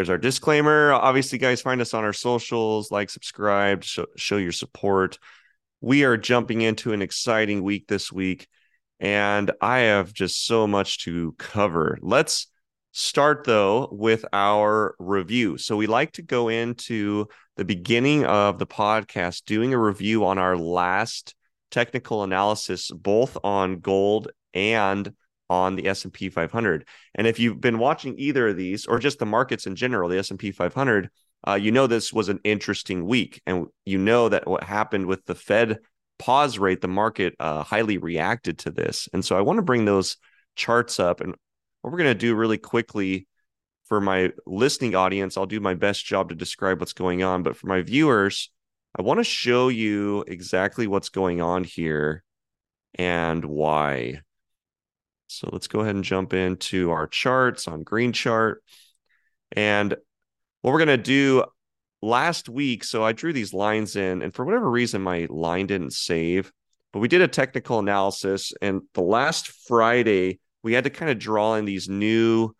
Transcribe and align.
there's 0.00 0.08
our 0.08 0.16
disclaimer. 0.16 0.94
Obviously, 0.94 1.36
guys, 1.36 1.60
find 1.60 1.78
us 1.82 1.92
on 1.92 2.04
our 2.04 2.14
socials, 2.14 2.90
like, 2.90 3.10
subscribe, 3.10 3.84
show, 3.84 4.06
show 4.16 4.38
your 4.38 4.50
support. 4.50 5.18
We 5.82 6.04
are 6.04 6.16
jumping 6.16 6.62
into 6.62 6.94
an 6.94 7.02
exciting 7.02 7.62
week 7.62 7.86
this 7.86 8.10
week, 8.10 8.48
and 8.98 9.50
I 9.60 9.80
have 9.80 10.14
just 10.14 10.46
so 10.46 10.66
much 10.66 11.04
to 11.04 11.34
cover. 11.38 11.98
Let's 12.00 12.46
start 12.92 13.44
though 13.44 13.90
with 13.92 14.24
our 14.32 14.94
review. 14.98 15.58
So 15.58 15.76
we 15.76 15.86
like 15.86 16.12
to 16.12 16.22
go 16.22 16.48
into 16.48 17.26
the 17.56 17.66
beginning 17.66 18.24
of 18.24 18.58
the 18.58 18.66
podcast 18.66 19.44
doing 19.44 19.74
a 19.74 19.78
review 19.78 20.24
on 20.24 20.38
our 20.38 20.56
last 20.56 21.34
technical 21.70 22.22
analysis 22.22 22.90
both 22.90 23.36
on 23.44 23.80
gold 23.80 24.28
and 24.54 25.12
on 25.50 25.74
the 25.76 25.88
S&P 25.88 26.30
500. 26.30 26.86
And 27.16 27.26
if 27.26 27.38
you've 27.38 27.60
been 27.60 27.78
watching 27.78 28.14
either 28.18 28.48
of 28.48 28.56
these 28.56 28.86
or 28.86 28.98
just 28.98 29.18
the 29.18 29.26
markets 29.26 29.66
in 29.66 29.74
general, 29.74 30.08
the 30.08 30.18
S&P 30.18 30.52
500, 30.52 31.10
uh, 31.46 31.54
you 31.54 31.72
know 31.72 31.86
this 31.86 32.12
was 32.12 32.28
an 32.28 32.38
interesting 32.44 33.04
week 33.04 33.42
and 33.46 33.66
you 33.84 33.98
know 33.98 34.28
that 34.28 34.46
what 34.46 34.62
happened 34.62 35.06
with 35.06 35.24
the 35.26 35.34
Fed 35.34 35.80
pause 36.18 36.58
rate, 36.58 36.80
the 36.80 36.88
market 36.88 37.34
uh, 37.40 37.62
highly 37.64 37.98
reacted 37.98 38.58
to 38.60 38.70
this. 38.70 39.08
And 39.12 39.24
so 39.24 39.36
I 39.36 39.40
want 39.40 39.58
to 39.58 39.62
bring 39.62 39.84
those 39.84 40.16
charts 40.54 41.00
up 41.00 41.20
and 41.20 41.34
what 41.82 41.90
we're 41.90 41.98
going 41.98 42.14
to 42.14 42.18
do 42.18 42.34
really 42.34 42.58
quickly 42.58 43.26
for 43.90 44.00
my 44.00 44.30
listening 44.46 44.94
audience, 44.94 45.36
I'll 45.36 45.46
do 45.46 45.58
my 45.58 45.74
best 45.74 46.04
job 46.04 46.28
to 46.28 46.36
describe 46.36 46.78
what's 46.78 46.92
going 46.92 47.24
on, 47.24 47.42
but 47.42 47.56
for 47.56 47.66
my 47.66 47.82
viewers, 47.82 48.50
I 48.96 49.02
want 49.02 49.18
to 49.18 49.24
show 49.24 49.66
you 49.66 50.24
exactly 50.28 50.86
what's 50.86 51.08
going 51.08 51.40
on 51.40 51.64
here 51.64 52.22
and 52.94 53.44
why. 53.44 54.20
So 55.30 55.48
let's 55.52 55.68
go 55.68 55.80
ahead 55.80 55.94
and 55.94 56.02
jump 56.02 56.32
into 56.32 56.90
our 56.90 57.06
charts 57.06 57.68
on 57.68 57.84
green 57.84 58.12
chart. 58.12 58.64
And 59.52 59.94
what 60.60 60.72
we're 60.72 60.84
going 60.84 60.88
to 60.88 60.96
do 60.96 61.44
last 62.02 62.48
week, 62.48 62.82
so 62.82 63.04
I 63.04 63.12
drew 63.12 63.32
these 63.32 63.54
lines 63.54 63.94
in, 63.94 64.22
and 64.22 64.34
for 64.34 64.44
whatever 64.44 64.68
reason, 64.68 65.02
my 65.02 65.28
line 65.30 65.68
didn't 65.68 65.92
save, 65.92 66.50
but 66.92 66.98
we 66.98 67.06
did 67.06 67.22
a 67.22 67.28
technical 67.28 67.78
analysis. 67.78 68.52
And 68.60 68.82
the 68.94 69.02
last 69.02 69.46
Friday, 69.68 70.40
we 70.64 70.72
had 70.72 70.84
to 70.84 70.90
kind 70.90 71.12
of 71.12 71.18
draw 71.20 71.54
in 71.54 71.64
these 71.64 71.88
new 71.88 72.50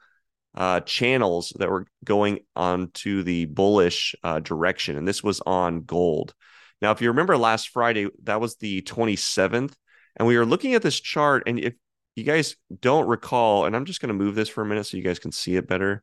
uh, 0.55 0.79
channels 0.81 1.53
that 1.59 1.71
were 1.71 1.87
going 2.05 2.39
on 2.55 2.91
to 2.95 3.25
the 3.25 3.47
bullish 3.47 4.15
uh, 4.23 4.39
direction. 4.39 4.97
And 4.97 5.09
this 5.09 5.25
was 5.25 5.41
on 5.45 5.83
gold. 5.83 6.35
Now, 6.81 6.93
if 6.93 7.03
you 7.03 7.09
remember 7.09 7.37
last 7.37 7.71
Friday, 7.71 8.07
that 8.23 8.41
was 8.41 8.57
the 8.57 8.83
27th. 8.83 9.73
And 10.17 10.29
we 10.29 10.39
were 10.39 10.47
looking 10.47 10.75
at 10.75 10.83
this 10.83 11.01
chart. 11.01 11.45
And 11.47 11.59
if 11.59 11.75
you 12.21 12.27
guys 12.27 12.57
don't 12.81 13.09
recall, 13.09 13.65
and 13.65 13.75
I'm 13.75 13.87
just 13.87 14.01
going 14.01 14.09
to 14.09 14.15
move 14.15 14.35
this 14.35 14.49
for 14.49 14.63
a 14.63 14.67
minute 14.67 14.85
so 14.85 14.97
you 14.97 15.03
guys 15.03 15.19
can 15.19 15.33
see 15.33 15.57
it 15.57 15.67
better. 15.67 16.03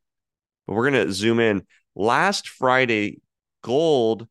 But 0.66 0.74
we're 0.74 0.90
going 0.90 1.06
to 1.06 1.14
zoom 1.14 1.40
in. 1.40 1.66
Last 1.96 2.50
Friday, 2.50 3.22
gold 3.62 4.28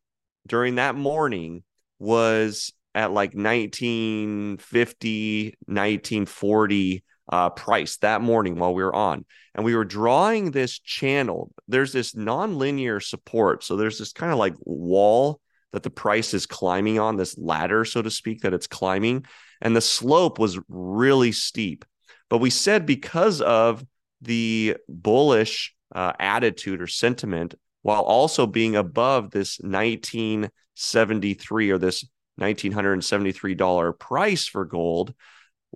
during 0.47 0.75
that 0.75 0.97
morning 0.97 1.63
was 1.99 2.73
at 2.95 3.13
like 3.13 3.35
1950, 3.35 5.55
1940 5.67 7.05
uh, 7.29 7.51
price 7.51 7.97
that 7.99 8.21
morning 8.21 8.59
while 8.59 8.75
we 8.75 8.83
were 8.83 8.95
on. 8.95 9.25
And 9.55 9.65
we 9.65 9.77
were 9.77 9.85
drawing 9.85 10.51
this 10.51 10.79
channel. 10.79 11.53
There's 11.69 11.93
this 11.93 12.15
nonlinear 12.15 13.03
support. 13.03 13.65
So 13.65 13.77
there's 13.77 13.99
this 13.99 14.13
kind 14.13 14.33
of 14.33 14.39
like 14.39 14.55
wall 14.61 15.41
that 15.73 15.83
the 15.83 15.91
price 15.91 16.35
is 16.35 16.47
climbing 16.47 16.99
on, 16.99 17.17
this 17.17 17.39
ladder, 17.39 17.85
so 17.85 18.03
to 18.03 18.11
speak, 18.11 18.43
that 18.43 18.55
it's 18.55 18.67
climbing 18.67 19.25
and 19.61 19.75
the 19.75 19.81
slope 19.81 20.39
was 20.39 20.61
really 20.69 21.33
steep. 21.33 21.85
But 22.29 22.39
we 22.39 22.51
said 22.51 22.87
because 22.87 23.41
of 23.41 23.85
the 24.21 24.77
bullish 24.89 25.75
uh, 25.95 26.13
attitude 26.19 26.83
or 26.83 26.87
sentiment, 26.87 27.55
while 27.83 28.03
also 28.03 28.47
being 28.47 28.77
above 28.77 29.31
this 29.31 29.59
1973 29.61 31.71
or 31.71 31.79
this 31.79 32.05
$1,973 32.41 33.99
price 33.99 34.47
for 34.47 34.65
gold, 34.65 35.15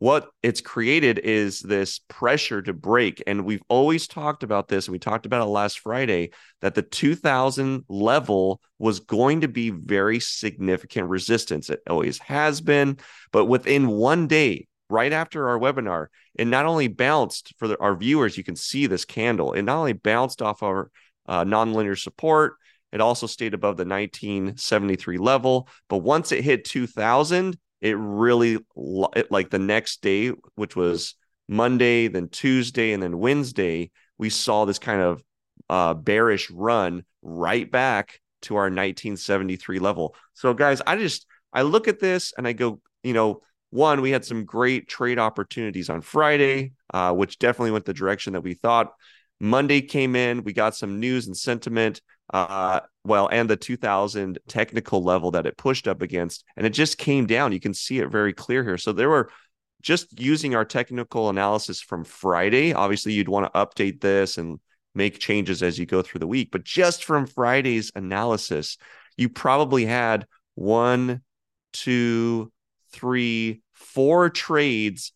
what 0.00 0.30
it's 0.42 0.62
created 0.62 1.18
is 1.18 1.60
this 1.60 2.00
pressure 2.08 2.62
to 2.62 2.72
break. 2.72 3.22
And 3.26 3.44
we've 3.44 3.62
always 3.68 4.08
talked 4.08 4.42
about 4.42 4.66
this, 4.66 4.88
we 4.88 4.98
talked 4.98 5.26
about 5.26 5.42
it 5.42 5.50
last 5.50 5.80
Friday, 5.80 6.30
that 6.62 6.74
the 6.74 6.82
2000 6.82 7.84
level 7.86 8.62
was 8.78 9.00
going 9.00 9.42
to 9.42 9.48
be 9.48 9.68
very 9.68 10.18
significant 10.18 11.10
resistance. 11.10 11.68
It 11.68 11.82
always 11.88 12.18
has 12.20 12.62
been. 12.62 12.96
But 13.30 13.44
within 13.44 13.88
one 13.88 14.26
day, 14.26 14.68
right 14.88 15.12
after 15.12 15.50
our 15.50 15.58
webinar, 15.58 16.06
it 16.34 16.46
not 16.46 16.64
only 16.64 16.88
bounced 16.88 17.52
for 17.58 17.68
the, 17.68 17.78
our 17.78 17.94
viewers, 17.94 18.38
you 18.38 18.42
can 18.42 18.56
see 18.56 18.86
this 18.86 19.04
candle, 19.04 19.52
it 19.52 19.62
not 19.62 19.76
only 19.76 19.92
bounced 19.92 20.40
off 20.40 20.62
our 20.62 20.90
uh, 21.28 21.44
nonlinear 21.44 21.98
support, 21.98 22.54
it 22.90 23.02
also 23.02 23.26
stayed 23.26 23.52
above 23.52 23.76
the 23.76 23.84
1973 23.84 25.18
level. 25.18 25.68
But 25.90 25.98
once 25.98 26.32
it 26.32 26.42
hit 26.42 26.64
2000, 26.64 27.58
it 27.80 27.96
really 27.98 28.58
like 29.30 29.50
the 29.50 29.58
next 29.58 30.02
day, 30.02 30.28
which 30.54 30.76
was 30.76 31.14
Monday, 31.48 32.08
then 32.08 32.28
Tuesday, 32.28 32.92
and 32.92 33.02
then 33.02 33.18
Wednesday, 33.18 33.90
we 34.18 34.30
saw 34.30 34.64
this 34.64 34.78
kind 34.78 35.00
of 35.00 35.22
uh, 35.68 35.94
bearish 35.94 36.50
run 36.50 37.04
right 37.22 37.70
back 37.70 38.20
to 38.42 38.56
our 38.56 38.64
1973 38.64 39.78
level. 39.78 40.14
So, 40.34 40.54
guys, 40.54 40.80
I 40.86 40.96
just 40.96 41.26
I 41.52 41.62
look 41.62 41.88
at 41.88 42.00
this 42.00 42.32
and 42.36 42.46
I 42.46 42.52
go, 42.52 42.80
you 43.02 43.12
know, 43.12 43.42
one, 43.70 44.00
we 44.00 44.10
had 44.10 44.24
some 44.24 44.44
great 44.44 44.88
trade 44.88 45.18
opportunities 45.18 45.88
on 45.88 46.00
Friday, 46.00 46.72
uh, 46.92 47.12
which 47.12 47.38
definitely 47.38 47.70
went 47.70 47.84
the 47.84 47.94
direction 47.94 48.32
that 48.32 48.42
we 48.42 48.54
thought. 48.54 48.92
Monday 49.38 49.80
came 49.80 50.16
in, 50.16 50.44
we 50.44 50.52
got 50.52 50.76
some 50.76 51.00
news 51.00 51.26
and 51.26 51.36
sentiment 51.36 52.02
uh, 52.32 52.80
well, 53.04 53.28
and 53.30 53.48
the 53.48 53.56
2000 53.56 54.38
technical 54.48 55.02
level 55.02 55.30
that 55.32 55.46
it 55.46 55.56
pushed 55.56 55.88
up 55.88 56.02
against, 56.02 56.44
and 56.56 56.66
it 56.66 56.70
just 56.70 56.98
came 56.98 57.26
down. 57.26 57.52
You 57.52 57.60
can 57.60 57.74
see 57.74 57.98
it 57.98 58.10
very 58.10 58.32
clear 58.32 58.62
here. 58.62 58.78
So 58.78 58.92
there 58.92 59.08
were 59.08 59.30
just 59.82 60.20
using 60.20 60.54
our 60.54 60.64
technical 60.64 61.30
analysis 61.30 61.80
from 61.80 62.04
Friday. 62.04 62.72
Obviously, 62.72 63.12
you'd 63.12 63.28
want 63.28 63.50
to 63.52 63.58
update 63.58 64.00
this 64.00 64.36
and 64.36 64.60
make 64.94 65.18
changes 65.18 65.62
as 65.62 65.78
you 65.78 65.86
go 65.86 66.02
through 66.02 66.18
the 66.18 66.26
week, 66.26 66.50
but 66.50 66.64
just 66.64 67.04
from 67.04 67.26
Friday's 67.26 67.92
analysis, 67.94 68.76
you 69.16 69.28
probably 69.28 69.86
had 69.86 70.26
one, 70.54 71.22
two, 71.72 72.52
three, 72.92 73.62
four 73.72 74.30
trades 74.30 75.12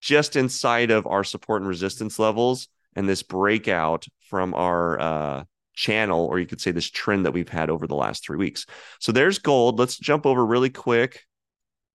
just 0.00 0.36
inside 0.36 0.90
of 0.90 1.06
our 1.06 1.24
support 1.24 1.62
and 1.62 1.68
resistance 1.68 2.18
levels 2.18 2.68
and 2.96 3.08
this 3.08 3.22
breakout 3.22 4.06
from 4.28 4.54
our 4.54 5.00
uh, 5.00 5.44
channel, 5.80 6.26
or 6.26 6.38
you 6.38 6.46
could 6.46 6.60
say 6.60 6.70
this 6.70 6.90
trend 6.90 7.24
that 7.24 7.32
we've 7.32 7.48
had 7.48 7.70
over 7.70 7.86
the 7.86 7.96
last 7.96 8.22
three 8.22 8.36
weeks. 8.36 8.66
So 9.00 9.12
there's 9.12 9.38
gold. 9.38 9.78
Let's 9.78 9.98
jump 9.98 10.26
over 10.26 10.44
really 10.44 10.68
quick 10.68 11.24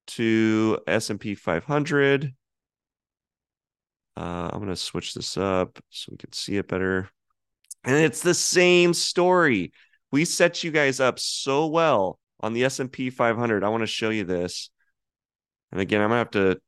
to 0.08 0.80
S&P 0.88 1.36
500. 1.36 2.34
Uh, 4.18 4.50
I'm 4.52 4.60
going 4.60 4.70
to 4.70 4.76
switch 4.76 5.14
this 5.14 5.38
up 5.38 5.80
so 5.90 6.10
we 6.12 6.18
can 6.18 6.34
see 6.34 6.58
it 6.58 6.68
better. 6.68 7.10
And 7.84 7.96
it's 7.96 8.22
the 8.22 8.34
same 8.34 8.94
story. 8.94 9.72
We 10.12 10.26
set 10.26 10.64
you 10.64 10.72
guys 10.72 11.00
up 11.00 11.20
so 11.20 11.68
well 11.68 12.20
on 12.40 12.54
the 12.54 12.66
S&P 12.66 13.12
500. 13.12 13.64
I 13.64 13.70
want 13.70 13.82
to 13.82 13.88
show 13.88 14.10
you 14.10 14.24
this. 14.24 14.72
And 15.72 15.80
again, 15.80 16.02
I'm 16.02 16.10
going 16.10 16.26
to 16.26 16.40
have 16.40 16.56
to 16.56 16.62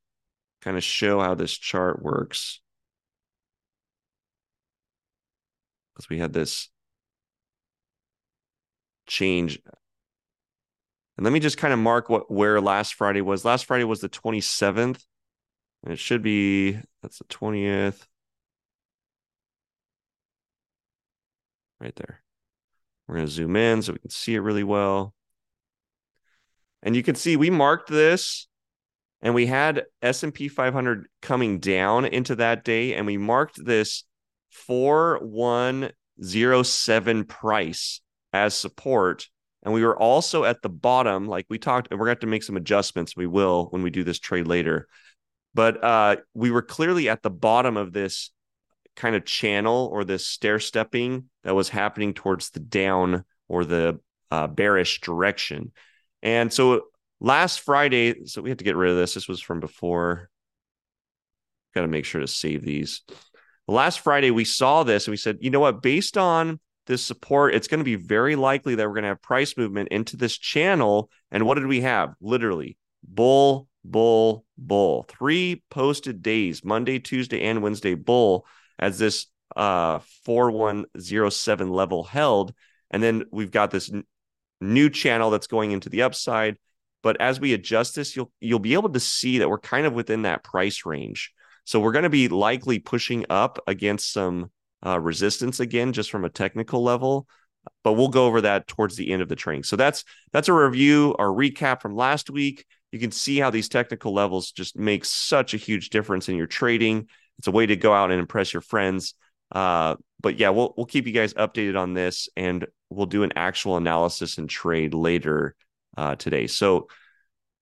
kind 0.62 0.78
of 0.78 0.84
show 0.84 1.20
how 1.20 1.34
this 1.34 1.58
chart 1.58 2.04
works. 2.04 2.62
Because 5.96 6.10
we 6.10 6.20
had 6.20 6.34
this 6.34 6.70
change. 9.08 9.60
And 11.18 11.24
let 11.24 11.34
me 11.34 11.40
just 11.40 11.58
kind 11.58 11.74
of 11.74 11.80
mark 11.80 12.10
what 12.10 12.30
where 12.30 12.62
last 12.62 12.94
Friday 12.94 13.22
was. 13.22 13.44
Last 13.44 13.66
Friday 13.66 13.84
was 13.84 14.02
the 14.02 14.10
27th. 14.10 15.04
And 15.84 15.94
it 15.94 16.00
should 16.00 16.22
be 16.22 16.78
that's 17.02 17.20
the 17.20 17.26
20th. 17.26 18.06
Right 21.80 21.96
there. 21.96 22.22
We're 23.08 23.16
going 23.16 23.28
to 23.28 23.32
zoom 23.32 23.56
in 23.56 23.82
so 23.82 23.94
we 23.94 24.00
can 24.00 24.10
see 24.10 24.36
it 24.36 24.40
really 24.40 24.64
well. 24.64 25.14
And 26.84 26.96
you 26.96 27.04
can 27.04 27.16
see 27.16 27.36
we 27.36 27.50
marked 27.50 27.90
this 27.90 28.48
and 29.22 29.34
we 29.34 29.48
had 29.48 29.86
S&P 30.02 30.48
500 30.48 31.08
coming 31.22 31.60
down 31.60 32.06
into 32.06 32.36
that 32.36 32.64
day 32.64 32.94
and 32.94 33.06
we 33.06 33.18
marked 33.18 33.62
this 33.64 34.06
4107 34.52 37.26
price 37.26 38.02
as 38.34 38.54
support. 38.56 39.28
And 39.64 39.74
we 39.74 39.84
were 39.84 39.98
also 39.98 40.44
at 40.44 40.62
the 40.62 40.70
bottom, 40.70 41.28
like 41.28 41.46
we 41.50 41.58
talked, 41.58 41.90
and 41.90 42.00
we're 42.00 42.06
going 42.06 42.16
to 42.16 42.20
have 42.20 42.22
to 42.22 42.28
make 42.28 42.44
some 42.44 42.58
adjustments. 42.58 43.16
We 43.16 43.28
will 43.28 43.68
when 43.72 43.82
we 43.82 43.90
do 43.90 44.04
this 44.04 44.20
trade 44.20 44.48
later. 44.48 44.88
But 45.54 45.84
uh, 45.84 46.18
we 46.34 46.52
were 46.52 46.62
clearly 46.62 47.10
at 47.10 47.24
the 47.24 47.30
bottom 47.30 47.78
of 47.78 47.92
this 47.92 48.32
kind 48.96 49.16
of 49.16 49.26
channel 49.26 49.90
or 49.92 50.04
this 50.04 50.28
stair 50.28 50.60
stepping 50.60 51.26
that 51.44 51.56
was 51.56 51.70
happening 51.70 52.14
towards 52.14 52.50
the 52.50 52.60
down 52.60 53.24
or 53.48 53.66
the 53.66 54.00
uh, 54.32 54.48
bearish 54.48 55.02
direction. 55.02 55.72
And 56.22 56.52
so 56.52 56.84
last 57.20 57.62
Friday, 57.62 58.26
so 58.26 58.42
we 58.42 58.50
had 58.50 58.60
to 58.60 58.66
get 58.66 58.76
rid 58.76 58.92
of 58.92 58.98
this. 58.98 59.14
This 59.14 59.28
was 59.28 59.42
from 59.42 59.60
before. 59.60 60.30
Got 61.74 61.82
to 61.82 61.88
make 61.88 62.06
sure 62.06 62.22
to 62.22 62.28
save 62.28 62.64
these. 62.64 63.02
last 63.68 64.00
Friday 64.00 64.32
we 64.32 64.46
saw 64.46 64.84
this 64.84 65.08
and 65.08 65.12
we 65.12 65.18
said, 65.18 65.38
you 65.42 65.50
know 65.50 65.60
what, 65.60 65.82
based 65.82 66.18
on 66.18 66.60
this 66.88 67.06
support, 67.06 67.54
it's 67.54 67.68
going 67.68 67.80
to 67.80 67.86
be 67.86 67.96
very 67.96 68.36
likely 68.36 68.76
that 68.76 68.88
we're 68.88 68.94
going 68.94 69.04
to 69.04 69.10
have 69.10 69.22
price 69.22 69.56
movement 69.56 69.90
into 69.90 70.18
this 70.18 70.38
channel. 70.38 71.10
And 71.32 71.46
what 71.46 71.56
did 71.56 71.68
we 71.68 71.82
have? 71.82 72.14
Literally 72.20 72.78
bull, 73.08 73.68
bull, 73.84 74.46
bull. 74.58 75.06
Three 75.08 75.64
posted 75.70 76.22
days, 76.22 76.64
Monday, 76.64 77.00
Tuesday, 77.00 77.44
and 77.44 77.62
Wednesday 77.62 77.96
bull 77.96 78.46
as 78.80 78.98
this 79.00 79.28
uh 79.56 80.00
4107 80.26 81.70
level 81.70 82.04
held. 82.04 82.54
And 82.92 83.02
then 83.02 83.24
we've 83.32 83.52
got 83.52 83.72
this 83.72 83.92
n- 83.92 84.04
new 84.60 84.90
channel 84.90 85.30
that's 85.30 85.48
going 85.48 85.72
into 85.72 85.90
the 85.90 86.02
upside. 86.02 86.58
But 87.04 87.22
as 87.22 87.40
we 87.40 87.54
adjust 87.54 87.96
this, 87.96 88.16
you'll 88.16 88.32
you'll 88.40 88.60
be 88.60 88.74
able 88.74 88.90
to 88.90 89.00
see 89.00 89.40
that 89.40 89.50
we're 89.50 89.60
kind 89.60 89.86
of 89.86 89.94
within 89.94 90.24
that 90.24 90.44
price 90.44 90.86
range. 90.86 91.32
So 91.64 91.80
we're 91.80 91.92
going 91.92 92.04
to 92.04 92.10
be 92.10 92.28
likely 92.28 92.80
pushing 92.80 93.26
up 93.30 93.60
against 93.68 94.12
some 94.12 94.52
uh, 94.86 95.00
resistance 95.00 95.60
again, 95.60 95.94
just 95.94 96.12
from 96.12 96.26
a 96.26 96.30
technical 96.30 96.84
level. 96.84 97.28
But 97.84 97.94
we'll 97.94 98.08
go 98.08 98.26
over 98.26 98.42
that 98.42 98.68
towards 98.68 98.96
the 98.96 99.12
end 99.12 99.22
of 99.22 99.28
the 99.28 99.36
training. 99.36 99.64
So 99.64 99.76
that's 99.76 100.06
that's 100.32 100.48
a 100.48 100.54
review 100.54 101.16
or 101.20 101.28
recap 101.30 101.82
from 101.82 101.96
last 101.96 102.30
week. 102.30 102.66
You 102.92 103.00
can 103.00 103.12
see 103.12 103.38
how 103.38 103.50
these 103.50 103.68
technical 103.68 104.14
levels 104.14 104.52
just 104.52 104.78
make 104.78 105.04
such 105.04 105.54
a 105.54 105.58
huge 105.58 105.90
difference 105.90 106.30
in 106.30 106.36
your 106.36 106.48
trading. 106.48 107.08
It's 107.38 107.48
a 107.48 107.52
way 107.52 107.66
to 107.66 107.76
go 107.76 107.94
out 107.94 108.10
and 108.12 108.20
impress 108.20 108.54
your 108.54 108.62
friends. 108.62 109.14
Uh, 109.52 109.96
but 110.22 110.40
yeah, 110.40 110.50
we'll 110.50 110.74
we'll 110.78 110.86
keep 110.86 111.08
you 111.08 111.14
guys 111.14 111.34
updated 111.34 111.78
on 111.78 111.94
this, 111.94 112.30
and 112.38 112.66
we'll 112.90 113.06
do 113.06 113.24
an 113.24 113.34
actual 113.36 113.78
analysis 113.78 114.38
and 114.38 114.50
trade 114.50 114.94
later 114.94 115.56
uh, 115.98 116.16
today. 116.16 116.48
So 116.48 116.88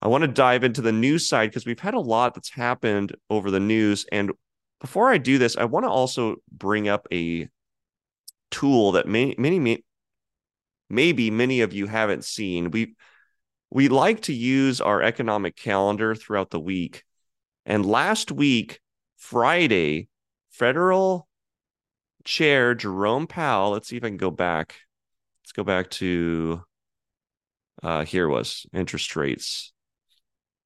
I 0.02 0.08
want 0.08 0.22
to 0.22 0.28
dive 0.28 0.64
into 0.64 0.82
the 0.82 0.92
news 0.92 1.28
side 1.28 1.50
because 1.50 1.66
we've 1.66 1.80
had 1.80 1.96
a 1.96 2.00
lot 2.00 2.36
that's 2.36 2.52
happened 2.52 3.16
over 3.30 3.50
the 3.50 3.60
news. 3.60 4.06
And 4.12 4.32
before 4.86 5.10
I 5.10 5.18
do 5.18 5.40
this, 5.40 5.58
I 5.58 5.66
want 5.66 5.86
to 5.86 5.90
also 5.90 6.36
bring 6.52 6.88
up 6.88 7.08
a 7.12 7.50
tool 8.52 8.92
that 8.92 9.08
many, 9.08 9.84
maybe 10.92 11.32
many 11.32 11.62
of 11.62 11.74
you 11.74 11.88
haven't 11.88 12.24
seen. 12.24 12.70
We 12.70 12.94
we 13.72 13.88
like 13.88 14.22
to 14.22 14.34
use 14.34 14.80
our 14.82 15.02
economic 15.02 15.56
calendar 15.56 16.14
throughout 16.14 16.52
the 16.52 16.60
week. 16.60 17.04
And 17.66 17.84
last 17.84 18.32
week, 18.32 18.80
Friday, 19.18 20.08
federal 20.52 21.28
chair 22.24 22.76
Jerome 22.76 23.26
Powell, 23.26 23.72
let's 23.72 23.88
see 23.88 23.98
if 23.98 24.04
I 24.04 24.10
can 24.10 24.18
go 24.18 24.30
back. 24.30 24.76
Let's 25.42 25.52
go 25.52 25.64
back 25.64 25.90
to 26.02 26.62
uh 27.82 28.06
here 28.06 28.30
was 28.30 28.68
interest 28.72 29.16
rates. 29.16 29.74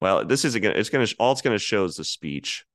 Well, 0.02 0.26
this 0.26 0.44
isn't 0.44 0.62
gonna. 0.62 0.76
It's 0.76 0.90
gonna. 0.90 1.08
All 1.20 1.32
it's 1.32 1.42
gonna 1.42 1.58
show 1.58 1.86
is 1.86 1.96
the 1.96 2.04
speech. 2.04 2.66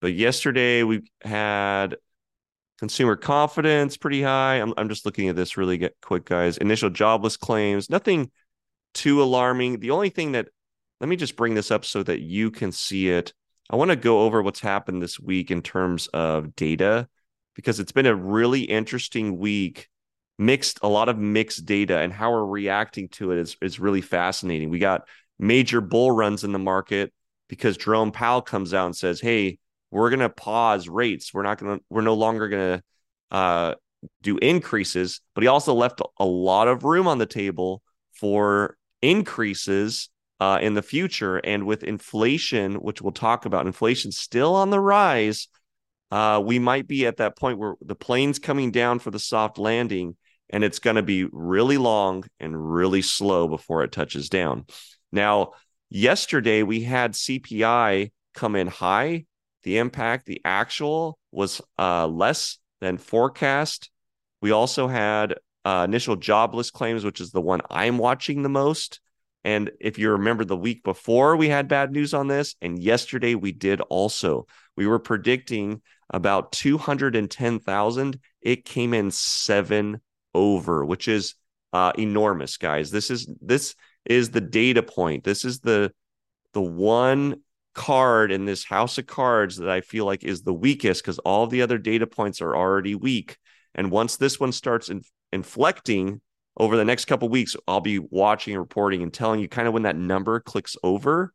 But 0.00 0.14
yesterday 0.14 0.82
we 0.82 1.02
had 1.22 1.96
consumer 2.78 3.16
confidence 3.16 3.96
pretty 3.96 4.22
high. 4.22 4.56
I'm 4.56 4.72
I'm 4.76 4.88
just 4.88 5.04
looking 5.04 5.28
at 5.28 5.36
this 5.36 5.56
really 5.56 5.90
quick, 6.02 6.24
guys. 6.24 6.58
Initial 6.58 6.90
jobless 6.90 7.36
claims, 7.36 7.90
nothing 7.90 8.30
too 8.94 9.22
alarming. 9.22 9.80
The 9.80 9.90
only 9.90 10.10
thing 10.10 10.32
that 10.32 10.48
let 11.00 11.08
me 11.08 11.16
just 11.16 11.36
bring 11.36 11.54
this 11.54 11.70
up 11.70 11.84
so 11.84 12.02
that 12.02 12.20
you 12.20 12.50
can 12.50 12.72
see 12.72 13.08
it. 13.10 13.32
I 13.70 13.76
want 13.76 13.90
to 13.90 13.96
go 13.96 14.20
over 14.20 14.42
what's 14.42 14.60
happened 14.60 15.02
this 15.02 15.20
week 15.20 15.50
in 15.50 15.62
terms 15.62 16.06
of 16.08 16.56
data 16.56 17.08
because 17.54 17.80
it's 17.80 17.92
been 17.92 18.06
a 18.06 18.14
really 18.14 18.62
interesting 18.62 19.38
week 19.38 19.88
mixed 20.38 20.78
a 20.82 20.88
lot 20.88 21.08
of 21.08 21.18
mixed 21.18 21.66
data 21.66 21.98
and 21.98 22.12
how 22.12 22.30
we're 22.30 22.44
reacting 22.44 23.08
to 23.08 23.32
it 23.32 23.38
is, 23.38 23.56
is 23.60 23.80
really 23.80 24.00
fascinating. 24.00 24.70
We 24.70 24.78
got 24.78 25.08
major 25.38 25.80
bull 25.80 26.12
runs 26.12 26.44
in 26.44 26.52
the 26.52 26.58
market 26.58 27.12
because 27.48 27.76
Jerome 27.76 28.12
Powell 28.12 28.42
comes 28.42 28.72
out 28.72 28.86
and 28.86 28.96
says, 28.96 29.20
"Hey, 29.20 29.58
we're 29.90 30.10
going 30.10 30.20
to 30.20 30.28
pause 30.28 30.88
rates. 30.88 31.32
We're 31.32 31.42
not 31.42 31.58
going 31.58 31.78
to 31.78 31.84
we're 31.88 32.02
no 32.02 32.14
longer 32.14 32.48
going 32.48 32.78
to 32.78 33.36
uh, 33.36 33.74
do 34.22 34.38
increases." 34.38 35.20
But 35.34 35.42
he 35.42 35.48
also 35.48 35.74
left 35.74 36.00
a 36.18 36.24
lot 36.24 36.68
of 36.68 36.84
room 36.84 37.06
on 37.06 37.18
the 37.18 37.26
table 37.26 37.82
for 38.12 38.76
increases 39.02 40.08
uh, 40.40 40.58
in 40.60 40.74
the 40.74 40.82
future 40.82 41.38
and 41.38 41.66
with 41.66 41.82
inflation, 41.82 42.74
which 42.76 43.02
we'll 43.02 43.12
talk 43.12 43.44
about, 43.44 43.66
inflation 43.66 44.12
still 44.12 44.54
on 44.54 44.70
the 44.70 44.80
rise. 44.80 45.48
Uh, 46.10 46.42
we 46.44 46.58
might 46.58 46.88
be 46.88 47.06
at 47.06 47.18
that 47.18 47.36
point 47.36 47.58
where 47.58 47.74
the 47.80 47.94
plane's 47.94 48.38
coming 48.38 48.70
down 48.70 48.98
for 48.98 49.10
the 49.10 49.18
soft 49.18 49.58
landing 49.58 50.16
and 50.50 50.64
it's 50.64 50.78
going 50.78 50.96
to 50.96 51.02
be 51.02 51.24
really 51.30 51.76
long 51.76 52.24
and 52.40 52.72
really 52.72 53.02
slow 53.02 53.48
before 53.48 53.84
it 53.84 53.92
touches 53.92 54.28
down. 54.28 54.64
Now, 55.12 55.52
yesterday 55.90 56.62
we 56.62 56.82
had 56.82 57.12
CPI 57.12 58.12
come 58.34 58.56
in 58.56 58.66
high. 58.66 59.26
The 59.64 59.78
impact, 59.78 60.26
the 60.26 60.40
actual 60.44 61.18
was 61.32 61.60
uh, 61.78 62.06
less 62.06 62.58
than 62.80 62.98
forecast. 62.98 63.90
We 64.40 64.50
also 64.50 64.88
had 64.88 65.34
uh, 65.64 65.84
initial 65.88 66.16
jobless 66.16 66.70
claims, 66.70 67.04
which 67.04 67.20
is 67.20 67.30
the 67.30 67.40
one 67.40 67.60
I'm 67.70 67.98
watching 67.98 68.42
the 68.42 68.48
most. 68.48 69.00
And 69.44 69.70
if 69.80 69.98
you 69.98 70.10
remember 70.10 70.44
the 70.44 70.56
week 70.56 70.82
before, 70.82 71.36
we 71.36 71.48
had 71.48 71.68
bad 71.68 71.92
news 71.92 72.14
on 72.14 72.28
this. 72.28 72.54
And 72.60 72.78
yesterday 72.78 73.34
we 73.34 73.52
did 73.52 73.80
also. 73.82 74.46
We 74.76 74.86
were 74.86 74.98
predicting 74.98 75.82
about 76.10 76.52
210,000. 76.52 78.20
It 78.40 78.64
came 78.64 78.94
in 78.94 79.10
seven 79.10 80.00
over, 80.34 80.84
which 80.84 81.08
is 81.08 81.34
uh, 81.72 81.92
enormous, 81.98 82.56
guys. 82.56 82.90
This 82.90 83.10
is 83.10 83.28
this 83.40 83.74
is 84.04 84.30
the 84.30 84.40
data 84.40 84.82
point. 84.82 85.24
This 85.24 85.44
is 85.44 85.60
the 85.60 85.92
the 86.54 86.62
one 86.62 87.42
card 87.78 88.32
in 88.32 88.44
this 88.44 88.64
house 88.64 88.98
of 88.98 89.06
cards 89.06 89.56
that 89.58 89.70
I 89.70 89.82
feel 89.82 90.04
like 90.04 90.24
is 90.24 90.42
the 90.42 90.52
weakest 90.52 91.00
because 91.00 91.20
all 91.20 91.46
the 91.46 91.62
other 91.62 91.78
data 91.78 92.08
points 92.08 92.42
are 92.42 92.56
already 92.56 92.96
weak. 92.96 93.38
And 93.72 93.92
once 93.92 94.16
this 94.16 94.40
one 94.40 94.50
starts 94.50 94.88
in, 94.88 95.02
inflecting 95.32 96.20
over 96.56 96.76
the 96.76 96.84
next 96.84 97.04
couple 97.04 97.28
weeks, 97.28 97.54
I'll 97.68 97.80
be 97.80 98.00
watching 98.00 98.54
and 98.54 98.60
reporting 98.60 99.04
and 99.04 99.14
telling 99.14 99.38
you 99.38 99.48
kind 99.48 99.68
of 99.68 99.74
when 99.74 99.84
that 99.84 99.94
number 99.94 100.40
clicks 100.40 100.76
over 100.82 101.32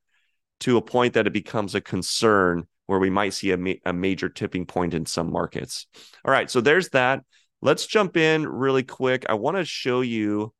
to 0.59 0.75
a 0.75 0.81
point 0.81 1.13
that 1.13 1.27
it 1.27 1.33
becomes 1.33 1.75
a 1.75 1.81
concern 1.81 2.67
where 2.87 2.99
we 2.99 3.09
might 3.09 3.33
see 3.33 3.51
a, 3.51 3.57
ma- 3.57 3.71
a 3.85 3.93
major 3.93 4.27
tipping 4.27 4.65
point 4.65 4.93
in 4.93 5.05
some 5.05 5.31
markets. 5.31 5.87
All 6.25 6.31
right, 6.31 6.51
so 6.51 6.59
there's 6.59 6.89
that 6.89 7.23
let's 7.61 7.87
jump 7.87 8.17
in 8.17 8.45
really 8.45 8.83
quick. 8.83 9.25
I 9.29 9.35
want 9.35 9.55
to 9.55 9.63
show 9.63 10.01
you 10.01 10.53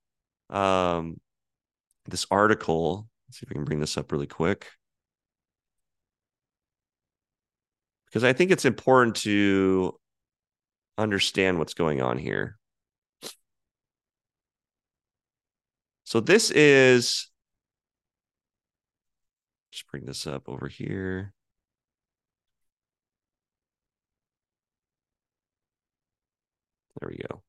um, 0.50 1.19
this 2.05 2.25
article. 2.31 3.10
Let's 3.27 3.39
see 3.41 3.46
if 3.46 3.51
I 3.51 3.55
can 3.55 3.65
bring 3.65 3.81
this 3.81 3.98
up 3.98 4.13
really 4.13 4.27
quick. 4.27 4.67
Because 8.13 8.24
I 8.24 8.34
think 8.34 8.51
it's 8.51 8.65
important 8.65 9.15
to 9.15 9.98
understand 11.00 11.58
what's 11.58 11.74
going 11.74 12.00
on 12.00 12.20
here. 12.20 12.60
So 16.03 16.20
this 16.20 16.51
is, 16.51 17.32
just 19.72 19.88
bring 19.89 20.05
this 20.05 20.27
up 20.27 20.48
over 20.48 20.67
here. 20.67 21.34
There 27.01 27.10
we 27.10 27.17
go. 27.17 27.41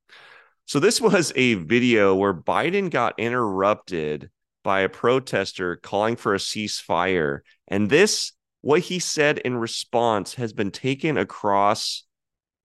So 0.65 0.81
this 0.81 0.99
was 0.99 1.31
a 1.37 1.55
video 1.55 2.15
where 2.15 2.33
Biden 2.33 2.89
got 2.89 3.19
interrupted 3.19 4.31
by 4.63 4.81
a 4.81 4.89
protester 4.89 5.77
calling 5.77 6.17
for 6.17 6.35
a 6.35 6.39
ceasefire. 6.39 7.41
And 7.69 7.91
this, 7.91 8.33
what 8.65 8.81
he 8.81 8.99
said 8.99 9.37
in 9.37 9.55
response, 9.55 10.37
has 10.37 10.55
been 10.55 10.71
taken 10.71 11.19
across 11.19 12.05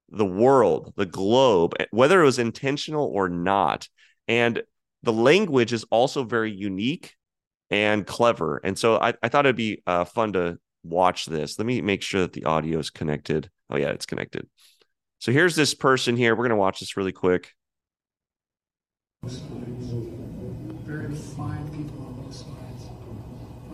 the 0.08 0.26
world, 0.26 0.94
the 0.96 1.06
globe, 1.06 1.74
whether 1.92 2.22
it 2.22 2.26
was 2.26 2.40
intentional 2.40 3.08
or 3.08 3.28
not. 3.28 3.90
And 4.26 4.64
the 5.04 5.12
language 5.12 5.74
is 5.74 5.84
also 5.92 6.24
very 6.24 6.54
unique 6.54 7.16
and 7.70 8.08
clever. 8.08 8.62
And 8.64 8.80
so 8.80 8.96
I, 8.96 9.14
I 9.22 9.28
thought 9.28 9.46
it'd 9.46 9.58
be 9.58 9.84
uh, 9.86 10.06
fun 10.06 10.32
to 10.34 10.58
watch 10.84 11.26
this. 11.26 11.60
Let 11.60 11.66
me 11.66 11.82
make 11.82 12.02
sure 12.02 12.22
that 12.22 12.32
the 12.32 12.46
audio 12.46 12.80
is 12.80 12.90
connected. 12.90 13.50
Oh, 13.70 13.76
yeah, 13.76 13.90
it's 13.90 14.06
connected. 14.06 14.48
So 15.20 15.34
here's 15.34 15.58
this 15.58 15.74
person 15.74 16.16
here. 16.16 16.34
We're 16.34 16.48
going 16.48 16.52
to 16.52 16.56
watch 16.56 16.80
this 16.80 16.96
really 16.96 17.12
quick. 17.12 17.52
Very 19.26 21.14
fine 21.14 21.68
people 21.76 22.06
on 22.06 22.14
both 22.24 22.34
sides. 22.34 22.69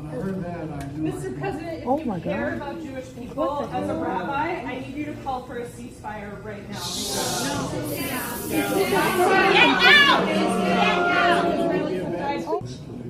When 0.05 0.21
I 0.21 0.23
heard 0.23 0.43
that, 0.43 0.83
I 0.83 0.87
knew. 0.97 1.11
Mr. 1.11 1.39
President, 1.39 1.79
if 1.81 1.87
Oh 1.87 1.99
you 1.99 2.05
my 2.05 2.19
care 2.19 2.51
God. 2.59 2.71
about 2.71 2.83
Jewish 2.83 3.13
people 3.15 3.69
as 3.71 3.89
a 3.89 3.93
rabbi, 3.95 4.49
I 4.61 4.79
need 4.79 4.95
you 4.95 5.05
to 5.05 5.13
call 5.23 5.43
for 5.45 5.57
a 5.57 5.65
ceasefire 5.65 6.43
right 6.43 6.69
now. 6.69 7.85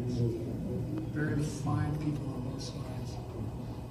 Very 0.07 1.41
fine 1.41 1.97
people 1.97 2.27
on 2.33 2.41
both 2.51 2.61
sides. 2.61 3.11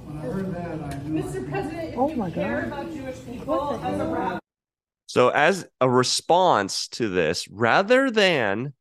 When 0.05 0.19
I 0.19 0.21
heard 0.23 0.55
that, 0.55 0.95
I 0.95 1.03
knew. 1.03 1.23
Mr. 1.23 1.49
President, 1.51 1.89
if 1.95 1.99
Oh 1.99 2.09
you 2.11 2.31
care 2.33 2.63
God. 2.63 2.67
about 2.69 2.93
Jewish 2.95 3.17
people 3.27 3.71
the 3.79 3.85
as 3.87 3.95
a 3.95 4.05
hell? 4.05 4.13
rabbi, 4.15 4.39
So, 5.07 5.29
as 5.31 5.67
a 5.81 5.89
response 5.91 6.87
to 6.89 7.09
this, 7.09 7.49
rather 7.49 8.11
than 8.11 8.75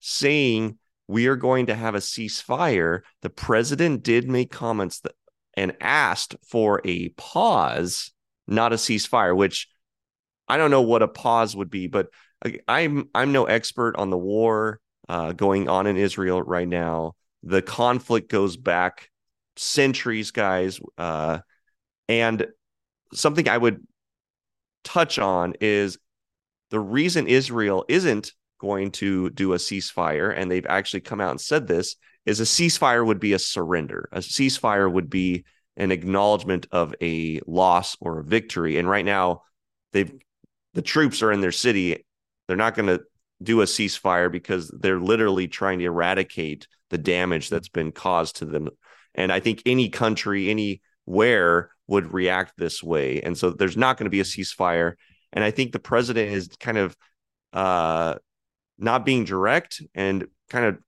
saying 0.00 0.78
we 1.10 1.26
are 1.26 1.36
going 1.36 1.66
to 1.66 1.74
have 1.74 1.96
a 1.96 1.98
ceasefire, 1.98 3.00
the 3.22 3.30
president 3.30 4.04
did 4.04 4.28
make 4.28 4.52
comments 4.52 5.00
that 5.00 5.12
and 5.54 5.76
asked 5.80 6.36
for 6.48 6.80
a 6.84 7.08
pause, 7.10 8.12
not 8.46 8.72
a 8.72 8.76
ceasefire, 8.76 9.36
which 9.36 9.68
I 10.46 10.56
don't 10.56 10.70
know 10.70 10.82
what 10.82 11.02
a 11.02 11.08
pause 11.08 11.56
would 11.56 11.68
be, 11.68 11.88
but 11.88 12.10
I'm 12.68 13.08
I'm 13.12 13.32
no 13.32 13.46
expert 13.46 13.96
on 13.96 14.10
the 14.10 14.16
war 14.16 14.78
uh, 15.08 15.32
going 15.32 15.68
on 15.68 15.88
in 15.88 15.96
Israel 15.96 16.42
right 16.42 16.68
now. 16.68 17.14
The 17.42 17.60
conflict 17.60 18.30
goes 18.30 18.56
back 18.56 19.10
centuries, 19.56 20.30
guys, 20.30 20.78
uh, 20.96 21.40
and 22.08 22.46
something 23.12 23.48
I 23.48 23.58
would 23.58 23.84
touch 24.84 25.18
on 25.18 25.54
is 25.60 25.98
the 26.70 26.80
reason 26.80 27.26
Israel 27.26 27.84
isn't 27.88 28.32
going 28.60 28.90
to 28.92 29.30
do 29.30 29.54
a 29.54 29.56
ceasefire, 29.56 30.32
and 30.36 30.50
they've 30.50 30.66
actually 30.66 31.00
come 31.00 31.20
out 31.20 31.30
and 31.30 31.40
said 31.40 31.66
this, 31.66 31.96
is 32.26 32.40
a 32.40 32.44
ceasefire 32.44 33.04
would 33.04 33.20
be 33.20 33.32
a 33.32 33.38
surrender. 33.38 34.08
A 34.12 34.18
ceasefire 34.18 34.90
would 34.90 35.10
be 35.10 35.44
an 35.76 35.90
acknowledgement 35.90 36.66
of 36.70 36.94
a 37.00 37.40
loss 37.46 37.96
or 38.00 38.20
a 38.20 38.24
victory. 38.24 38.78
And 38.78 38.88
right 38.88 39.04
now, 39.04 39.42
they've 39.92 40.12
the 40.74 40.82
troops 40.82 41.22
are 41.22 41.32
in 41.32 41.40
their 41.40 41.52
city. 41.52 42.04
They're 42.46 42.56
not 42.56 42.74
going 42.74 42.86
to 42.86 43.02
do 43.42 43.62
a 43.62 43.64
ceasefire 43.64 44.30
because 44.30 44.68
they're 44.68 45.00
literally 45.00 45.48
trying 45.48 45.78
to 45.80 45.86
eradicate 45.86 46.68
the 46.90 46.98
damage 46.98 47.48
that's 47.48 47.68
been 47.68 47.92
caused 47.92 48.36
to 48.36 48.44
them. 48.44 48.68
And 49.14 49.32
I 49.32 49.40
think 49.40 49.62
any 49.66 49.88
country, 49.88 50.48
anywhere 50.50 51.70
would 51.88 52.12
react 52.12 52.52
this 52.56 52.82
way. 52.82 53.20
And 53.22 53.36
so 53.36 53.50
there's 53.50 53.76
not 53.76 53.96
going 53.96 54.04
to 54.04 54.10
be 54.10 54.20
a 54.20 54.24
ceasefire. 54.24 54.94
And 55.32 55.42
I 55.42 55.50
think 55.50 55.72
the 55.72 55.78
president 55.78 56.32
is 56.32 56.48
kind 56.60 56.78
of 56.78 56.96
uh, 57.52 58.16
not 58.80 59.04
being 59.04 59.24
direct 59.24 59.82
and 59.94 60.26
kind 60.48 60.66
of 60.66 60.78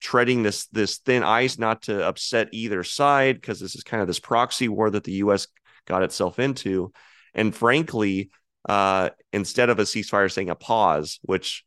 treading 0.00 0.42
this 0.42 0.66
this 0.68 0.98
thin 0.98 1.22
ice 1.22 1.58
not 1.58 1.82
to 1.82 2.06
upset 2.06 2.48
either 2.52 2.84
side 2.84 3.36
because 3.36 3.58
this 3.60 3.74
is 3.74 3.82
kind 3.82 4.00
of 4.00 4.06
this 4.06 4.20
proxy 4.20 4.68
war 4.68 4.90
that 4.90 5.04
the 5.04 5.12
US 5.12 5.48
got 5.86 6.02
itself 6.02 6.38
into. 6.38 6.92
And 7.34 7.54
frankly, 7.54 8.30
uh, 8.68 9.10
instead 9.32 9.70
of 9.70 9.78
a 9.78 9.82
ceasefire 9.82 10.30
saying 10.30 10.50
a 10.50 10.54
pause, 10.54 11.18
which 11.22 11.64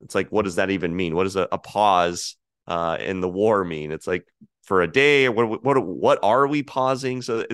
it's 0.00 0.14
like, 0.14 0.30
what 0.30 0.44
does 0.44 0.56
that 0.56 0.70
even 0.70 0.94
mean? 0.94 1.14
What 1.14 1.24
does 1.24 1.36
a, 1.36 1.48
a 1.50 1.58
pause 1.58 2.36
uh, 2.66 2.98
in 3.00 3.20
the 3.20 3.28
war 3.28 3.64
mean? 3.64 3.92
It's 3.92 4.06
like 4.06 4.26
for 4.64 4.82
a 4.82 4.90
day, 4.90 5.28
what 5.28 5.64
what 5.64 5.84
what 5.84 6.18
are 6.22 6.46
we 6.46 6.62
pausing? 6.62 7.22
So, 7.22 7.44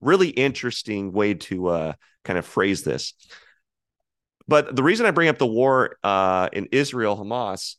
really 0.00 0.28
interesting 0.28 1.12
way 1.12 1.34
to 1.34 1.66
uh, 1.68 1.92
kind 2.24 2.38
of 2.38 2.46
phrase 2.46 2.82
this. 2.82 3.14
But 4.48 4.76
the 4.76 4.82
reason 4.82 5.06
I 5.06 5.10
bring 5.10 5.28
up 5.28 5.38
the 5.38 5.46
war 5.46 5.96
uh, 6.04 6.48
in 6.52 6.68
Israel, 6.72 7.16
Hamas, 7.16 7.76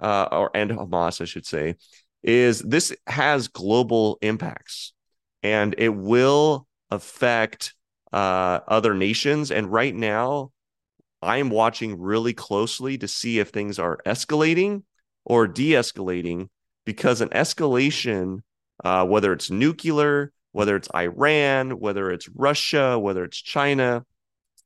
uh, 0.00 0.28
or 0.30 0.50
and 0.54 0.70
Hamas, 0.70 1.20
I 1.20 1.24
should 1.24 1.46
say, 1.46 1.76
is 2.22 2.60
this 2.60 2.94
has 3.06 3.48
global 3.48 4.18
impacts, 4.22 4.92
and 5.42 5.74
it 5.76 5.90
will 5.90 6.66
affect 6.90 7.74
uh, 8.12 8.60
other 8.68 8.94
nations. 8.94 9.50
And 9.50 9.72
right 9.72 9.94
now, 9.94 10.52
I'm 11.20 11.50
watching 11.50 11.98
really 11.98 12.32
closely 12.32 12.98
to 12.98 13.08
see 13.08 13.38
if 13.40 13.48
things 13.48 13.78
are 13.78 13.98
escalating 14.06 14.82
or 15.24 15.48
de-escalating, 15.48 16.48
because 16.84 17.20
an 17.20 17.30
escalation, 17.30 18.40
uh, 18.84 19.06
whether 19.06 19.32
it's 19.32 19.50
nuclear, 19.50 20.32
whether 20.52 20.76
it's 20.76 20.88
Iran, 20.94 21.80
whether 21.80 22.10
it's 22.10 22.28
Russia, 22.28 22.98
whether 22.98 23.24
it's 23.24 23.38
China, 23.38 24.04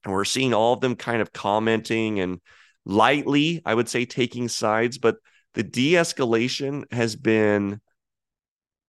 and 0.05 0.13
we're 0.13 0.25
seeing 0.25 0.55
all 0.55 0.75
of 0.75 0.81
them 0.81 0.97
kind 0.97 1.21
of 1.21 1.33
commenting 1.33 2.21
and 2.21 2.41
lightly, 2.85 3.63
I 3.65 3.75
would 3.75 3.89
say, 3.89 4.05
taking 4.05 4.49
sides. 4.49 4.99
But 4.99 5.17
the 5.55 5.63
de 5.63 5.95
escalation 5.95 6.85
has 6.93 7.17
been 7.17 7.81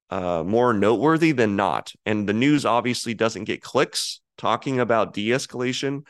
uh, 0.09 0.43
more 0.45 0.73
noteworthy 0.73 1.31
than 1.31 1.55
not. 1.55 1.91
And 2.05 2.27
the 2.27 2.33
news 2.33 2.65
obviously 2.65 3.13
doesn't 3.13 3.45
get 3.45 3.61
clicks 3.61 4.21
talking 4.37 4.79
about 4.79 5.13
de 5.13 5.29
escalation. 5.29 6.05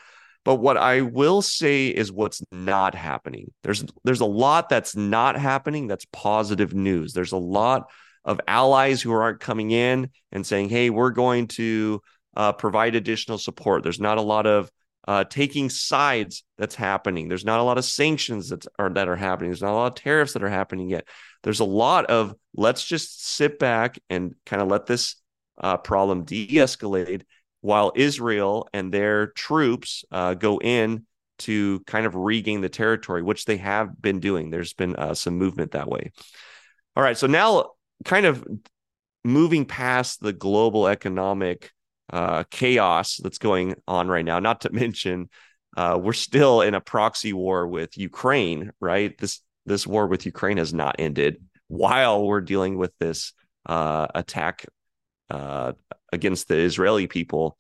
But 0.46 0.56
what 0.56 0.78
I 0.78 1.02
will 1.02 1.42
say 1.42 1.88
is 1.88 2.12
what's 2.12 2.42
not 2.52 2.96
happening. 2.96 3.52
There's 3.64 3.84
there's 4.06 4.22
a 4.22 4.26
lot 4.26 4.70
that's 4.70 4.96
not 4.96 5.38
happening 5.38 5.88
that's 5.88 6.06
positive 6.14 6.74
news. 6.74 7.14
There's 7.14 7.34
a 7.34 7.38
lot 7.38 7.90
of 8.24 8.40
allies 8.48 9.02
who 9.02 9.12
aren't 9.12 9.42
coming 9.42 9.72
in 9.72 10.10
and 10.32 10.46
saying, 10.46 10.70
"Hey, 10.70 10.90
we're 10.90 11.12
going 11.12 11.48
to 11.48 12.02
uh, 12.38 12.54
provide 12.54 12.96
additional 12.96 13.38
support." 13.38 13.84
There's 13.84 14.00
not 14.00 14.18
a 14.18 14.24
lot 14.24 14.48
of 14.48 14.72
uh, 15.08 15.24
taking 15.24 15.70
sides 15.70 16.44
that's 16.58 16.76
happening. 16.76 17.28
There's 17.28 17.46
not 17.46 17.60
a 17.60 17.64
lot 17.64 17.78
of 17.78 17.86
sanctions 17.86 18.50
that 18.50 18.66
are 18.78 18.90
that 18.90 19.08
are 19.08 19.16
happening. 19.16 19.50
There's 19.50 19.62
not 19.62 19.72
a 19.72 19.76
lot 19.76 19.98
of 19.98 20.04
tariffs 20.04 20.34
that 20.34 20.44
are 20.44 20.50
happening 20.50 20.90
yet. 20.90 21.08
There's 21.44 21.62
a 21.62 21.66
lot 21.66 22.06
of 22.08 22.36
let's 22.54 22.86
just 22.86 23.26
sit 23.26 23.60
back 23.60 24.00
and 24.10 24.36
kind 24.46 24.62
of 24.62 24.68
let 24.68 24.86
this 24.86 25.16
uh, 25.58 25.78
problem 25.78 26.26
de-escalate 26.26 27.24
while 27.62 27.92
Israel 27.96 28.68
and 28.74 28.94
their 28.94 29.28
troops 29.28 30.06
uh, 30.12 30.34
go 30.34 30.60
in 30.60 31.06
to 31.40 31.80
kind 31.88 32.06
of 32.06 32.16
regain 32.16 32.62
the 32.62 32.70
territory, 32.70 33.22
which 33.22 33.46
they 33.46 33.58
have 33.58 34.02
been 34.02 34.20
doing. 34.20 34.50
There's 34.50 34.74
been 34.74 34.96
uh, 34.96 35.14
some 35.14 35.38
movement 35.38 35.72
that 35.72 35.88
way. 35.88 36.12
All 36.96 37.04
right, 37.04 37.18
so 37.18 37.28
now 37.28 37.72
kind 38.06 38.26
of 38.26 38.46
moving 39.24 39.66
past 39.66 40.22
the 40.22 40.34
global 40.34 40.88
economic 40.88 41.72
uh, 42.12 42.44
chaos 42.50 43.18
that's 43.18 43.38
going 43.38 43.76
on 43.88 44.08
right 44.08 44.26
now. 44.26 44.40
Not 44.40 44.62
to 44.62 44.70
mention, 44.74 45.30
uh, 45.78 46.00
we're 46.02 46.14
still 46.14 46.62
in 46.62 46.74
a 46.74 46.82
proxy 46.82 47.34
war 47.34 47.68
with 47.68 47.98
Ukraine. 47.98 48.72
Right 48.80 49.18
this 49.18 49.42
this 49.66 49.86
war 49.86 50.08
with 50.08 50.26
Ukraine 50.26 50.58
has 50.58 50.74
not 50.74 50.96
ended 51.00 51.38
while 51.68 52.26
we're 52.26 52.42
dealing 52.42 52.78
with 52.78 52.92
this 53.00 53.34
uh, 53.66 54.08
attack 54.16 54.66
uh, 55.30 55.74
against 56.12 56.48
the 56.48 56.58
Israeli 56.58 57.08
people. 57.08 57.58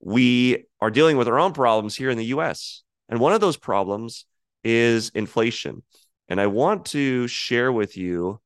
We 0.00 0.64
are 0.80 0.90
dealing 0.90 1.16
with 1.16 1.28
our 1.28 1.38
own 1.38 1.52
problems 1.52 1.94
here 1.94 2.10
in 2.10 2.18
the 2.18 2.26
U.S. 2.26 2.82
And 3.08 3.20
one 3.20 3.34
of 3.34 3.40
those 3.40 3.56
problems 3.56 4.24
is 4.64 5.10
inflation. 5.10 5.82
And 6.28 6.40
I 6.40 6.46
want 6.46 6.86
to 6.86 7.28
share 7.28 7.70
with 7.70 7.96
you 7.96 8.40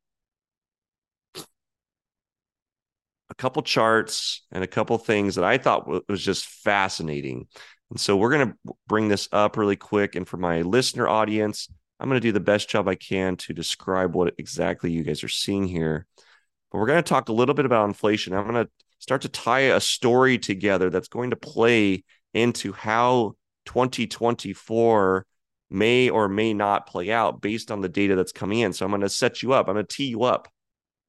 a 3.26 3.26
couple 3.39 3.63
charts 3.63 4.45
and 4.51 4.65
a 4.65 4.69
couple 4.69 4.97
things 4.99 5.35
that 5.35 5.45
I 5.45 5.59
thought 5.59 6.09
was 6.09 6.23
just 6.23 6.47
fascinating. 6.47 7.47
And 7.91 8.01
so 8.01 8.17
we're 8.17 8.33
going 8.33 8.49
to 8.49 8.75
bring 8.87 9.09
this 9.09 9.29
up 9.33 9.57
really 9.57 9.77
quick. 9.77 10.17
And 10.17 10.27
for 10.27 10.37
my 10.37 10.63
listener 10.63 11.07
audience, 11.07 11.69
I'm 12.01 12.09
going 12.09 12.21
to 12.21 12.27
do 12.27 12.33
the 12.33 12.41
best 12.41 12.69
job 12.69 12.89
I 12.89 12.95
can 12.95 13.37
to 13.37 13.55
describe 13.55 14.15
what 14.15 14.35
exactly 14.39 14.91
you 14.91 15.03
guys 15.03 15.23
are 15.23 15.29
seeing 15.29 15.67
here. 15.67 16.07
But 16.71 16.79
we're 16.79 16.87
going 16.87 17.03
to 17.03 17.09
talk 17.09 17.29
a 17.29 17.33
little 17.33 17.55
bit 17.55 17.65
about 17.65 17.89
inflation. 17.89 18.35
I'm 18.35 18.49
going 18.49 18.65
to 18.65 18.71
start 18.99 19.23
to 19.23 19.29
tie 19.29 19.61
a 19.61 19.81
story 19.81 20.39
together 20.39 20.91
that's 20.91 21.09
going 21.09 21.31
to 21.31 21.37
play 21.37 22.05
into 22.35 22.73
how 22.73 23.35
2024 23.67 25.27
may 25.71 26.11
or 26.11 26.29
may 26.29 26.55
not 26.55 26.87
play 26.87 27.11
out 27.11 27.41
based 27.41 27.71
on 27.71 27.81
the 27.81 27.89
data 27.89 28.17
that's 28.17 28.33
coming 28.33 28.61
in. 28.61 28.73
So 28.73 28.85
I'm 28.85 28.91
going 28.91 29.01
to 29.03 29.09
set 29.09 29.43
you 29.43 29.53
up. 29.53 29.69
I'm 29.69 29.75
going 29.75 29.87
to 29.87 29.97
tee 29.97 30.07
you 30.07 30.25
up 30.25 30.49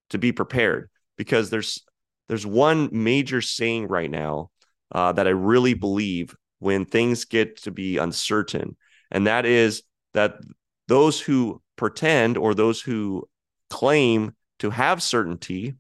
to 0.10 0.18
be 0.18 0.32
prepared 0.32 0.90
because 1.18 1.50
there's 1.50 1.84
there's 2.28 2.46
one 2.46 2.90
major 2.92 3.42
saying 3.42 3.88
right 3.88 4.10
now 4.10 4.50
uh, 4.92 5.12
that 5.14 5.28
I 5.28 5.32
really 5.32 5.74
believe 5.74 6.36
when 6.60 6.86
things 6.86 7.26
get 7.26 7.62
to 7.64 7.72
be 7.72 7.98
uncertain, 7.98 8.76
and 9.12 9.28
that 9.28 9.46
is 9.46 9.84
that 10.14 10.40
those 10.88 11.20
who 11.20 11.62
pretend 11.76 12.38
or 12.38 12.54
those 12.54 12.82
who 12.82 13.28
claim 13.70 14.34
to 14.60 14.70
have 14.70 15.04
certainty 15.04 15.76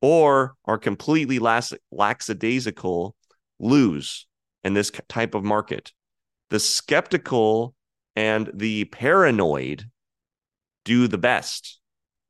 or 0.00 0.54
are 0.64 0.78
completely 0.78 1.38
lax- 1.38 1.74
lackadaisical 1.90 3.16
lose 3.58 4.26
in 4.62 4.74
this 4.74 4.90
type 5.08 5.34
of 5.34 5.44
market. 5.44 5.92
The 6.50 6.60
skeptical 6.60 7.74
and 8.14 8.50
the 8.54 8.84
paranoid 8.86 9.84
do 10.84 11.08
the 11.08 11.18
best. 11.18 11.80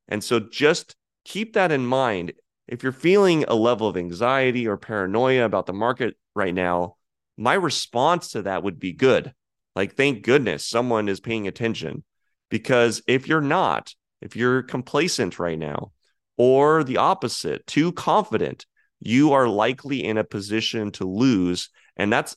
And 0.07 0.23
so 0.23 0.39
just 0.39 0.95
keep 1.25 1.53
that 1.53 1.71
in 1.71 1.85
mind 1.85 2.33
if 2.67 2.83
you're 2.83 2.91
feeling 2.91 3.45
a 3.47 3.55
level 3.55 3.87
of 3.87 3.97
anxiety 3.97 4.67
or 4.67 4.77
paranoia 4.77 5.45
about 5.45 5.65
the 5.65 5.73
market 5.73 6.15
right 6.35 6.53
now, 6.53 6.95
my 7.37 7.53
response 7.53 8.31
to 8.31 8.43
that 8.43 8.63
would 8.63 8.79
be 8.79 8.93
good. 8.93 9.33
Like, 9.75 9.95
thank 9.95 10.23
goodness 10.23 10.65
someone 10.65 11.07
is 11.07 11.19
paying 11.19 11.47
attention. 11.47 12.03
Because 12.49 13.01
if 13.07 13.27
you're 13.27 13.41
not, 13.41 13.93
if 14.21 14.35
you're 14.35 14.63
complacent 14.63 15.39
right 15.39 15.59
now, 15.59 15.91
or 16.37 16.83
the 16.83 16.97
opposite, 16.97 17.65
too 17.67 17.91
confident, 17.91 18.65
you 18.99 19.33
are 19.33 19.47
likely 19.47 20.03
in 20.03 20.17
a 20.17 20.23
position 20.23 20.91
to 20.93 21.05
lose. 21.05 21.69
And 21.95 22.11
that's 22.11 22.35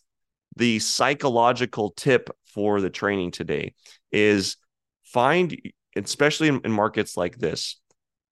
the 0.57 0.79
psychological 0.79 1.91
tip 1.91 2.31
for 2.45 2.81
the 2.81 2.91
training 2.91 3.31
today 3.31 3.75
is 4.11 4.57
find, 5.05 5.57
especially 5.97 6.49
in, 6.49 6.61
in 6.65 6.73
markets 6.73 7.17
like 7.17 7.39
this, 7.39 7.81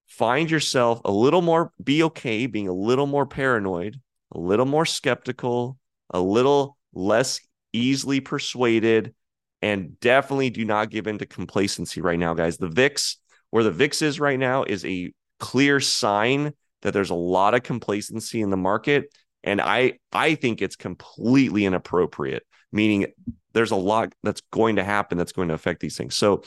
find 0.09 0.51
yourself 0.51 0.99
a 1.05 1.11
little 1.11 1.41
more, 1.41 1.71
be 1.81 2.03
okay 2.03 2.47
being 2.47 2.67
a 2.67 2.73
little 2.73 3.05
more 3.05 3.25
paranoid, 3.25 3.95
a 4.33 4.39
little 4.39 4.65
more 4.65 4.85
skeptical, 4.85 5.77
a 6.09 6.19
little 6.19 6.77
less 6.93 7.39
easily 7.71 8.19
persuaded, 8.19 9.13
and 9.61 9.99
definitely 9.99 10.49
do 10.49 10.65
not 10.65 10.89
give 10.89 11.07
into 11.07 11.25
complacency 11.25 12.01
right 12.01 12.19
now, 12.19 12.33
guys. 12.33 12.57
The 12.57 12.69
VIX, 12.69 13.17
where 13.51 13.63
the 13.63 13.71
VIX 13.71 14.01
is 14.01 14.19
right 14.19 14.39
now, 14.39 14.63
is 14.63 14.83
a 14.83 15.13
clear 15.39 15.79
sign 15.79 16.53
that 16.81 16.93
there's 16.93 17.09
a 17.11 17.15
lot 17.15 17.53
of 17.53 17.63
complacency 17.63 18.41
in 18.41 18.49
the 18.49 18.57
market. 18.57 19.13
And 19.43 19.61
I 19.61 19.99
I 20.11 20.35
think 20.35 20.61
it's 20.61 20.75
completely 20.75 21.65
inappropriate, 21.65 22.43
meaning 22.71 23.07
there's 23.53 23.71
a 23.71 23.75
lot 23.75 24.13
that's 24.23 24.41
going 24.51 24.77
to 24.77 24.83
happen 24.83 25.17
that's 25.17 25.31
going 25.31 25.47
to 25.49 25.53
affect 25.53 25.81
these 25.81 25.97
things. 25.97 26.15
So 26.15 26.43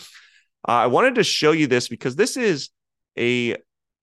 uh, 0.69 0.73
I 0.73 0.87
wanted 0.87 1.14
to 1.16 1.25
show 1.25 1.52
you 1.52 1.66
this 1.66 1.88
because 1.88 2.16
this 2.16 2.37
is 2.37 2.71
a 3.19 3.57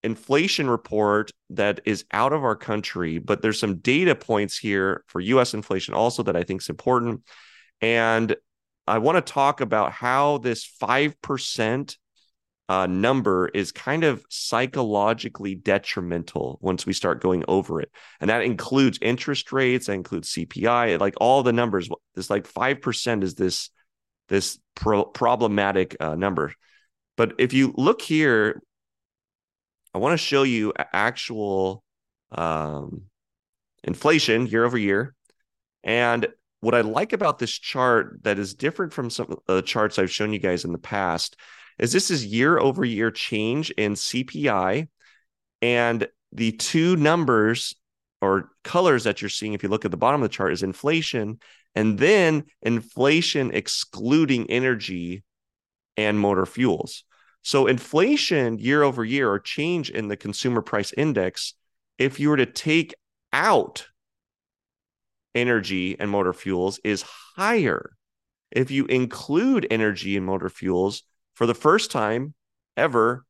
inflation 0.03 0.69
report 0.69 1.31
that 1.49 1.81
is 1.85 2.05
out 2.11 2.33
of 2.33 2.43
our 2.43 2.55
country, 2.55 3.17
but 3.17 3.41
there's 3.41 3.59
some 3.59 3.77
data 3.77 4.15
points 4.15 4.57
here 4.57 5.03
for 5.07 5.19
US 5.19 5.53
inflation 5.53 5.93
also 5.93 6.23
that 6.23 6.35
I 6.35 6.43
think 6.43 6.61
is 6.61 6.69
important. 6.69 7.23
And 7.81 8.35
I 8.87 8.97
want 8.97 9.23
to 9.23 9.33
talk 9.33 9.61
about 9.61 9.91
how 9.91 10.39
this 10.39 10.69
5% 10.81 11.95
uh, 12.69 12.85
number 12.85 13.47
is 13.47 13.71
kind 13.71 14.03
of 14.03 14.23
psychologically 14.29 15.55
detrimental 15.55 16.59
once 16.61 16.85
we 16.85 16.93
start 16.93 17.21
going 17.21 17.43
over 17.47 17.81
it. 17.81 17.91
And 18.21 18.29
that 18.29 18.43
includes 18.43 18.99
interest 19.01 19.51
rates, 19.51 19.87
that 19.87 19.93
includes 19.93 20.31
CPI, 20.33 20.99
like 20.99 21.15
all 21.17 21.43
the 21.43 21.53
numbers. 21.53 21.89
This 22.15 22.29
like 22.29 22.47
5% 22.47 23.23
is 23.23 23.35
this, 23.35 23.69
this 24.27 24.59
pro- 24.75 25.05
problematic 25.05 25.97
uh, 25.99 26.15
number. 26.15 26.53
But 27.17 27.33
if 27.39 27.53
you 27.53 27.73
look 27.75 28.01
here, 28.01 28.61
I 29.93 29.97
want 29.97 30.13
to 30.13 30.17
show 30.17 30.43
you 30.43 30.73
actual 30.77 31.83
um, 32.31 33.03
inflation 33.83 34.47
year 34.47 34.65
over 34.65 34.77
year. 34.77 35.15
And 35.83 36.27
what 36.61 36.75
I 36.75 36.81
like 36.81 37.13
about 37.13 37.39
this 37.39 37.51
chart 37.51 38.19
that 38.23 38.37
is 38.37 38.53
different 38.53 38.93
from 38.93 39.09
some 39.09 39.27
of 39.31 39.39
the 39.47 39.61
charts 39.61 39.97
I've 39.97 40.11
shown 40.11 40.33
you 40.33 40.39
guys 40.39 40.65
in 40.65 40.71
the 40.71 40.77
past 40.77 41.37
is 41.79 41.91
this 41.91 42.11
is 42.11 42.25
year 42.25 42.59
over 42.59 42.83
year 42.83 43.11
change 43.11 43.71
in 43.71 43.93
CPI. 43.93 44.87
And 45.61 46.07
the 46.31 46.51
two 46.51 46.95
numbers 46.97 47.75
or 48.21 48.49
colors 48.63 49.05
that 49.05 49.21
you're 49.21 49.29
seeing, 49.29 49.53
if 49.53 49.63
you 49.63 49.69
look 49.69 49.85
at 49.85 49.91
the 49.91 49.97
bottom 49.97 50.21
of 50.21 50.29
the 50.29 50.33
chart, 50.33 50.53
is 50.53 50.63
inflation 50.63 51.39
and 51.75 51.97
then 51.97 52.43
inflation 52.61 53.51
excluding 53.53 54.49
energy 54.49 55.23
and 55.95 56.19
motor 56.19 56.45
fuels. 56.45 57.03
So, 57.41 57.67
inflation 57.67 58.59
year 58.59 58.83
over 58.83 59.03
year 59.03 59.31
or 59.31 59.39
change 59.39 59.89
in 59.89 60.07
the 60.07 60.17
consumer 60.17 60.61
price 60.61 60.93
index, 60.97 61.53
if 61.97 62.19
you 62.19 62.29
were 62.29 62.37
to 62.37 62.45
take 62.45 62.93
out 63.31 63.87
energy 65.35 65.99
and 65.99 66.09
motor 66.09 66.33
fuels 66.33 66.79
is 66.83 67.03
higher. 67.35 67.91
If 68.51 68.71
you 68.71 68.85
include 68.85 69.67
energy 69.69 70.17
and 70.17 70.25
motor 70.25 70.49
fuels, 70.49 71.03
for 71.35 71.45
the 71.45 71.53
first 71.53 71.91
time 71.91 72.33
ever, 72.75 73.25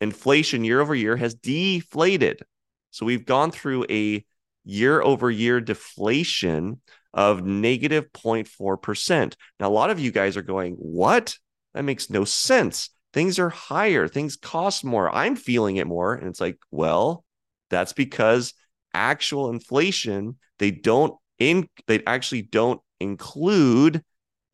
inflation 0.00 0.64
year 0.64 0.80
over 0.80 0.94
year 0.94 1.16
has 1.16 1.34
deflated. 1.34 2.42
So 2.90 3.06
we've 3.06 3.24
gone 3.24 3.50
through 3.50 3.86
a 3.90 4.24
year 4.64 5.00
over 5.00 5.30
year 5.30 5.60
deflation 5.60 6.80
of 7.12 7.44
negative 7.44 8.12
0.4%. 8.12 9.34
Now, 9.60 9.68
a 9.68 9.70
lot 9.70 9.90
of 9.90 10.00
you 10.00 10.10
guys 10.10 10.36
are 10.36 10.42
going, 10.42 10.74
What? 10.74 11.38
That 11.74 11.84
makes 11.84 12.10
no 12.10 12.24
sense. 12.24 12.90
Things 13.14 13.38
are 13.38 13.48
higher, 13.48 14.08
things 14.08 14.36
cost 14.36 14.84
more. 14.84 15.08
I'm 15.14 15.36
feeling 15.36 15.76
it 15.76 15.86
more. 15.86 16.14
And 16.14 16.26
it's 16.26 16.40
like, 16.40 16.58
Well, 16.72 17.24
that's 17.70 17.92
because 17.92 18.54
actual 18.92 19.50
inflation, 19.50 20.36
they 20.58 20.72
don't 20.72 21.14
in 21.38 21.68
they 21.86 22.02
actually 22.06 22.42
don't 22.42 22.80
include 23.00 24.02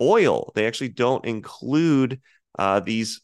oil. 0.01 0.53
They 0.55 0.67
actually 0.67 0.91
don't 0.91 1.25
include 1.25 2.21
uh, 2.59 2.81
these 2.81 3.23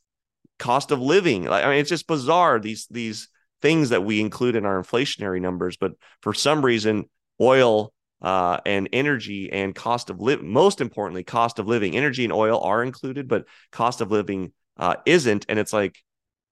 cost 0.59 0.90
of 0.90 1.00
living. 1.00 1.49
I 1.49 1.69
mean, 1.69 1.81
it's 1.81 1.90
just 1.90 2.07
bizarre 2.07 2.59
these 2.59 2.87
these 2.90 3.29
things 3.61 3.90
that 3.90 4.05
we 4.05 4.20
include 4.20 4.57
in 4.57 4.64
our 4.64 4.83
inflationary 4.83 5.40
numbers, 5.40 5.77
but 5.77 5.92
for 6.22 6.33
some 6.33 6.64
reason, 6.64 7.11
oil 7.40 7.92
uh, 8.22 8.59
and 8.64 8.88
energy 8.92 9.51
and 9.53 9.75
cost 9.75 10.09
of 10.09 10.18
most 10.42 10.81
importantly, 10.81 11.25
cost 11.25 11.59
of 11.59 11.66
living, 11.66 11.94
energy 11.94 12.25
and 12.25 12.33
oil 12.33 12.59
are 12.61 12.83
included, 12.83 13.29
but 13.29 13.44
cost 13.70 14.01
of 14.01 14.11
living 14.11 14.53
uh, 14.77 14.97
isn't. 15.07 15.47
And 15.49 15.59
it's 15.59 15.73
like, 15.73 15.97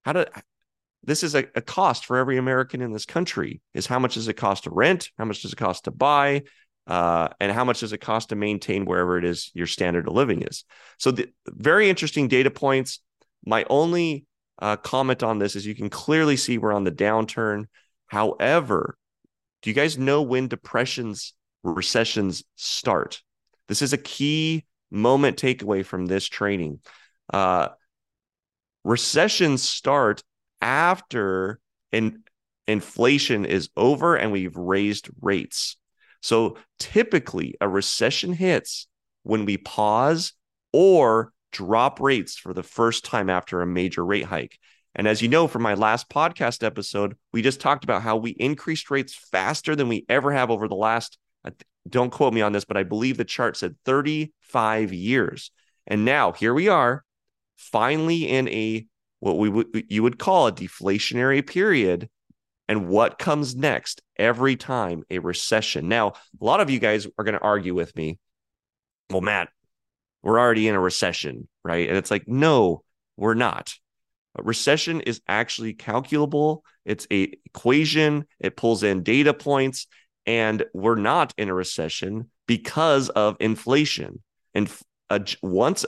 how 0.05 0.13
do 0.13 0.25
this 1.03 1.23
is 1.23 1.35
a, 1.35 1.47
a 1.55 1.61
cost 1.61 2.07
for 2.07 2.17
every 2.17 2.39
American 2.39 2.81
in 2.81 2.93
this 2.93 3.07
country? 3.07 3.61
Is 3.75 3.87
how 3.87 3.99
much 3.99 4.15
does 4.15 4.29
it 4.29 4.35
cost 4.35 4.65
to 4.65 4.71
rent? 4.71 5.11
How 5.19 5.25
much 5.25 5.43
does 5.43 5.53
it 5.53 5.57
cost 5.57 5.85
to 5.85 5.91
buy? 5.91 6.43
uh, 6.87 7.29
and 7.41 7.51
how 7.51 7.65
much 7.65 7.81
does 7.81 7.93
it 7.93 8.01
cost 8.01 8.29
to 8.29 8.37
maintain 8.37 8.85
wherever 8.85 9.17
it 9.17 9.25
is 9.25 9.51
your 9.55 9.67
standard 9.67 10.07
of 10.07 10.15
living 10.15 10.43
is. 10.43 10.65
So, 10.99 11.11
the, 11.11 11.29
very 11.49 11.89
interesting 11.89 12.29
data 12.29 12.51
points. 12.51 13.01
My 13.47 13.65
only 13.71 14.27
uh, 14.59 14.77
comment 14.77 15.23
on 15.23 15.39
this 15.39 15.57
is 15.57 15.67
you 15.67 15.75
can 15.75 15.91
clearly 15.91 16.37
see 16.37 16.59
we're 16.59 16.73
on 16.73 16.85
the 16.85 16.93
downturn. 16.93 17.67
However, 18.07 18.97
do 19.63 19.71
you 19.71 19.75
guys 19.75 19.99
know 19.99 20.23
when 20.23 20.49
depressions, 20.49 21.33
recessions 21.63 22.45
start? 22.57 23.23
This 23.69 23.83
is 23.83 23.93
a 23.93 23.99
key 23.99 24.65
moment 24.91 25.39
takeaway 25.39 25.85
from 25.85 26.07
this 26.07 26.27
training. 26.27 26.81
Uh, 27.33 27.69
recessions 28.85 29.63
start 29.63 30.23
after 30.61 31.59
in, 31.93 32.23
inflation 32.67 33.45
is 33.45 33.69
over 33.77 34.17
and 34.17 34.33
we've 34.33 34.57
raised 34.57 35.09
rates. 35.21 35.77
So 36.21 36.57
typically, 36.79 37.55
a 37.61 37.69
recession 37.69 38.33
hits 38.33 38.87
when 39.23 39.45
we 39.45 39.57
pause 39.57 40.33
or 40.73 41.33
drop 41.53 42.01
rates 42.01 42.37
for 42.37 42.55
the 42.55 42.63
first 42.63 43.05
time 43.05 43.31
after 43.31 43.61
a 43.61 43.67
major 43.67 44.05
rate 44.05 44.25
hike. 44.25 44.59
And 44.95 45.09
as 45.09 45.21
you 45.21 45.29
know 45.29 45.49
from 45.49 45.63
my 45.63 45.75
last 45.75 46.09
podcast 46.09 46.63
episode, 46.63 47.17
we 47.33 47.43
just 47.43 47.61
talked 47.61 47.85
about 47.85 48.03
how 48.03 48.17
we 48.17 48.31
increased 48.31 48.91
rates 48.91 49.15
faster 49.15 49.75
than 49.75 49.89
we 49.89 50.05
ever 50.09 50.33
have 50.33 50.51
over 50.51 50.69
the 50.69 50.77
last, 50.77 51.19
don't 51.89 52.11
quote 52.11 52.33
me 52.33 52.43
on 52.43 52.53
this, 52.53 52.65
but 52.65 52.77
I 52.77 52.85
believe 52.85 53.17
the 53.17 53.25
chart 53.25 53.57
said 53.57 53.77
35 53.85 54.93
years. 54.93 55.51
And 55.87 56.05
now 56.05 56.33
here 56.33 56.55
we 56.55 56.69
are, 56.69 57.05
finally 57.57 58.29
in 58.29 58.49
a 58.49 58.87
what 59.21 59.39
we 59.39 59.49
would 59.49 59.87
you 59.89 60.03
would 60.03 60.19
call 60.19 60.47
a 60.47 60.53
deflationary 60.53 61.47
period 61.47 62.09
and 62.69 62.89
what 62.89 63.19
comes 63.19 63.55
next 63.55 64.03
every 64.17 64.57
time 64.57 65.03
a 65.11 65.19
recession. 65.19 65.89
Now, 65.89 66.09
a 66.41 66.45
lot 66.45 66.61
of 66.61 66.71
you 66.71 66.79
guys 66.79 67.07
are 67.19 67.25
going 67.25 67.35
to 67.35 67.41
argue 67.41 67.75
with 67.75 67.95
me. 67.97 68.19
Well, 69.11 69.21
Matt, 69.21 69.49
we're 70.23 70.41
already 70.41 70.69
in 70.69 70.75
a 70.75 70.81
recession, 70.81 71.49
right? 71.63 71.89
And 71.89 71.97
it's 71.99 72.11
like, 72.11 72.27
no, 72.27 72.83
we're 73.17 73.35
not. 73.35 73.75
A 74.37 74.43
recession 74.43 75.01
is 75.03 75.21
actually 75.29 75.75
calculable. 75.75 76.65
It's 76.85 77.07
a 77.11 77.35
equation. 77.45 78.27
It 78.41 78.57
pulls 78.57 78.83
in 78.83 79.03
data 79.03 79.35
points, 79.35 79.87
and 80.27 80.65
we're 80.73 80.97
not 80.97 81.35
in 81.37 81.49
a 81.49 81.55
recession 81.55 82.31
because 82.47 83.11
of 83.11 83.37
inflation. 83.41 84.23
And 84.55 84.71
once 85.43 85.85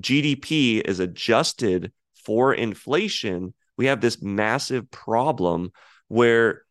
GDP 0.00 0.80
is 0.80 1.00
adjusted 1.00 1.92
for 2.24 2.52
inflation, 2.52 3.54
we 3.76 3.86
have 3.86 4.00
this 4.00 4.20
massive 4.22 4.90
problem 4.90 5.72
where 6.08 6.62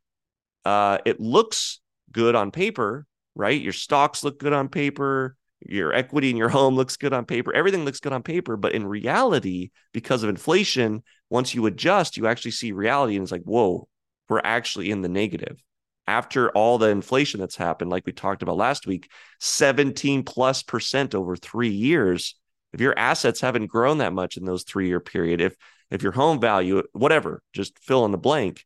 uh, 0.65 0.99
it 1.05 1.19
looks 1.19 1.79
good 2.11 2.35
on 2.35 2.51
paper, 2.51 3.07
right? 3.35 3.59
Your 3.59 3.73
stocks 3.73 4.23
look 4.23 4.39
good 4.39 4.53
on 4.53 4.69
paper, 4.69 5.35
your 5.61 5.93
equity 5.93 6.29
in 6.29 6.37
your 6.37 6.49
home 6.49 6.75
looks 6.75 6.97
good 6.97 7.13
on 7.13 7.25
paper, 7.25 7.53
everything 7.53 7.85
looks 7.85 7.99
good 7.99 8.13
on 8.13 8.23
paper. 8.23 8.57
But 8.57 8.73
in 8.73 8.85
reality, 8.85 9.71
because 9.93 10.23
of 10.23 10.29
inflation, 10.29 11.03
once 11.29 11.53
you 11.53 11.65
adjust, 11.65 12.17
you 12.17 12.27
actually 12.27 12.51
see 12.51 12.71
reality 12.71 13.15
and 13.15 13.23
it's 13.23 13.31
like, 13.31 13.43
whoa, 13.43 13.87
we're 14.29 14.41
actually 14.43 14.91
in 14.91 15.01
the 15.01 15.09
negative. 15.09 15.61
After 16.07 16.49
all 16.51 16.77
the 16.77 16.89
inflation 16.89 17.39
that's 17.39 17.55
happened, 17.55 17.91
like 17.91 18.05
we 18.05 18.13
talked 18.13 18.41
about 18.41 18.57
last 18.57 18.87
week, 18.87 19.11
17 19.39 20.23
plus 20.23 20.63
percent 20.63 21.13
over 21.13 21.35
three 21.35 21.69
years. 21.69 22.35
If 22.73 22.81
your 22.81 22.97
assets 22.97 23.41
haven't 23.41 23.67
grown 23.67 23.97
that 23.99 24.13
much 24.13 24.37
in 24.37 24.45
those 24.45 24.63
three 24.63 24.87
year 24.87 24.99
period, 24.99 25.41
if 25.41 25.55
if 25.89 26.03
your 26.03 26.11
home 26.11 26.39
value, 26.39 26.83
whatever, 26.93 27.41
just 27.53 27.79
fill 27.79 28.05
in 28.05 28.11
the 28.11 28.17
blank, 28.17 28.65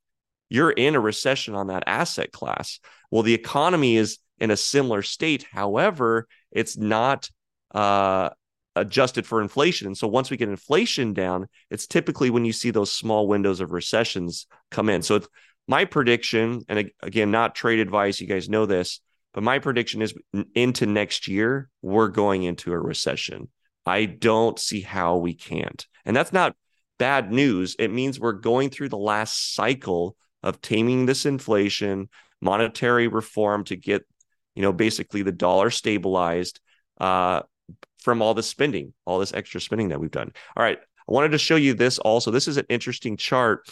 you're 0.49 0.71
in 0.71 0.95
a 0.95 0.99
recession 0.99 1.55
on 1.55 1.67
that 1.67 1.83
asset 1.87 2.31
class. 2.31 2.79
Well, 3.09 3.23
the 3.23 3.33
economy 3.33 3.95
is 3.95 4.19
in 4.39 4.51
a 4.51 4.57
similar 4.57 5.01
state. 5.01 5.45
However, 5.49 6.27
it's 6.51 6.75
not 6.75 7.29
uh, 7.73 8.29
adjusted 8.75 9.25
for 9.25 9.41
inflation. 9.41 9.87
And 9.87 9.97
so 9.97 10.07
once 10.07 10.29
we 10.29 10.37
get 10.37 10.49
inflation 10.49 11.13
down, 11.13 11.47
it's 11.69 11.87
typically 11.87 12.29
when 12.29 12.45
you 12.45 12.53
see 12.53 12.71
those 12.71 12.91
small 12.91 13.27
windows 13.27 13.61
of 13.61 13.71
recessions 13.71 14.47
come 14.69 14.89
in. 14.89 15.01
So 15.01 15.21
my 15.67 15.85
prediction, 15.85 16.63
and 16.67 16.91
again, 17.01 17.31
not 17.31 17.55
trade 17.55 17.79
advice, 17.79 18.19
you 18.19 18.27
guys 18.27 18.49
know 18.49 18.65
this, 18.65 18.99
but 19.33 19.43
my 19.43 19.59
prediction 19.59 20.01
is 20.01 20.13
into 20.53 20.85
next 20.85 21.27
year, 21.27 21.69
we're 21.81 22.09
going 22.09 22.43
into 22.43 22.73
a 22.73 22.79
recession. 22.79 23.49
I 23.85 24.05
don't 24.05 24.59
see 24.59 24.81
how 24.81 25.17
we 25.17 25.33
can't. 25.33 25.85
And 26.05 26.15
that's 26.15 26.33
not 26.33 26.55
bad 26.99 27.31
news. 27.31 27.75
It 27.79 27.91
means 27.91 28.19
we're 28.19 28.33
going 28.33 28.69
through 28.69 28.89
the 28.89 28.97
last 28.97 29.55
cycle 29.55 30.15
of 30.41 30.61
taming 30.61 31.05
this 31.05 31.25
inflation, 31.25 32.09
monetary 32.41 33.07
reform 33.07 33.63
to 33.65 33.75
get, 33.75 34.05
you 34.55 34.61
know, 34.61 34.73
basically 34.73 35.21
the 35.21 35.31
dollar 35.31 35.69
stabilized 35.69 36.59
uh, 36.99 37.41
from 37.99 38.21
all 38.21 38.33
the 38.33 38.43
spending, 38.43 38.93
all 39.05 39.19
this 39.19 39.33
extra 39.33 39.61
spending 39.61 39.89
that 39.89 39.99
we've 39.99 40.11
done. 40.11 40.31
All 40.55 40.63
right. 40.63 40.77
I 40.79 41.11
wanted 41.11 41.31
to 41.31 41.37
show 41.37 41.55
you 41.55 41.73
this 41.73 41.99
also. 41.99 42.31
This 42.31 42.47
is 42.47 42.57
an 42.57 42.65
interesting 42.69 43.17
chart. 43.17 43.69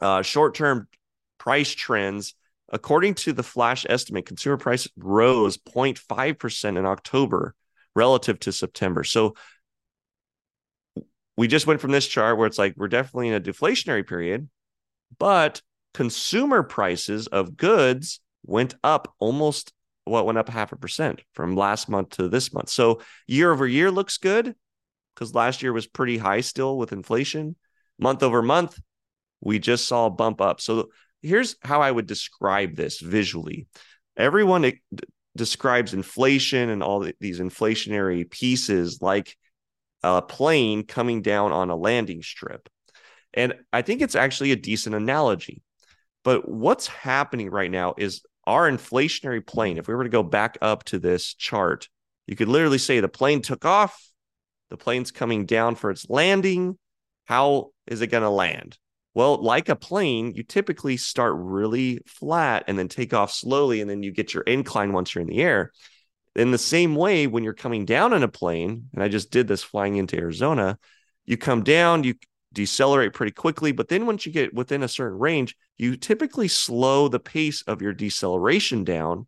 Uh, 0.00 0.22
short 0.22 0.54
term 0.54 0.88
price 1.38 1.72
trends. 1.72 2.34
According 2.68 3.14
to 3.14 3.32
the 3.32 3.42
flash 3.42 3.84
estimate, 3.88 4.26
consumer 4.26 4.56
price 4.56 4.88
rose 4.96 5.58
0.5% 5.58 6.78
in 6.78 6.86
October 6.86 7.54
relative 7.94 8.38
to 8.40 8.52
September. 8.52 9.04
So 9.04 9.34
we 11.36 11.48
just 11.48 11.66
went 11.66 11.80
from 11.80 11.92
this 11.92 12.06
chart 12.06 12.36
where 12.36 12.46
it's 12.46 12.58
like 12.58 12.74
we're 12.76 12.88
definitely 12.88 13.28
in 13.28 13.34
a 13.34 13.40
deflationary 13.40 14.06
period, 14.06 14.48
but 15.18 15.62
consumer 15.94 16.62
prices 16.62 17.26
of 17.26 17.56
goods 17.56 18.20
went 18.44 18.74
up 18.82 19.14
almost 19.18 19.72
what 20.04 20.26
went 20.26 20.38
up 20.38 20.48
half 20.48 20.72
a 20.72 20.76
percent 20.76 21.22
from 21.32 21.56
last 21.56 21.88
month 21.88 22.10
to 22.10 22.28
this 22.28 22.52
month. 22.52 22.68
So 22.68 23.00
year 23.26 23.52
over 23.52 23.66
year 23.66 23.90
looks 23.90 24.18
good 24.18 24.54
because 25.14 25.34
last 25.34 25.62
year 25.62 25.72
was 25.72 25.86
pretty 25.86 26.18
high 26.18 26.40
still 26.40 26.76
with 26.76 26.92
inflation. 26.92 27.56
Month 27.98 28.22
over 28.22 28.42
month, 28.42 28.78
we 29.40 29.58
just 29.58 29.86
saw 29.86 30.06
a 30.06 30.10
bump 30.10 30.40
up. 30.40 30.60
So 30.60 30.88
here's 31.22 31.56
how 31.62 31.82
I 31.82 31.90
would 31.90 32.06
describe 32.06 32.74
this 32.74 32.98
visually. 33.00 33.68
Everyone 34.16 34.70
describes 35.36 35.94
inflation 35.94 36.68
and 36.68 36.82
all 36.82 37.08
these 37.20 37.40
inflationary 37.40 38.28
pieces 38.30 39.00
like 39.00 39.36
a 40.02 40.20
plane 40.20 40.84
coming 40.84 41.22
down 41.22 41.52
on 41.52 41.70
a 41.70 41.76
landing 41.76 42.22
strip. 42.22 42.68
And 43.34 43.54
I 43.72 43.82
think 43.82 44.02
it's 44.02 44.16
actually 44.16 44.52
a 44.52 44.56
decent 44.56 44.94
analogy. 44.94 45.62
But 46.24 46.48
what's 46.48 46.86
happening 46.86 47.50
right 47.50 47.70
now 47.70 47.94
is 47.96 48.22
our 48.46 48.70
inflationary 48.70 49.44
plane, 49.44 49.78
if 49.78 49.88
we 49.88 49.94
were 49.94 50.04
to 50.04 50.10
go 50.10 50.22
back 50.22 50.58
up 50.60 50.84
to 50.84 50.98
this 50.98 51.34
chart, 51.34 51.88
you 52.26 52.36
could 52.36 52.48
literally 52.48 52.78
say 52.78 53.00
the 53.00 53.08
plane 53.08 53.42
took 53.42 53.64
off, 53.64 54.00
the 54.70 54.76
plane's 54.76 55.10
coming 55.10 55.46
down 55.46 55.74
for 55.74 55.90
its 55.90 56.08
landing. 56.08 56.78
How 57.24 57.70
is 57.86 58.00
it 58.00 58.08
going 58.08 58.22
to 58.22 58.30
land? 58.30 58.78
Well, 59.14 59.42
like 59.42 59.68
a 59.68 59.76
plane, 59.76 60.32
you 60.34 60.42
typically 60.42 60.96
start 60.96 61.34
really 61.36 62.00
flat 62.06 62.64
and 62.66 62.78
then 62.78 62.88
take 62.88 63.12
off 63.12 63.30
slowly, 63.30 63.80
and 63.80 63.90
then 63.90 64.02
you 64.02 64.10
get 64.10 64.32
your 64.32 64.42
incline 64.44 64.92
once 64.92 65.14
you're 65.14 65.22
in 65.22 65.28
the 65.28 65.42
air. 65.42 65.72
In 66.34 66.50
the 66.50 66.58
same 66.58 66.94
way, 66.94 67.26
when 67.26 67.44
you're 67.44 67.52
coming 67.52 67.84
down 67.84 68.14
in 68.14 68.22
a 68.22 68.28
plane, 68.28 68.88
and 68.94 69.02
I 69.02 69.08
just 69.08 69.30
did 69.30 69.48
this 69.48 69.62
flying 69.62 69.96
into 69.96 70.16
Arizona, 70.16 70.78
you 71.26 71.36
come 71.36 71.62
down, 71.62 72.04
you 72.04 72.14
decelerate 72.54 73.12
pretty 73.12 73.32
quickly. 73.32 73.72
But 73.72 73.88
then 73.88 74.06
once 74.06 74.24
you 74.24 74.32
get 74.32 74.54
within 74.54 74.82
a 74.82 74.88
certain 74.88 75.18
range, 75.18 75.56
you 75.76 75.96
typically 75.96 76.48
slow 76.48 77.08
the 77.08 77.20
pace 77.20 77.62
of 77.62 77.82
your 77.82 77.92
deceleration 77.92 78.84
down. 78.84 79.26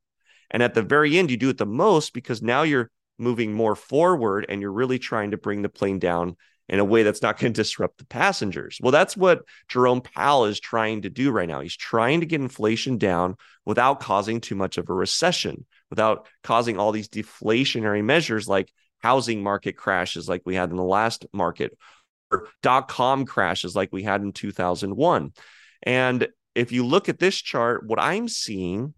And 0.51 0.63
at 0.63 0.75
the 0.75 0.83
very 0.83 1.19
end, 1.19 1.31
you 1.31 1.37
do 1.37 1.51
it 1.51 1.59
the 1.59 1.67
most 1.67 2.15
because 2.15 2.43
now 2.43 2.63
you're 2.63 2.91
moving 3.19 3.53
more 3.53 3.77
forward 3.77 4.47
and 4.49 4.61
you're 4.61 4.73
really 4.73 4.99
trying 4.99 5.31
to 5.33 5.37
bring 5.37 5.63
the 5.63 5.69
plane 5.69 5.99
down 5.99 6.37
in 6.69 6.79
a 6.79 6.85
way 6.85 7.03
that's 7.03 7.23
not 7.23 7.39
going 7.39 7.53
to 7.55 7.63
disrupt 7.63 7.99
the 7.99 8.07
passengers. 8.07 8.79
Well, 8.81 8.93
that's 8.93 9.17
what 9.17 9.43
Jerome 9.69 10.01
Powell 10.01 10.47
is 10.47 10.61
trying 10.61 11.03
to 11.03 11.11
do 11.11 11.31
right 11.31 11.49
now. 11.49 11.61
He's 11.61 11.77
trying 11.77 12.21
to 12.21 12.27
get 12.27 12.41
inflation 12.41 12.99
down 12.99 13.37
without 13.65 14.01
causing 14.01 14.41
too 14.41 14.55
much 14.55 14.79
of 14.79 14.89
a 14.89 14.95
recession, 14.95 15.67
without 15.91 16.27
causing 16.43 16.79
all 16.79 16.93
these 16.93 17.09
deflationary 17.09 18.05
measures 18.05 18.49
like 18.49 18.73
housing 18.99 19.43
market 19.43 19.77
crashes 19.77 20.29
like 20.29 20.43
we 20.45 20.55
had 20.55 20.71
in 20.71 20.77
the 20.77 20.83
last 20.83 21.27
market 21.33 21.77
or 22.31 22.49
dot 22.63 22.89
com 22.89 23.27
crashes 23.27 23.77
like 23.77 23.91
we 23.93 24.03
had 24.03 24.23
in 24.23 24.33
2001. 24.33 25.33
And 25.83 26.29
if 26.55 26.73
you 26.73 26.87
look 26.87 27.09
at 27.09 27.19
this 27.19 27.37
chart, 27.37 27.87
what 27.87 28.01
I'm 28.01 28.29
seeing 28.29 28.95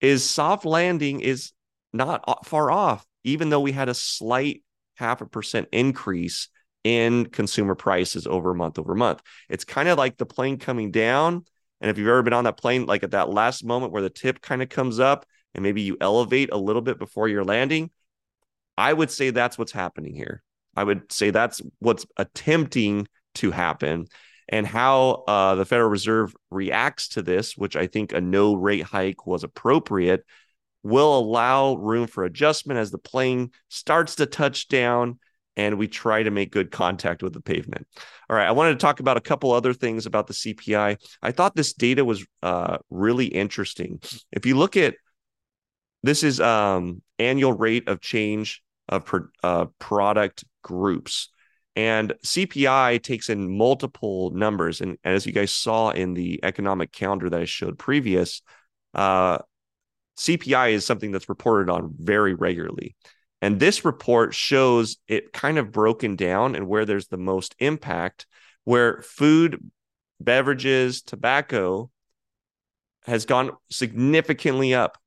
is 0.00 0.28
soft 0.28 0.64
landing 0.64 1.20
is 1.20 1.52
not 1.92 2.46
far 2.46 2.70
off, 2.70 3.06
even 3.24 3.48
though 3.48 3.60
we 3.60 3.72
had 3.72 3.88
a 3.88 3.94
slight 3.94 4.62
half 4.96 5.20
a 5.20 5.26
percent 5.26 5.68
increase 5.72 6.48
in 6.86 7.26
consumer 7.26 7.74
prices 7.74 8.28
over 8.28 8.54
month 8.54 8.78
over 8.78 8.94
month. 8.94 9.20
It's 9.48 9.64
kind 9.64 9.88
of 9.88 9.98
like 9.98 10.16
the 10.16 10.24
plane 10.24 10.56
coming 10.56 10.92
down. 10.92 11.44
And 11.80 11.90
if 11.90 11.98
you've 11.98 12.06
ever 12.06 12.22
been 12.22 12.32
on 12.32 12.44
that 12.44 12.58
plane, 12.58 12.86
like 12.86 13.02
at 13.02 13.10
that 13.10 13.28
last 13.28 13.64
moment 13.64 13.90
where 13.90 14.02
the 14.02 14.08
tip 14.08 14.40
kind 14.40 14.62
of 14.62 14.68
comes 14.68 15.00
up 15.00 15.26
and 15.52 15.64
maybe 15.64 15.82
you 15.82 15.96
elevate 16.00 16.50
a 16.52 16.56
little 16.56 16.82
bit 16.82 16.96
before 16.96 17.26
you're 17.26 17.42
landing, 17.42 17.90
I 18.78 18.92
would 18.92 19.10
say 19.10 19.30
that's 19.30 19.58
what's 19.58 19.72
happening 19.72 20.14
here. 20.14 20.44
I 20.76 20.84
would 20.84 21.10
say 21.10 21.30
that's 21.30 21.60
what's 21.80 22.06
attempting 22.16 23.08
to 23.36 23.50
happen. 23.50 24.06
And 24.48 24.64
how 24.64 25.24
uh, 25.26 25.56
the 25.56 25.64
Federal 25.64 25.90
Reserve 25.90 26.36
reacts 26.52 27.08
to 27.08 27.22
this, 27.22 27.56
which 27.56 27.74
I 27.74 27.88
think 27.88 28.12
a 28.12 28.20
no 28.20 28.54
rate 28.54 28.84
hike 28.84 29.26
was 29.26 29.42
appropriate, 29.42 30.24
will 30.84 31.18
allow 31.18 31.74
room 31.74 32.06
for 32.06 32.22
adjustment 32.22 32.78
as 32.78 32.92
the 32.92 32.98
plane 32.98 33.50
starts 33.70 34.14
to 34.16 34.26
touch 34.26 34.68
down 34.68 35.18
and 35.56 35.78
we 35.78 35.88
try 35.88 36.22
to 36.22 36.30
make 36.30 36.52
good 36.52 36.70
contact 36.70 37.22
with 37.22 37.32
the 37.32 37.40
pavement. 37.40 37.86
All 38.28 38.36
right, 38.36 38.46
I 38.46 38.52
wanted 38.52 38.72
to 38.72 38.78
talk 38.78 39.00
about 39.00 39.16
a 39.16 39.22
couple 39.22 39.52
other 39.52 39.72
things 39.72 40.06
about 40.06 40.26
the 40.26 40.34
CPI. 40.34 40.96
I 41.22 41.32
thought 41.32 41.56
this 41.56 41.72
data 41.72 42.04
was 42.04 42.24
uh, 42.42 42.78
really 42.90 43.26
interesting. 43.26 44.00
If 44.32 44.46
you 44.46 44.56
look 44.56 44.76
at 44.76 44.94
this 46.02 46.22
is 46.22 46.40
um, 46.40 47.02
annual 47.18 47.52
rate 47.52 47.88
of 47.88 48.00
change 48.00 48.62
of 48.88 49.12
uh, 49.42 49.66
product 49.78 50.44
groups. 50.62 51.30
And 51.74 52.14
CPI 52.24 53.02
takes 53.02 53.28
in 53.28 53.56
multiple 53.56 54.30
numbers. 54.30 54.80
And, 54.80 54.96
and, 55.04 55.14
as 55.14 55.26
you 55.26 55.32
guys 55.32 55.52
saw 55.52 55.90
in 55.90 56.14
the 56.14 56.40
economic 56.42 56.92
calendar 56.92 57.28
that 57.28 57.40
I 57.40 57.44
showed 57.44 57.78
previous, 57.78 58.40
uh, 58.94 59.38
CPI 60.18 60.72
is 60.72 60.86
something 60.86 61.12
that's 61.12 61.28
reported 61.28 61.70
on 61.70 61.94
very 61.98 62.34
regularly. 62.34 62.96
And 63.42 63.60
this 63.60 63.84
report 63.84 64.34
shows 64.34 64.96
it 65.08 65.32
kind 65.32 65.58
of 65.58 65.72
broken 65.72 66.16
down 66.16 66.54
and 66.54 66.66
where 66.66 66.84
there's 66.84 67.08
the 67.08 67.18
most 67.18 67.54
impact, 67.58 68.26
where 68.64 69.02
food, 69.02 69.70
beverages, 70.20 71.02
tobacco 71.02 71.90
has 73.04 73.26
gone 73.26 73.52
significantly 73.70 74.74
up 74.74 74.98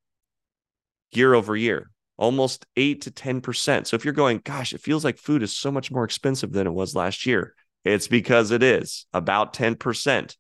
year 1.12 1.34
over 1.34 1.56
year 1.56 1.89
almost 2.20 2.65
8 2.76 3.02
to 3.02 3.12
10%. 3.12 3.88
So 3.88 3.96
if 3.96 4.04
you're 4.04 4.13
going, 4.13 4.42
gosh, 4.44 4.74
it 4.74 4.82
feels 4.82 5.06
like 5.06 5.18
food 5.18 5.42
is 5.42 5.56
so 5.56 5.72
much 5.72 5.89
more 5.89 6.04
expensive 6.04 6.52
than 6.52 6.68
it 6.68 6.74
was 6.74 6.94
last 6.94 7.26
year, 7.26 7.56
it's 7.86 8.10
because 8.10 8.52
it 8.52 8.62
is 8.62 9.06
about 9.13 9.54
10%. 9.54 10.36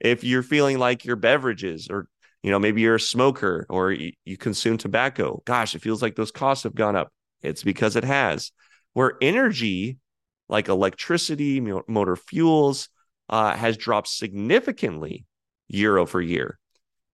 If 0.00 0.24
you're 0.24 0.42
feeling 0.42 0.78
like 0.78 1.04
your 1.04 1.16
beverages 1.16 1.88
or 1.88 2.08
you 2.42 2.50
know, 2.50 2.58
maybe 2.58 2.80
you're 2.80 2.94
a 2.94 3.00
smoker 3.00 3.66
or 3.68 3.92
you 3.92 4.36
consume 4.38 4.78
tobacco. 4.78 5.42
Gosh, 5.44 5.74
it 5.74 5.82
feels 5.82 6.00
like 6.00 6.16
those 6.16 6.30
costs 6.30 6.64
have 6.64 6.74
gone 6.74 6.96
up. 6.96 7.12
It's 7.42 7.62
because 7.62 7.96
it 7.96 8.04
has. 8.04 8.52
Where 8.92 9.14
energy, 9.20 9.98
like 10.48 10.68
electricity, 10.68 11.60
motor 11.60 12.16
fuels, 12.16 12.88
uh, 13.28 13.56
has 13.56 13.76
dropped 13.76 14.08
significantly 14.08 15.24
year 15.68 15.96
over 15.96 16.20
year. 16.20 16.58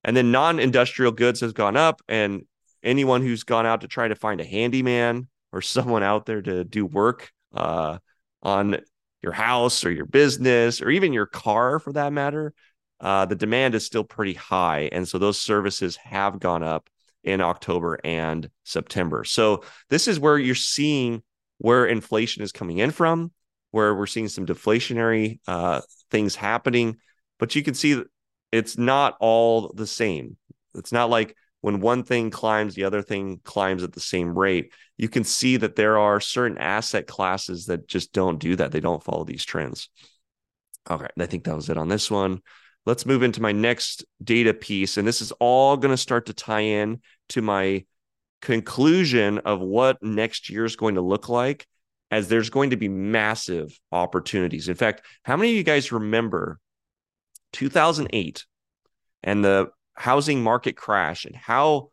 And 0.03 0.17
then 0.17 0.33
non 0.33 0.59
industrial 0.59 1.13
goods 1.13 1.41
has 1.41 1.53
gone 1.53 1.77
up. 1.77 2.01
And 2.09 2.43
anyone 2.83 3.23
who's 3.23 3.45
gone 3.45 3.67
out 3.67 3.83
to 3.83 3.89
try 3.89 4.09
to 4.09 4.15
find 4.15 4.41
a 4.41 4.45
handyman 4.45 5.29
or 5.53 5.61
someone 5.63 6.03
out 6.03 6.27
there 6.27 6.43
to 6.43 6.65
do 6.65 6.87
work 6.87 7.31
uh, 7.55 7.99
on 8.43 8.79
your 9.23 9.33
house 9.33 9.85
or 9.85 9.91
your 9.91 10.07
business 10.07 10.81
or 10.81 10.91
even 10.91 11.13
your 11.13 11.27
car 11.27 11.79
for 11.79 11.93
that 11.93 12.13
matter, 12.13 12.55
uh, 13.01 13.27
the 13.27 13.37
demand 13.37 13.75
is 13.75 13.85
still 13.85 14.05
pretty 14.05 14.35
high. 14.35 14.89
And 14.93 15.07
so 15.07 15.19
those 15.19 15.41
services 15.41 15.97
have 15.97 16.41
gone 16.41 16.63
up 16.63 16.89
in 17.27 17.41
October 17.41 17.99
and 18.05 18.49
September. 18.65 19.25
So 19.25 19.65
this 19.91 20.09
is 20.09 20.19
where 20.19 20.39
you're 20.39 20.55
seeing 20.55 21.23
where 21.59 21.87
inflation 21.87 22.43
is 22.43 22.53
coming 22.53 22.79
in 22.79 22.93
from, 22.93 23.33
where 23.73 23.95
we're 23.95 24.07
seeing 24.07 24.29
some 24.29 24.47
deflationary 24.47 25.41
uh, 25.47 25.83
things 26.11 26.37
happening. 26.37 26.97
But 27.39 27.55
you 27.55 27.63
can 27.63 27.75
see 27.75 28.03
it's 28.53 28.79
not 28.79 29.17
all 29.21 29.73
the 29.75 29.87
same. 29.87 30.37
It's 30.75 30.93
not 30.93 31.11
like 31.11 31.37
when 31.61 31.81
one 31.81 32.05
thing 32.05 32.31
climbs, 32.31 32.75
the 32.75 32.85
other 32.85 33.03
thing 33.03 33.41
climbs 33.43 33.83
at 33.83 33.93
the 33.93 34.01
same 34.01 34.39
rate. 34.39 34.73
You 34.97 35.09
can 35.09 35.25
see 35.25 35.57
that 35.57 35.75
there 35.75 35.99
are 35.99 36.21
certain 36.21 36.59
asset 36.59 37.07
classes 37.07 37.67
that 37.67 37.89
just 37.89 38.13
don't 38.13 38.39
do 38.39 38.57
that. 38.57 38.71
They 38.71 38.81
don't 38.81 39.03
follow 39.03 39.25
these 39.25 39.45
trends. 39.45 39.91
Okay, 40.89 41.09
I 41.19 41.27
think 41.27 41.45
that 41.45 41.57
was 41.57 41.69
it 41.69 41.77
on 41.77 41.89
this 41.89 42.11
one. 42.11 42.41
Let's 42.87 43.05
move 43.05 43.23
into 43.23 43.43
my 43.43 43.53
next 43.53 44.05
data 44.23 44.55
piece. 44.55 44.97
And 44.97 45.07
this 45.07 45.21
is 45.21 45.33
all 45.33 45.77
going 45.77 45.93
to 45.93 45.97
start 45.97 46.27
to 46.27 46.33
tie 46.33 46.61
in 46.61 47.01
to 47.31 47.43
my 47.43 47.85
conclusion 48.41 49.39
of 49.39 49.61
what 49.61 50.03
next 50.03 50.49
year 50.49 50.65
is 50.65 50.77
going 50.77 50.95
to 50.95 51.01
look 51.01 51.29
like, 51.29 51.67
as 52.11 52.29
there's 52.29 52.51
going 52.51 52.71
to 52.71 52.77
be 52.77 52.89
massive 52.89 53.77
opportunities. 53.91 54.69
In 54.69 54.77
fact, 54.77 55.03
how 55.25 55.37
many 55.37 55.51
of 55.51 55.57
you 55.57 55.65
guys 55.65 55.91
remember 55.91 56.61
2008 57.53 58.47
and 59.23 59.45
the 59.45 59.71
housing 59.95 60.43
market 60.43 60.77
crash 60.77 61.25
and 61.25 61.35
how 61.35 61.91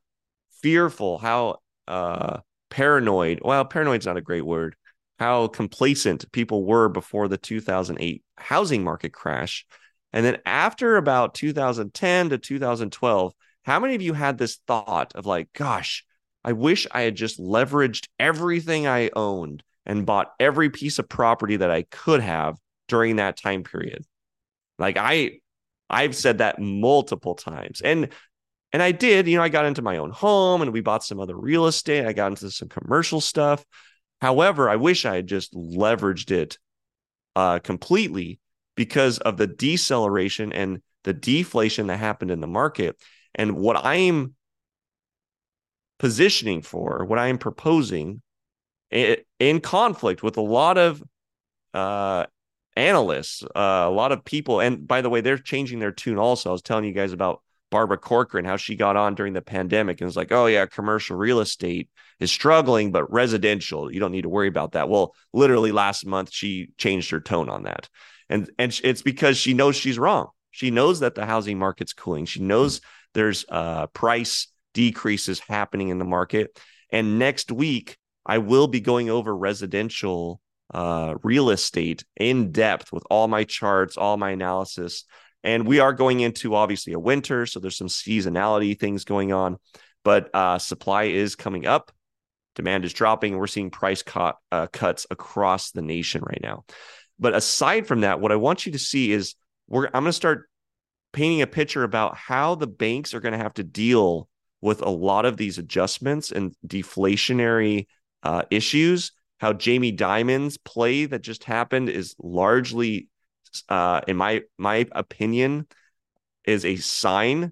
fearful, 0.61 1.17
how 1.17 1.57
uh, 1.87 2.37
paranoid, 2.69 3.39
well, 3.43 3.65
paranoid's 3.65 4.05
not 4.05 4.17
a 4.17 4.21
great 4.21 4.45
word, 4.45 4.75
how 5.19 5.47
complacent 5.47 6.31
people 6.31 6.65
were 6.65 6.89
before 6.89 7.27
the 7.27 7.37
2008 7.37 8.23
housing 8.37 8.83
market 8.83 9.13
crash. 9.13 9.65
And 10.13 10.25
then 10.25 10.37
after 10.45 10.95
about 10.95 11.33
2010 11.33 12.29
to 12.29 12.37
2012, 12.37 13.33
how 13.63 13.79
many 13.79 13.95
of 13.95 14.01
you 14.01 14.13
had 14.13 14.37
this 14.37 14.59
thought 14.67 15.13
of 15.15 15.25
like, 15.25 15.51
gosh, 15.53 16.05
I 16.43 16.53
wish 16.53 16.85
I 16.91 17.01
had 17.01 17.15
just 17.15 17.39
leveraged 17.39 18.07
everything 18.19 18.85
I 18.85 19.09
owned 19.15 19.63
and 19.85 20.05
bought 20.05 20.33
every 20.39 20.69
piece 20.69 20.99
of 20.99 21.09
property 21.09 21.57
that 21.57 21.71
I 21.71 21.83
could 21.83 22.21
have 22.21 22.57
during 22.87 23.15
that 23.15 23.37
time 23.37 23.63
period? 23.63 24.05
Like, 24.77 24.97
I 24.97 25.39
I've 25.89 26.15
said 26.15 26.39
that 26.39 26.59
multiple 26.59 27.35
times. 27.35 27.81
And 27.81 28.09
and 28.71 28.81
I 28.81 28.91
did, 28.91 29.27
you 29.27 29.37
know, 29.37 29.43
I 29.43 29.49
got 29.49 29.65
into 29.65 29.83
my 29.83 29.97
own 29.97 30.09
home 30.09 30.63
and 30.63 30.73
we 30.73 30.81
bought 30.81 31.03
some 31.03 31.19
other 31.19 31.37
real 31.37 31.67
estate. 31.67 32.07
I 32.07 32.13
got 32.13 32.31
into 32.31 32.49
some 32.49 32.69
commercial 32.69 33.21
stuff. 33.21 33.63
However, 34.19 34.67
I 34.67 34.77
wish 34.77 35.05
I 35.05 35.15
had 35.15 35.27
just 35.27 35.53
leveraged 35.53 36.31
it 36.31 36.57
uh, 37.35 37.59
completely 37.59 38.39
because 38.75 39.19
of 39.19 39.37
the 39.37 39.47
deceleration 39.47 40.51
and 40.51 40.81
the 41.03 41.13
deflation 41.13 41.87
that 41.87 41.97
happened 41.97 42.31
in 42.31 42.39
the 42.39 42.47
market. 42.47 42.95
And 43.35 43.55
what 43.57 43.77
I'm 43.83 44.35
positioning 45.99 46.61
for, 46.61 47.05
what 47.05 47.19
I 47.19 47.27
am 47.27 47.37
proposing 47.37 48.21
in 48.91 49.59
conflict 49.61 50.21
with 50.21 50.37
a 50.37 50.41
lot 50.41 50.77
of 50.77 51.03
uh, 51.73 52.25
analysts, 52.75 53.43
uh, 53.43 53.85
a 53.87 53.91
lot 53.91 54.11
of 54.11 54.23
people. 54.23 54.59
And 54.59 54.87
by 54.87 55.01
the 55.01 55.09
way, 55.09 55.21
they're 55.21 55.37
changing 55.37 55.79
their 55.79 55.91
tune 55.91 56.17
also. 56.17 56.49
I 56.49 56.53
was 56.53 56.61
telling 56.61 56.85
you 56.85 56.93
guys 56.93 57.11
about 57.11 57.41
Barbara 57.71 57.97
Corcoran, 57.97 58.45
how 58.45 58.57
she 58.57 58.75
got 58.75 58.95
on 58.95 59.15
during 59.15 59.33
the 59.33 59.41
pandemic 59.41 59.99
and 59.99 60.05
was 60.05 60.15
like, 60.15 60.31
oh, 60.31 60.45
yeah, 60.45 60.67
commercial 60.67 61.17
real 61.17 61.39
estate 61.39 61.89
is 62.19 62.31
struggling, 62.31 62.91
but 62.91 63.11
residential, 63.11 63.91
you 63.91 63.99
don't 63.99 64.11
need 64.11 64.21
to 64.21 64.29
worry 64.29 64.47
about 64.47 64.73
that. 64.73 64.89
Well, 64.89 65.15
literally 65.33 65.71
last 65.71 66.05
month, 66.05 66.31
she 66.31 66.67
changed 66.77 67.09
her 67.09 67.19
tone 67.19 67.49
on 67.49 67.63
that. 67.63 67.89
And, 68.29 68.49
and 68.57 68.79
it's 68.83 69.01
because 69.01 69.37
she 69.37 69.53
knows 69.53 69.75
she's 69.75 69.99
wrong. 69.99 70.29
She 70.51 70.71
knows 70.71 70.99
that 70.99 71.15
the 71.15 71.25
housing 71.25 71.57
market's 71.57 71.93
cooling. 71.93 72.25
She 72.25 72.41
knows 72.41 72.81
there's 73.13 73.45
uh, 73.49 73.87
price 73.87 74.47
decreases 74.73 75.39
happening 75.39 75.89
in 75.89 75.99
the 75.99 76.05
market. 76.05 76.59
And 76.91 77.19
next 77.19 77.51
week, 77.51 77.97
I 78.25 78.37
will 78.37 78.67
be 78.67 78.79
going 78.79 79.09
over 79.09 79.35
residential 79.35 80.39
uh, 80.73 81.15
real 81.23 81.49
estate 81.49 82.03
in 82.17 82.51
depth 82.51 82.91
with 82.91 83.03
all 83.09 83.27
my 83.27 83.43
charts, 83.43 83.97
all 83.97 84.17
my 84.17 84.31
analysis. 84.31 85.05
And 85.43 85.67
we 85.67 85.79
are 85.79 85.93
going 85.93 86.21
into 86.21 86.55
obviously 86.55 86.93
a 86.93 86.99
winter, 86.99 87.45
so 87.45 87.59
there's 87.59 87.77
some 87.77 87.87
seasonality 87.87 88.79
things 88.79 89.03
going 89.03 89.33
on, 89.33 89.57
but 90.03 90.29
uh, 90.33 90.57
supply 90.57 91.03
is 91.03 91.35
coming 91.35 91.65
up, 91.65 91.91
demand 92.55 92.85
is 92.85 92.93
dropping, 92.93 93.37
we're 93.37 93.47
seeing 93.47 93.69
price 93.69 94.03
cut, 94.03 94.37
uh, 94.51 94.67
cuts 94.67 95.05
across 95.11 95.71
the 95.71 95.81
nation 95.81 96.23
right 96.25 96.41
now. 96.41 96.63
But 97.19 97.35
aside 97.35 97.87
from 97.87 98.01
that, 98.01 98.19
what 98.19 98.31
I 98.31 98.35
want 98.35 98.65
you 98.65 98.71
to 98.73 98.79
see 98.79 99.11
is 99.11 99.35
we're 99.67 99.85
I'm 99.87 100.03
going 100.03 100.05
to 100.05 100.13
start 100.13 100.49
painting 101.11 101.41
a 101.41 101.47
picture 101.47 101.83
about 101.83 102.17
how 102.17 102.55
the 102.55 102.67
banks 102.67 103.13
are 103.13 103.19
going 103.19 103.33
to 103.33 103.37
have 103.37 103.53
to 103.55 103.63
deal 103.63 104.27
with 104.61 104.81
a 104.81 104.89
lot 104.89 105.25
of 105.25 105.37
these 105.37 105.57
adjustments 105.57 106.31
and 106.31 106.55
deflationary 106.65 107.87
uh, 108.23 108.43
issues. 108.49 109.11
How 109.39 109.53
Jamie 109.53 109.91
Dimon's 109.91 110.57
play 110.57 111.05
that 111.05 111.21
just 111.21 111.43
happened 111.43 111.89
is 111.89 112.15
largely, 112.17 113.09
uh, 113.69 114.01
in 114.07 114.17
my 114.17 114.41
my 114.57 114.87
opinion, 114.93 115.67
is 116.45 116.65
a 116.65 116.77
sign. 116.77 117.51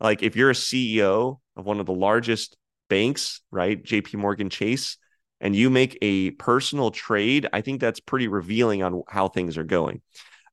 Like 0.00 0.22
if 0.22 0.36
you're 0.36 0.50
a 0.50 0.54
CEO 0.54 1.38
of 1.56 1.64
one 1.64 1.80
of 1.80 1.86
the 1.86 1.94
largest 1.94 2.56
banks, 2.88 3.40
right, 3.50 3.82
J.P. 3.82 4.16
Morgan 4.16 4.50
Chase, 4.50 4.98
and 5.40 5.54
you 5.54 5.70
make 5.70 5.96
a 6.02 6.32
personal 6.32 6.90
trade, 6.90 7.48
I 7.52 7.60
think 7.60 7.80
that's 7.80 8.00
pretty 8.00 8.28
revealing 8.28 8.82
on 8.82 9.02
how 9.08 9.28
things 9.28 9.56
are 9.56 9.64
going. 9.64 10.02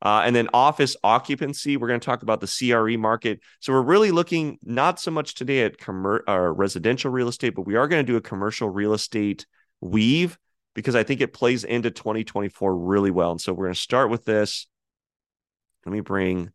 Uh, 0.02 0.22
and 0.26 0.36
then 0.36 0.50
office 0.54 0.96
occupancy, 1.04 1.78
we're 1.78 1.88
going 1.88 2.00
to 2.00 2.06
talk 2.06 2.22
about 2.22 2.40
the 2.40 2.48
CRE 2.48 2.98
market. 2.98 3.40
So 3.60 3.74
we're 3.74 3.82
really 3.82 4.12
looking 4.12 4.60
not 4.64 5.00
so 5.00 5.10
much 5.10 5.34
today 5.34 5.64
at 5.64 5.78
commer- 5.80 6.22
uh, 6.28 6.52
residential 6.52 7.12
real 7.12 7.28
estate, 7.28 7.56
but 7.56 7.66
we 7.66 7.76
are 7.76 7.88
going 7.88 8.06
to 8.06 8.12
do 8.12 8.18
a 8.18 8.22
commercial 8.22 8.70
real 8.70 8.94
estate 8.94 9.48
weave 9.82 10.38
because 10.76 10.96
I 10.96 11.04
think 11.04 11.22
it 11.22 11.34
plays 11.34 11.64
into 11.64 11.90
2024 11.90 12.78
really 12.78 13.10
well. 13.10 13.32
And 13.32 13.42
so 13.42 13.54
we're 13.54 13.66
going 13.66 13.74
to 13.74 13.80
start 13.80 14.10
with 14.12 14.26
this. 14.26 14.68
Let 15.86 15.94
me 15.94 16.02
bring 16.02 16.52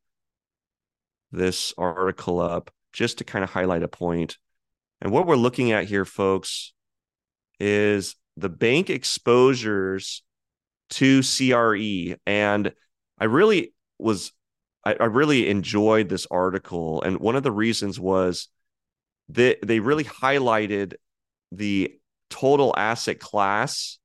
this 1.33 1.73
article 1.79 2.41
up 2.41 2.71
just 2.93 3.19
to 3.19 3.25
kind 3.25 3.43
of 3.43 3.51
highlight 3.51 3.83
a 3.83 3.89
point. 3.89 4.39
And 5.01 5.13
what 5.13 5.27
we're 5.27 5.37
looking 5.37 5.73
at 5.73 5.85
here, 5.85 6.05
folks, 6.05 6.73
is 7.59 8.17
the 8.41 8.49
bank 8.49 8.91
exposures 8.91 10.23
to 10.91 11.23
CRE. 11.23 12.17
And 12.27 12.73
I 13.19 13.25
really 13.25 13.73
was, 13.99 14.33
I, 14.85 14.95
I 14.95 15.05
really 15.05 15.49
enjoyed 15.49 16.09
this 16.09 16.27
article. 16.31 17.03
And 17.03 17.21
one 17.21 17.37
of 17.37 17.43
the 17.43 17.53
reasons 17.53 18.01
was 18.01 18.49
that 19.31 19.59
they 19.63 19.81
really 19.81 20.05
highlighted 20.05 20.95
the 21.53 21.95
total 22.29 22.75
asset 22.77 23.19
class 23.19 23.99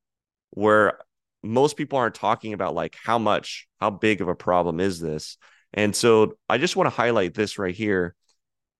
where 0.52 1.00
most 1.44 1.78
people 1.78 1.98
aren't 2.00 2.16
talking 2.16 2.54
about 2.54 2.74
like 2.74 2.96
how 3.04 3.20
much 3.20 3.68
how 3.80 3.90
big 3.90 4.20
of 4.22 4.28
a 4.28 4.36
problem 4.36 4.80
is 4.80 5.00
this 5.00 5.38
and 5.74 5.96
so 5.96 6.34
i 6.50 6.58
just 6.58 6.76
want 6.76 6.88
to 6.88 6.96
highlight 6.96 7.36
this 7.36 7.60
right 7.60 7.76
here 7.76 8.16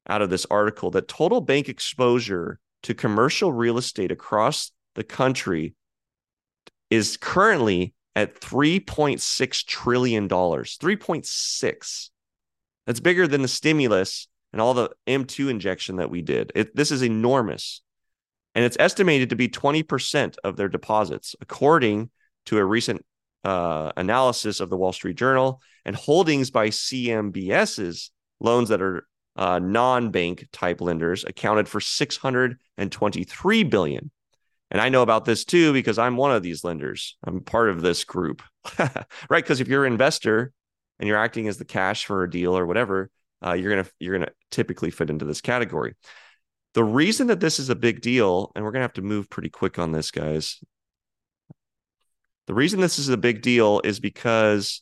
out 0.10 0.24
of 0.24 0.32
this 0.32 0.48
article 0.50 0.90
that 0.90 1.08
total 1.08 1.42
bank 1.42 1.70
exposure 1.70 2.60
to 2.82 2.96
commercial 2.96 3.54
real 3.54 3.78
estate 3.78 4.12
across 4.12 4.72
the 4.96 5.04
country 5.04 5.76
is 6.90 7.18
currently 7.18 7.94
at 8.16 8.40
3.6 8.40 9.66
trillion 9.66 10.28
dollars 10.28 10.78
3.6 10.82 12.10
that's 12.86 13.00
bigger 13.00 13.28
than 13.28 13.42
the 13.42 13.48
stimulus 13.48 14.28
and 14.54 14.62
all 14.62 14.74
the 14.74 14.90
m2 15.08 15.50
injection 15.50 15.98
that 15.98 16.10
we 16.10 16.22
did 16.22 16.52
it, 16.56 16.76
this 16.76 16.92
is 16.92 17.02
enormous 17.02 17.82
and 18.56 18.64
it's 18.64 18.78
estimated 18.80 19.30
to 19.30 19.36
be 19.36 19.50
20% 19.50 20.38
of 20.44 20.56
their 20.56 20.70
deposits, 20.70 21.36
according 21.42 22.10
to 22.46 22.58
a 22.58 22.66
recent 22.66 23.06
uh, 23.44 23.92
analysis 23.98 24.62
of 24.62 24.70
the 24.70 24.78
Wall 24.78 24.94
Street 24.94 25.18
Journal. 25.18 25.62
And 25.84 25.96
holdings 25.96 26.50
by 26.50 26.70
CMBS's 26.70 28.10
loans 28.40 28.70
that 28.70 28.82
are 28.82 29.06
uh, 29.36 29.60
non-bank 29.60 30.48
type 30.52 30.82
lenders 30.82 31.26
accounted 31.26 31.68
for 31.68 31.82
623 31.82 33.64
billion. 33.64 34.10
And 34.72 34.82
I 34.82 34.90
know 34.90 35.02
about 35.02 35.26
this 35.26 35.46
too 35.46 35.74
because 35.74 36.00
I'm 36.00 36.18
one 36.18 36.32
of 36.32 36.44
these 36.44 36.64
lenders. 36.64 37.18
I'm 37.24 37.42
part 37.42 37.70
of 37.70 37.82
this 37.82 38.04
group, 38.04 38.42
right? 38.80 38.96
Because 39.30 39.62
if 39.62 39.68
you're 39.68 39.86
an 39.86 39.94
investor 39.94 40.52
and 41.00 41.08
you're 41.08 41.18
acting 41.18 41.48
as 41.48 41.58
the 41.58 41.66
cash 41.66 42.06
for 42.06 42.24
a 42.24 42.30
deal 42.30 42.58
or 42.58 42.66
whatever, 42.66 43.10
uh, 43.46 43.54
you're 43.54 43.70
gonna 43.70 43.88
you're 44.00 44.18
gonna 44.18 44.32
typically 44.50 44.92
fit 44.92 45.10
into 45.10 45.26
this 45.26 45.42
category. 45.42 45.96
The 46.74 46.84
reason 46.84 47.28
that 47.28 47.40
this 47.40 47.60
is 47.60 47.70
a 47.70 47.76
big 47.76 48.02
deal, 48.02 48.52
and 48.56 48.66
we're 48.66 48.72
to 48.72 48.82
have 48.82 48.94
to 48.94 49.02
move 49.02 49.30
pretty 49.30 49.50
quick 49.50 49.80
on 49.80 49.92
this, 49.92 50.12
guys. 50.12 50.60
The 52.48 52.54
reason 52.54 52.80
this 52.80 53.00
is 53.00 53.10
a 53.10 53.18
big 53.18 53.42
deal 53.42 53.82
is 53.84 54.00
because 54.00 54.82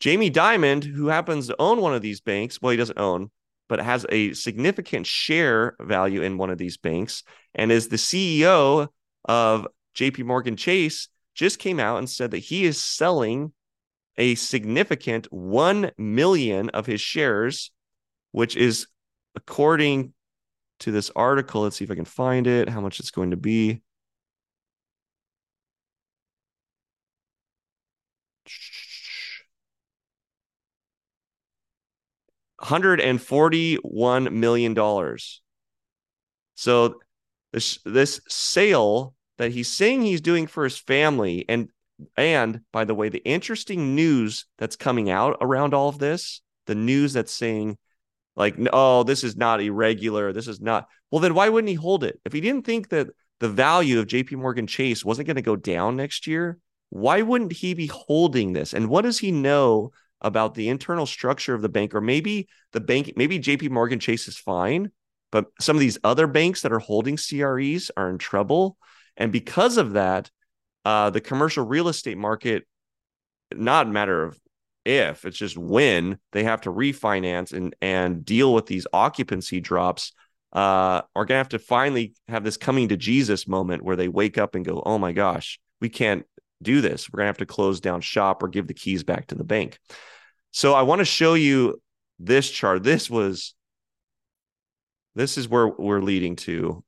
Jamie 0.00 0.30
Dimon, 0.30 0.84
who 0.84 1.06
happens 1.06 1.46
to 1.46 1.56
own 1.58 1.80
one 1.80 1.94
of 1.94 2.02
these 2.02 2.20
banks, 2.20 2.60
well, 2.60 2.72
he 2.72 2.76
doesn't 2.76 2.98
own, 2.98 3.30
but 3.72 3.80
has 3.80 4.04
a 4.10 4.34
significant 4.34 5.06
share 5.06 5.76
value 5.80 6.20
in 6.20 6.36
one 6.36 6.50
of 6.50 6.58
these 6.58 6.76
banks 6.76 7.22
and 7.54 7.72
is 7.72 7.88
the 7.88 7.96
CEO 7.96 8.86
of 9.24 9.66
JP 9.96 10.26
Morgan 10.26 10.56
Chase, 10.56 11.08
just 11.34 11.58
came 11.58 11.80
out 11.80 11.96
and 11.96 12.06
said 12.06 12.32
that 12.32 12.40
he 12.40 12.66
is 12.66 12.84
selling 12.84 13.50
a 14.18 14.34
significant 14.34 15.26
1 15.32 15.90
million 15.96 16.68
of 16.68 16.84
his 16.84 17.00
shares, 17.00 17.70
which 18.32 18.58
is 18.58 18.88
according 19.36 20.12
to 20.80 20.90
this 20.90 21.10
article. 21.16 21.62
Let's 21.62 21.76
see 21.78 21.84
if 21.84 21.90
I 21.90 21.94
can 21.94 22.04
find 22.04 22.46
it, 22.46 22.68
how 22.68 22.82
much 22.82 23.00
it's 23.00 23.10
going 23.10 23.30
to 23.30 23.38
be. 23.38 23.80
$141 32.62 34.32
million. 34.32 35.18
So 36.54 36.94
this 37.52 37.78
this 37.84 38.20
sale 38.28 39.14
that 39.38 39.52
he's 39.52 39.68
saying 39.68 40.02
he's 40.02 40.20
doing 40.20 40.46
for 40.46 40.64
his 40.64 40.78
family 40.78 41.44
and 41.48 41.68
and 42.16 42.60
by 42.72 42.84
the 42.84 42.94
way 42.94 43.08
the 43.08 43.24
interesting 43.24 43.94
news 43.94 44.46
that's 44.58 44.76
coming 44.76 45.10
out 45.10 45.36
around 45.40 45.74
all 45.74 45.88
of 45.88 45.98
this 45.98 46.40
the 46.66 46.74
news 46.74 47.12
that's 47.12 47.32
saying 47.32 47.76
like 48.36 48.56
oh 48.72 49.02
this 49.02 49.24
is 49.24 49.36
not 49.36 49.60
irregular. 49.60 50.32
This 50.32 50.48
is 50.48 50.60
not 50.60 50.88
well 51.10 51.20
then 51.20 51.34
why 51.34 51.48
wouldn't 51.48 51.68
he 51.68 51.74
hold 51.74 52.04
it? 52.04 52.20
If 52.24 52.32
he 52.32 52.40
didn't 52.40 52.64
think 52.64 52.88
that 52.90 53.08
the 53.40 53.48
value 53.48 53.98
of 53.98 54.06
jp 54.06 54.32
morgan 54.32 54.66
chase 54.68 55.04
wasn't 55.04 55.26
going 55.26 55.36
to 55.36 55.42
go 55.42 55.56
down 55.56 55.96
next 55.96 56.26
year 56.26 56.58
why 56.92 57.22
wouldn't 57.22 57.54
he 57.54 57.72
be 57.72 57.86
holding 57.86 58.52
this? 58.52 58.74
And 58.74 58.88
what 58.88 59.00
does 59.00 59.18
he 59.18 59.32
know 59.32 59.92
about 60.22 60.54
the 60.54 60.68
internal 60.68 61.04
structure 61.04 61.54
of 61.54 61.62
the 61.62 61.68
bank 61.68 61.94
or 61.94 62.00
maybe 62.00 62.48
the 62.72 62.80
bank 62.80 63.12
maybe 63.16 63.38
jp 63.38 63.68
morgan 63.68 63.98
chase 63.98 64.26
is 64.28 64.38
fine 64.38 64.90
but 65.32 65.46
some 65.58 65.74
of 65.74 65.80
these 65.80 65.98
other 66.04 66.28
banks 66.28 66.60
that 66.60 66.72
are 66.72 66.78
holding 66.78 67.16
cres 67.16 67.90
are 67.96 68.10
in 68.10 68.18
trouble. 68.18 68.76
And 69.16 69.32
because 69.32 69.78
of 69.78 69.94
that 69.94 70.30
uh, 70.84 71.10
the 71.10 71.20
commercial 71.20 71.64
real 71.64 71.88
estate 71.88 72.18
market 72.18 72.64
not 73.54 73.88
matter 73.88 74.24
of 74.24 74.38
if 74.84 75.24
it's 75.24 75.36
just 75.38 75.56
when 75.56 76.18
they 76.32 76.42
have 76.42 76.62
to 76.62 76.72
refinance 76.72 77.52
and 77.52 77.76
and 77.80 78.24
deal 78.24 78.52
with 78.52 78.66
these 78.66 78.86
occupancy 78.92 79.60
drops 79.60 80.12
uh 80.54 81.02
are 81.14 81.24
gonna 81.24 81.38
have 81.38 81.50
to 81.50 81.58
finally 81.58 82.14
have 82.26 82.42
this 82.42 82.56
coming 82.56 82.88
to 82.88 82.96
jesus 82.96 83.46
moment 83.46 83.84
where 83.84 83.94
they 83.94 84.08
wake 84.08 84.38
up 84.38 84.54
and 84.54 84.64
go 84.64 84.82
oh 84.84 84.98
my 84.98 85.12
gosh 85.12 85.60
we 85.80 85.88
can't 85.88 86.24
do 86.62 86.80
this 86.80 87.10
we're 87.10 87.18
gonna 87.18 87.26
have 87.26 87.38
to 87.38 87.46
close 87.46 87.80
down 87.80 88.00
shop 88.00 88.42
or 88.42 88.48
give 88.48 88.66
the 88.66 88.74
keys 88.74 89.04
back 89.04 89.26
to 89.26 89.34
the 89.34 89.44
bank 89.44 89.78
so 90.50 90.74
i 90.74 90.82
want 90.82 91.00
to 91.00 91.04
show 91.04 91.34
you 91.34 91.80
this 92.24 92.50
chart. 92.50 92.82
This 92.82 93.10
was 93.10 93.54
this 95.14 95.36
is 95.36 95.48
where 95.48 95.68
we're 95.68 96.00
leading 96.00 96.36
to. 96.36 96.82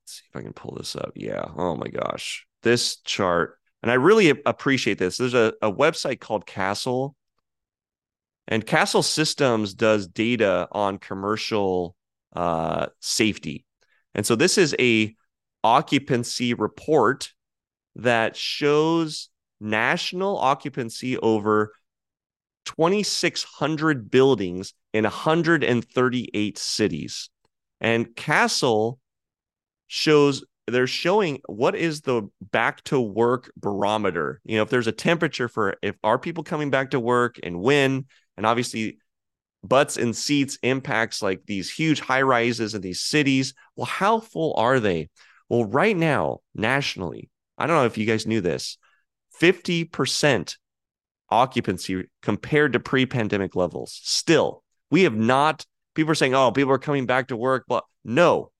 Let's 0.00 0.18
see 0.18 0.24
if 0.28 0.36
I 0.36 0.42
can 0.42 0.52
pull 0.52 0.74
this 0.76 0.96
up. 0.96 1.12
Yeah. 1.14 1.44
Oh 1.56 1.76
my 1.76 1.88
gosh. 1.88 2.46
This 2.62 2.96
chart. 2.96 3.58
And 3.82 3.90
I 3.90 3.94
really 3.94 4.30
appreciate 4.30 4.98
this. 4.98 5.16
There's 5.16 5.34
a, 5.34 5.52
a 5.62 5.70
website 5.72 6.20
called 6.20 6.46
Castle. 6.46 7.14
And 8.48 8.66
Castle 8.66 9.02
Systems 9.02 9.74
does 9.74 10.08
data 10.08 10.68
on 10.72 10.98
commercial 10.98 11.94
uh, 12.34 12.86
safety. 13.00 13.64
And 14.14 14.26
so 14.26 14.34
this 14.34 14.58
is 14.58 14.74
a 14.80 15.14
occupancy 15.64 16.54
report 16.54 17.32
that 17.96 18.36
shows 18.36 19.28
national 19.60 20.38
occupancy 20.38 21.16
over 21.18 21.72
2,600 22.64 24.10
buildings 24.10 24.74
in 24.92 25.04
138 25.04 26.58
cities. 26.58 27.30
And 27.80 28.14
Castle 28.14 28.98
shows 29.88 30.44
they're 30.68 30.86
showing 30.86 31.40
what 31.46 31.74
is 31.74 32.02
the 32.02 32.28
back 32.40 32.82
to 32.84 33.00
work 33.00 33.50
barometer. 33.56 34.40
You 34.44 34.56
know, 34.56 34.62
if 34.62 34.70
there's 34.70 34.86
a 34.86 34.92
temperature 34.92 35.48
for 35.48 35.74
if 35.82 35.96
are 36.04 36.18
people 36.18 36.44
coming 36.44 36.70
back 36.70 36.90
to 36.90 37.00
work 37.00 37.38
and 37.42 37.60
when, 37.60 38.06
and 38.36 38.46
obviously 38.46 38.98
butts 39.64 39.96
and 39.96 40.14
seats 40.14 40.58
impacts 40.62 41.22
like 41.22 41.42
these 41.46 41.70
huge 41.70 42.00
high 42.00 42.22
rises 42.22 42.74
in 42.74 42.80
these 42.80 43.00
cities. 43.00 43.54
Well, 43.76 43.86
how 43.86 44.20
full 44.20 44.54
are 44.56 44.80
they? 44.80 45.08
Well, 45.52 45.66
right 45.66 45.94
now, 45.94 46.38
nationally, 46.54 47.28
I 47.58 47.66
don't 47.66 47.76
know 47.76 47.84
if 47.84 47.98
you 47.98 48.06
guys 48.06 48.26
knew 48.26 48.40
this 48.40 48.78
50% 49.38 50.56
occupancy 51.28 52.04
compared 52.22 52.72
to 52.72 52.80
pre 52.80 53.04
pandemic 53.04 53.54
levels. 53.54 54.00
Still, 54.02 54.64
we 54.90 55.02
have 55.02 55.14
not, 55.14 55.66
people 55.94 56.10
are 56.10 56.14
saying, 56.14 56.34
oh, 56.34 56.52
people 56.52 56.72
are 56.72 56.78
coming 56.78 57.04
back 57.04 57.28
to 57.28 57.36
work. 57.36 57.64
But 57.68 57.84
no, 58.02 58.50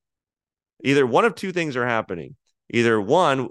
either 0.85 1.07
one 1.07 1.25
of 1.25 1.35
two 1.35 1.51
things 1.51 1.77
are 1.77 1.87
happening. 1.87 2.37
Either 2.69 3.01
one, 3.01 3.49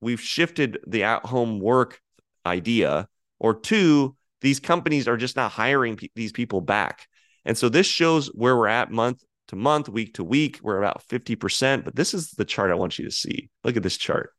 we've 0.00 0.20
shifted 0.20 0.78
the 0.86 1.02
at 1.02 1.26
home 1.26 1.58
work 1.58 2.00
idea, 2.46 3.08
or 3.40 3.58
two, 3.58 4.14
these 4.40 4.60
companies 4.60 5.08
are 5.08 5.16
just 5.16 5.34
not 5.34 5.50
hiring 5.50 5.98
these 6.14 6.30
people 6.30 6.60
back. 6.60 7.08
And 7.44 7.58
so 7.58 7.68
this 7.68 7.88
shows 7.88 8.28
where 8.28 8.56
we're 8.56 8.68
at 8.68 8.92
month 8.92 9.20
to 9.54 9.60
month, 9.60 9.88
week 9.88 10.14
to 10.14 10.24
week. 10.24 10.60
We're 10.62 10.78
about 10.78 11.02
50%. 11.08 11.84
But 11.84 11.96
this 11.96 12.14
is 12.14 12.30
the 12.32 12.44
chart 12.44 12.70
I 12.70 12.74
want 12.74 12.98
you 12.98 13.04
to 13.04 13.10
see. 13.10 13.48
Look 13.62 13.76
at 13.76 13.82
this 13.82 13.96
chart. 13.96 14.30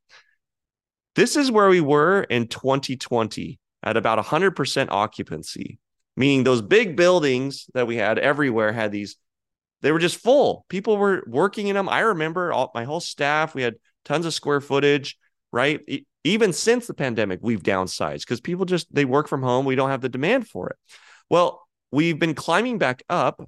This 1.15 1.35
is 1.35 1.49
where 1.49 1.69
we 1.69 1.81
were 1.81 2.23
in 2.23 2.47
2020 2.47 3.59
at 3.83 3.97
about 3.97 4.23
100% 4.23 4.87
occupancy, 4.89 5.79
meaning 6.17 6.43
those 6.43 6.61
big 6.61 6.97
buildings 6.97 7.67
that 7.73 7.87
we 7.87 7.95
had 7.95 8.19
everywhere 8.19 8.73
had 8.73 8.91
these, 8.91 9.15
they 9.81 9.91
were 9.91 9.99
just 9.99 10.17
full. 10.17 10.65
People 10.67 10.97
were 10.97 11.23
working 11.27 11.67
in 11.67 11.75
them. 11.75 11.87
I 11.87 11.99
remember 12.01 12.51
all, 12.51 12.71
my 12.73 12.83
whole 12.83 12.99
staff, 12.99 13.55
we 13.55 13.61
had 13.61 13.75
tons 14.03 14.25
of 14.25 14.33
square 14.33 14.59
footage, 14.59 15.17
right? 15.53 15.79
Even 16.23 16.51
since 16.51 16.87
the 16.87 16.93
pandemic, 16.93 17.39
we've 17.41 17.63
downsized 17.63 18.21
because 18.21 18.41
people 18.41 18.65
just, 18.65 18.93
they 18.93 19.05
work 19.05 19.27
from 19.27 19.43
home. 19.43 19.65
We 19.65 19.75
don't 19.75 19.91
have 19.91 20.01
the 20.01 20.09
demand 20.09 20.47
for 20.49 20.71
it. 20.71 20.77
Well, 21.29 21.65
we've 21.91 22.19
been 22.19 22.33
climbing 22.33 22.77
back 22.77 23.03
up 23.09 23.47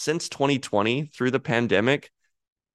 since 0.00 0.30
2020 0.30 1.10
through 1.14 1.30
the 1.30 1.38
pandemic, 1.38 2.10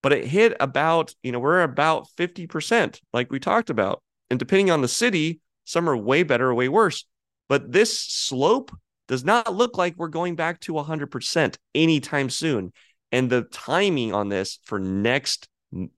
but 0.03 0.13
it 0.13 0.27
hit 0.27 0.55
about, 0.59 1.15
you 1.23 1.31
know, 1.31 1.39
we're 1.39 1.63
about 1.63 2.07
50%, 2.17 2.99
like 3.13 3.31
we 3.31 3.39
talked 3.39 3.71
about. 3.71 4.03
And 4.29 4.37
depending 4.37 4.69
on 4.69 4.81
the 4.81 4.87
city, 4.87 5.39
some 5.63 5.89
are 5.89 5.97
way 5.97 6.21
better, 6.21 6.53
way 6.53 6.69
worse. 6.69 7.05
But 7.49 7.71
this 7.71 7.99
slope 7.99 8.71
does 9.07 9.25
not 9.25 9.53
look 9.53 9.75
like 9.75 9.95
we're 9.97 10.07
going 10.07 10.35
back 10.35 10.59
to 10.61 10.73
100% 10.73 11.57
anytime 11.73 12.29
soon. 12.29 12.71
And 13.11 13.29
the 13.29 13.41
timing 13.41 14.13
on 14.13 14.29
this 14.29 14.59
for 14.63 14.79
next 14.79 15.47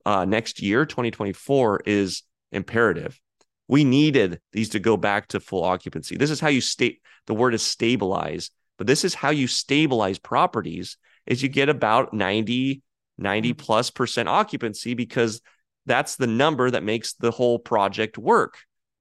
uh, 0.04 0.24
next 0.24 0.60
year, 0.60 0.86
2024, 0.86 1.82
is 1.86 2.22
imperative. 2.50 3.20
We 3.68 3.84
needed 3.84 4.40
these 4.52 4.70
to 4.70 4.80
go 4.80 4.96
back 4.96 5.28
to 5.28 5.40
full 5.40 5.62
occupancy. 5.62 6.16
This 6.16 6.30
is 6.30 6.40
how 6.40 6.48
you 6.48 6.62
state 6.62 7.00
the 7.26 7.34
word 7.34 7.54
is 7.54 7.62
stabilize, 7.62 8.50
but 8.78 8.86
this 8.86 9.04
is 9.04 9.14
how 9.14 9.30
you 9.30 9.46
stabilize 9.46 10.18
properties 10.18 10.96
is 11.28 11.42
you 11.42 11.48
get 11.48 11.68
about 11.68 12.12
90, 12.12 12.82
90 13.18 13.48
mm-hmm. 13.48 13.56
plus 13.56 13.90
percent 13.90 14.28
occupancy 14.28 14.94
because 14.94 15.40
that's 15.86 16.16
the 16.16 16.26
number 16.26 16.70
that 16.70 16.82
makes 16.82 17.12
the 17.14 17.30
whole 17.30 17.60
project 17.60 18.18
work 18.18 18.58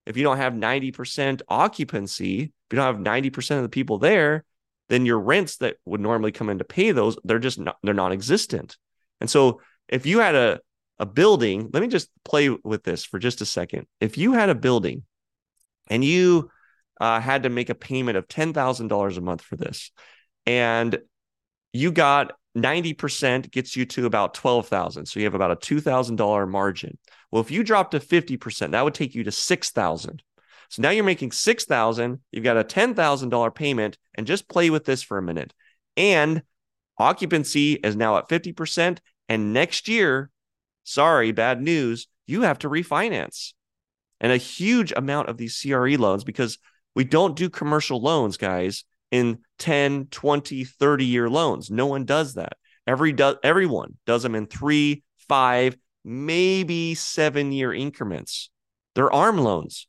if 0.08 0.16
you 0.16 0.24
don't 0.24 0.38
have 0.38 0.54
90% 0.54 1.42
occupancy, 1.50 2.44
if 2.44 2.50
you 2.72 2.78
don't 2.78 2.96
have 2.96 3.04
90% 3.04 3.58
of 3.58 3.64
the 3.64 3.70
people 3.70 3.98
there, 3.98 4.46
then 4.88 5.06
your 5.06 5.20
rents 5.20 5.58
that 5.58 5.76
would 5.84 6.00
normally 6.00 6.32
come 6.32 6.50
in 6.50 6.60
to 6.60 6.64
pay 6.64 6.94
those, 6.94 7.18
they're 7.26 7.40
just 7.40 7.60
not, 7.60 7.76
they're 7.84 7.94
non-existent. 7.94 8.78
And 9.20 9.30
so 9.30 9.60
if 9.90 10.06
you 10.06 10.20
had 10.20 10.34
a, 10.34 10.62
a 10.98 11.06
building, 11.06 11.70
let 11.74 11.82
me 11.82 11.90
just 11.90 12.10
play 12.24 12.50
with 12.50 12.84
this 12.84 13.04
for 13.04 13.20
just 13.20 13.42
a 13.42 13.46
second. 13.46 13.86
If 14.00 14.18
you 14.18 14.32
had 14.32 14.48
a 14.48 14.56
building 14.56 15.04
and 15.90 16.06
you 16.06 16.52
uh, 17.02 17.20
had 17.20 17.44
to 17.44 17.50
make 17.50 17.70
a 17.70 17.76
payment 17.76 18.18
of 18.18 18.30
$10,000 18.30 19.18
a 19.18 19.22
month 19.22 19.42
for 19.42 19.58
this, 19.58 19.92
and 20.46 20.98
you 21.74 21.92
got 21.92 22.34
90% 22.58 23.52
gets 23.52 23.76
you 23.76 23.86
to 23.86 24.06
about 24.06 24.34
12,000. 24.34 25.06
So 25.06 25.20
you 25.20 25.26
have 25.26 25.36
about 25.36 25.52
a 25.52 25.56
$2,000 25.56 26.50
margin. 26.50 26.98
Well, 27.32 27.42
if 27.42 27.52
you 27.52 27.64
drop 27.64 27.92
to 27.92 28.00
50%, 28.00 28.72
that 28.72 28.84
would 28.84 28.96
take 28.96 29.14
you 29.14 29.24
to 29.24 29.32
6,000. 29.32 30.24
So 30.70 30.82
now 30.82 30.90
you're 30.90 31.04
making 31.04 31.32
6,000, 31.32 32.20
you've 32.32 32.44
got 32.44 32.58
a 32.58 32.64
$10,000 32.64 33.56
payment 33.56 33.98
and 34.16 34.28
just 34.28 34.50
play 34.50 34.70
with 34.70 34.84
this 34.84 35.02
for 35.02 35.18
a 35.18 35.22
minute. 35.22 35.54
And 35.96 36.42
occupancy 36.98 37.74
is 37.74 37.96
now 37.96 38.18
at 38.18 38.28
50% 38.28 38.98
and 39.30 39.54
next 39.54 39.88
year, 39.88 40.30
sorry, 40.84 41.32
bad 41.32 41.62
news, 41.62 42.08
you 42.26 42.42
have 42.42 42.60
to 42.60 42.70
refinance. 42.70 43.54
And 44.20 44.32
a 44.32 44.38
huge 44.38 44.92
amount 44.96 45.30
of 45.30 45.38
these 45.38 45.62
CRE 45.62 45.96
loans 45.96 46.24
because 46.24 46.58
we 46.96 47.04
don't 47.04 47.36
do 47.36 47.50
commercial 47.50 48.02
loans, 48.02 48.36
guys 48.36 48.84
in 49.12 49.40
10, 49.60 50.08
20, 50.08 50.64
30 50.64 51.06
year 51.06 51.30
loans. 51.30 51.70
No 51.70 51.86
one 51.86 52.06
does 52.06 52.36
that. 52.36 52.54
Every 52.86 53.12
do- 53.12 53.38
everyone 53.44 53.98
does 54.06 54.24
them 54.24 54.36
in 54.36 54.48
three, 54.48 55.04
five, 55.28 55.78
maybe 56.04 56.96
seven 56.96 57.52
year 57.52 57.74
increments. 57.74 58.50
They're 58.96 59.12
ARM 59.12 59.38
loans. 59.38 59.88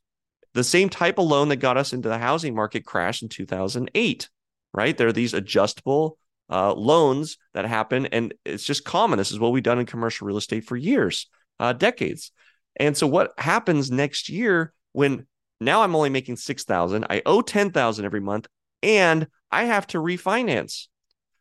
The 0.53 0.63
same 0.63 0.89
type 0.89 1.17
of 1.17 1.25
loan 1.25 1.49
that 1.49 1.57
got 1.57 1.77
us 1.77 1.93
into 1.93 2.09
the 2.09 2.17
housing 2.17 2.55
market 2.55 2.85
crash 2.85 3.21
in 3.21 3.29
2008, 3.29 4.29
right? 4.73 4.97
There 4.97 5.07
are 5.07 5.13
these 5.13 5.33
adjustable 5.33 6.17
uh, 6.49 6.73
loans 6.73 7.37
that 7.53 7.65
happen, 7.65 8.07
and 8.07 8.33
it's 8.43 8.63
just 8.63 8.83
common. 8.83 9.17
This 9.17 9.31
is 9.31 9.39
what 9.39 9.51
we've 9.51 9.63
done 9.63 9.79
in 9.79 9.85
commercial 9.85 10.27
real 10.27 10.37
estate 10.37 10.65
for 10.65 10.75
years, 10.75 11.27
uh, 11.59 11.73
decades. 11.73 12.31
And 12.75 12.97
so, 12.97 13.07
what 13.07 13.31
happens 13.37 13.91
next 13.91 14.29
year 14.29 14.73
when 14.91 15.27
now 15.61 15.83
I'm 15.83 15.95
only 15.95 16.09
making 16.09 16.37
six 16.37 16.63
thousand, 16.63 17.05
I 17.09 17.21
owe 17.25 17.41
ten 17.41 17.71
thousand 17.71 18.05
every 18.05 18.21
month, 18.21 18.47
and 18.81 19.27
I 19.51 19.65
have 19.65 19.87
to 19.87 19.97
refinance. 19.97 20.87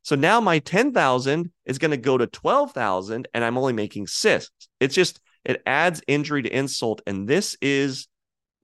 So 0.03 0.17
now 0.17 0.41
my 0.41 0.59
10,000 0.59 1.53
is 1.67 1.79
going 1.79 1.91
to 1.91 1.97
go 1.97 2.17
to 2.17 2.27
12,000 2.27 3.29
and 3.35 3.45
I'm 3.45 3.59
only 3.59 3.73
making 3.73 4.07
6. 4.07 4.51
It's 4.81 4.95
just 4.95 5.21
it 5.45 5.63
adds 5.67 6.03
injury 6.07 6.43
to 6.43 6.49
insult 6.49 7.03
and 7.07 7.29
this 7.29 7.57
is 7.61 8.09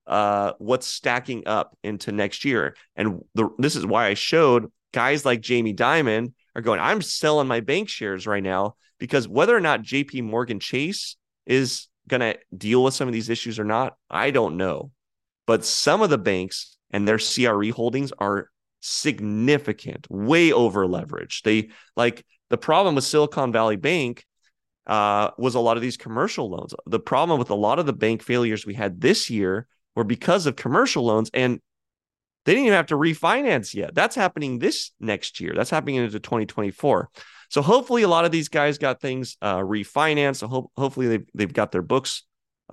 uh, 0.07 0.53
what's 0.59 0.87
stacking 0.87 1.47
up 1.47 1.77
into 1.83 2.13
next 2.13 2.45
year. 2.45 2.77
And 2.97 3.23
the, 3.35 3.51
this 3.59 3.77
is 3.77 3.87
why 3.87 4.07
I 4.07 4.15
showed 4.15 4.71
guys 4.93 5.25
like 5.25 5.41
Jamie 5.41 5.75
Dimon 5.75 6.33
are 6.55 6.63
going 6.63 6.81
I'm 6.81 7.03
selling 7.03 7.49
my 7.49 7.61
bank 7.61 7.89
shares 7.89 8.27
right 8.27 8.43
now 8.43 8.77
because 8.99 9.29
whether 9.29 9.57
or 9.57 9.61
not 9.61 9.83
JP 9.83 10.23
Morgan 10.25 10.61
Chase 10.61 11.17
is 11.47 11.89
going 12.09 12.21
to 12.21 12.39
deal 12.57 12.85
with 12.85 12.95
some 12.95 13.09
of 13.09 13.15
these 13.15 13.29
issues 13.29 13.59
or 13.59 13.65
not, 13.65 13.95
I 14.11 14.31
don't 14.31 14.57
know. 14.57 14.93
But 15.47 15.65
some 15.65 16.01
of 16.01 16.11
the 16.11 16.19
banks 16.19 16.77
and 16.91 17.07
their 17.07 17.19
CRE 17.19 17.71
holdings 17.71 18.13
are 18.19 18.51
significant, 18.85 20.07
way 20.11 20.53
over 20.53 20.87
leveraged. 20.87 21.43
They 21.43 21.71
like 21.97 22.25
the 22.51 22.59
problem 22.59 22.95
with 22.95 23.05
Silicon 23.05 23.51
Valley 23.51 23.77
Bank 23.77 24.25
uh, 24.87 25.31
was 25.39 25.55
a 25.55 25.61
lot 25.61 25.77
of 25.77 25.83
these 25.83 25.97
commercial 25.97 26.51
loans. 26.51 26.75
The 26.87 27.01
problem 27.01 27.39
with 27.39 27.51
a 27.51 27.55
lot 27.55 27.79
of 27.79 27.87
the 27.87 27.93
bank 27.93 28.23
failures 28.23 28.67
we 28.67 28.75
had 28.75 29.01
this 29.01 29.31
year 29.31 29.67
were 29.97 30.05
because 30.05 30.47
of 30.47 30.57
commercial 30.57 31.05
loans, 31.05 31.31
and 31.33 31.61
they 32.45 32.53
didn't 32.53 32.67
even 32.67 32.77
have 32.77 32.87
to 32.87 32.97
refinance 32.97 33.75
yet. 33.75 33.95
That's 33.95 34.15
happening 34.15 34.59
this 34.59 34.91
next 35.01 35.41
year. 35.41 35.55
That's 35.57 35.71
happening 35.71 35.97
into 35.97 36.21
2024. 36.21 37.09
So 37.49 37.63
hopefully, 37.63 38.03
a 38.03 38.09
lot 38.09 38.27
of 38.27 38.33
these 38.33 38.49
guys 38.49 38.77
got 38.77 39.01
things 39.01 39.39
uh, 39.41 39.59
refinanced. 39.59 40.37
So 40.37 40.49
ho- 40.49 40.71
hopefully, 40.77 41.09
they've 41.09 41.27
they've 41.33 41.53
got 41.53 41.73
their 41.73 41.83
books 41.83 42.25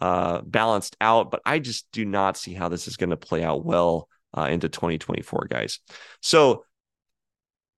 uh, 0.02 0.42
balanced 0.42 0.98
out. 1.00 1.32
But 1.32 1.42
I 1.46 1.60
just 1.60 1.88
do 1.94 2.04
not 2.04 2.36
see 2.36 2.54
how 2.54 2.68
this 2.68 2.90
is 2.90 2.98
going 2.98 3.12
to 3.12 3.18
play 3.18 3.44
out 3.44 3.64
well 3.64 4.10
uh, 4.38 4.48
into 4.50 4.70
2024, 4.70 5.48
guys. 5.50 5.80
So 6.22 6.66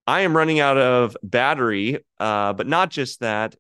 I 0.05 0.21
am 0.21 0.35
running 0.35 0.59
out 0.59 0.77
of 0.77 1.15
battery, 1.23 2.03
uh, 2.19 2.53
but 2.53 2.67
not 2.67 2.89
just 2.89 3.21
that. 3.21 3.55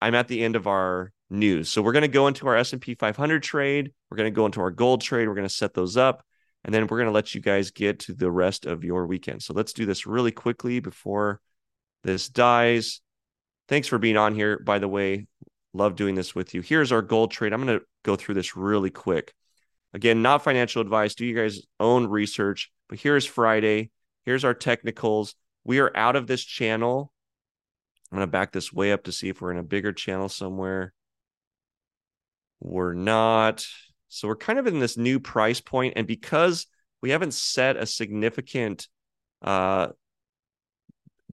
I'm 0.00 0.14
at 0.14 0.28
the 0.28 0.42
end 0.42 0.56
of 0.56 0.66
our 0.66 1.12
news. 1.30 1.70
So 1.70 1.82
we're 1.82 1.92
going 1.92 2.02
to 2.02 2.08
go 2.08 2.26
into 2.26 2.46
our 2.46 2.56
S&P 2.56 2.94
500 2.94 3.42
trade. 3.42 3.92
We're 4.10 4.16
going 4.16 4.32
to 4.32 4.34
go 4.34 4.46
into 4.46 4.60
our 4.60 4.70
gold 4.70 5.00
trade. 5.00 5.28
We're 5.28 5.34
going 5.34 5.48
to 5.48 5.54
set 5.54 5.74
those 5.74 5.96
up. 5.96 6.24
And 6.64 6.72
then 6.72 6.86
we're 6.86 6.98
going 6.98 7.08
to 7.08 7.12
let 7.12 7.34
you 7.34 7.40
guys 7.40 7.70
get 7.70 8.00
to 8.00 8.14
the 8.14 8.30
rest 8.30 8.66
of 8.66 8.84
your 8.84 9.06
weekend. 9.06 9.42
So 9.42 9.52
let's 9.54 9.72
do 9.72 9.86
this 9.86 10.06
really 10.06 10.30
quickly 10.30 10.78
before 10.78 11.40
this 12.04 12.28
dies. 12.28 13.00
Thanks 13.68 13.88
for 13.88 13.98
being 13.98 14.16
on 14.16 14.34
here, 14.34 14.58
by 14.58 14.78
the 14.78 14.88
way. 14.88 15.26
Love 15.72 15.96
doing 15.96 16.14
this 16.14 16.34
with 16.34 16.54
you. 16.54 16.60
Here's 16.60 16.92
our 16.92 17.02
gold 17.02 17.30
trade. 17.30 17.52
I'm 17.52 17.64
going 17.64 17.78
to 17.78 17.84
go 18.04 18.14
through 18.14 18.34
this 18.34 18.56
really 18.56 18.90
quick. 18.90 19.32
Again, 19.94 20.22
not 20.22 20.42
financial 20.42 20.80
advice. 20.80 21.14
Do 21.14 21.26
you 21.26 21.36
guys 21.36 21.60
own 21.78 22.06
research? 22.06 22.70
But 22.88 22.98
here's 22.98 23.26
Friday. 23.26 23.90
Here's 24.24 24.44
our 24.44 24.54
technicals. 24.54 25.34
We 25.64 25.80
are 25.80 25.94
out 25.96 26.16
of 26.16 26.26
this 26.26 26.42
channel. 26.42 27.12
I'm 28.10 28.16
going 28.16 28.26
to 28.26 28.30
back 28.30 28.52
this 28.52 28.72
way 28.72 28.92
up 28.92 29.04
to 29.04 29.12
see 29.12 29.28
if 29.28 29.40
we're 29.40 29.52
in 29.52 29.58
a 29.58 29.62
bigger 29.62 29.92
channel 29.92 30.28
somewhere. 30.28 30.92
We're 32.60 32.94
not. 32.94 33.66
So 34.08 34.28
we're 34.28 34.36
kind 34.36 34.58
of 34.58 34.66
in 34.66 34.78
this 34.78 34.96
new 34.96 35.18
price 35.18 35.60
point, 35.60 35.94
and 35.96 36.06
because 36.06 36.66
we 37.00 37.10
haven't 37.10 37.34
set 37.34 37.76
a 37.76 37.86
significant 37.86 38.86
uh, 39.40 39.88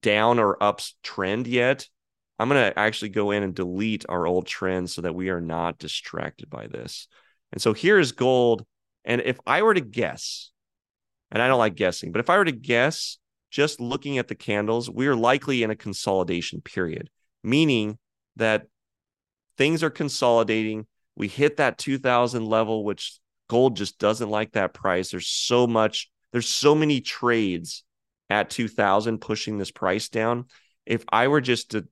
down 0.00 0.38
or 0.38 0.62
ups 0.62 0.96
trend 1.02 1.46
yet, 1.46 1.86
I'm 2.38 2.48
going 2.48 2.72
to 2.72 2.78
actually 2.78 3.10
go 3.10 3.30
in 3.30 3.42
and 3.42 3.54
delete 3.54 4.06
our 4.08 4.26
old 4.26 4.46
trend 4.46 4.88
so 4.88 5.02
that 5.02 5.14
we 5.14 5.28
are 5.28 5.42
not 5.42 5.78
distracted 5.78 6.48
by 6.48 6.66
this. 6.66 7.06
And 7.52 7.60
so 7.60 7.72
here's 7.72 8.12
gold. 8.12 8.64
And 9.04 9.20
if 9.20 9.38
I 9.46 9.62
were 9.62 9.74
to 9.74 9.80
guess, 9.80 10.50
and 11.30 11.42
I 11.42 11.48
don't 11.48 11.58
like 11.58 11.74
guessing, 11.74 12.12
but 12.12 12.20
if 12.20 12.30
I 12.30 12.36
were 12.36 12.44
to 12.44 12.52
guess, 12.52 13.18
just 13.50 13.80
looking 13.80 14.18
at 14.18 14.28
the 14.28 14.34
candles, 14.34 14.88
we 14.88 15.06
are 15.08 15.16
likely 15.16 15.62
in 15.62 15.70
a 15.70 15.76
consolidation 15.76 16.60
period, 16.60 17.10
meaning 17.42 17.98
that 18.36 18.66
things 19.56 19.82
are 19.82 19.90
consolidating. 19.90 20.86
We 21.16 21.28
hit 21.28 21.56
that 21.56 21.78
2000 21.78 22.46
level, 22.46 22.84
which 22.84 23.18
gold 23.48 23.76
just 23.76 23.98
doesn't 23.98 24.30
like 24.30 24.52
that 24.52 24.72
price. 24.72 25.10
There's 25.10 25.28
so 25.28 25.66
much, 25.66 26.08
there's 26.32 26.48
so 26.48 26.74
many 26.74 27.00
trades 27.00 27.84
at 28.28 28.50
2000 28.50 29.18
pushing 29.18 29.58
this 29.58 29.72
price 29.72 30.08
down. 30.08 30.44
If 30.86 31.04
I 31.10 31.28
were 31.28 31.40
just 31.40 31.72
to 31.72 31.86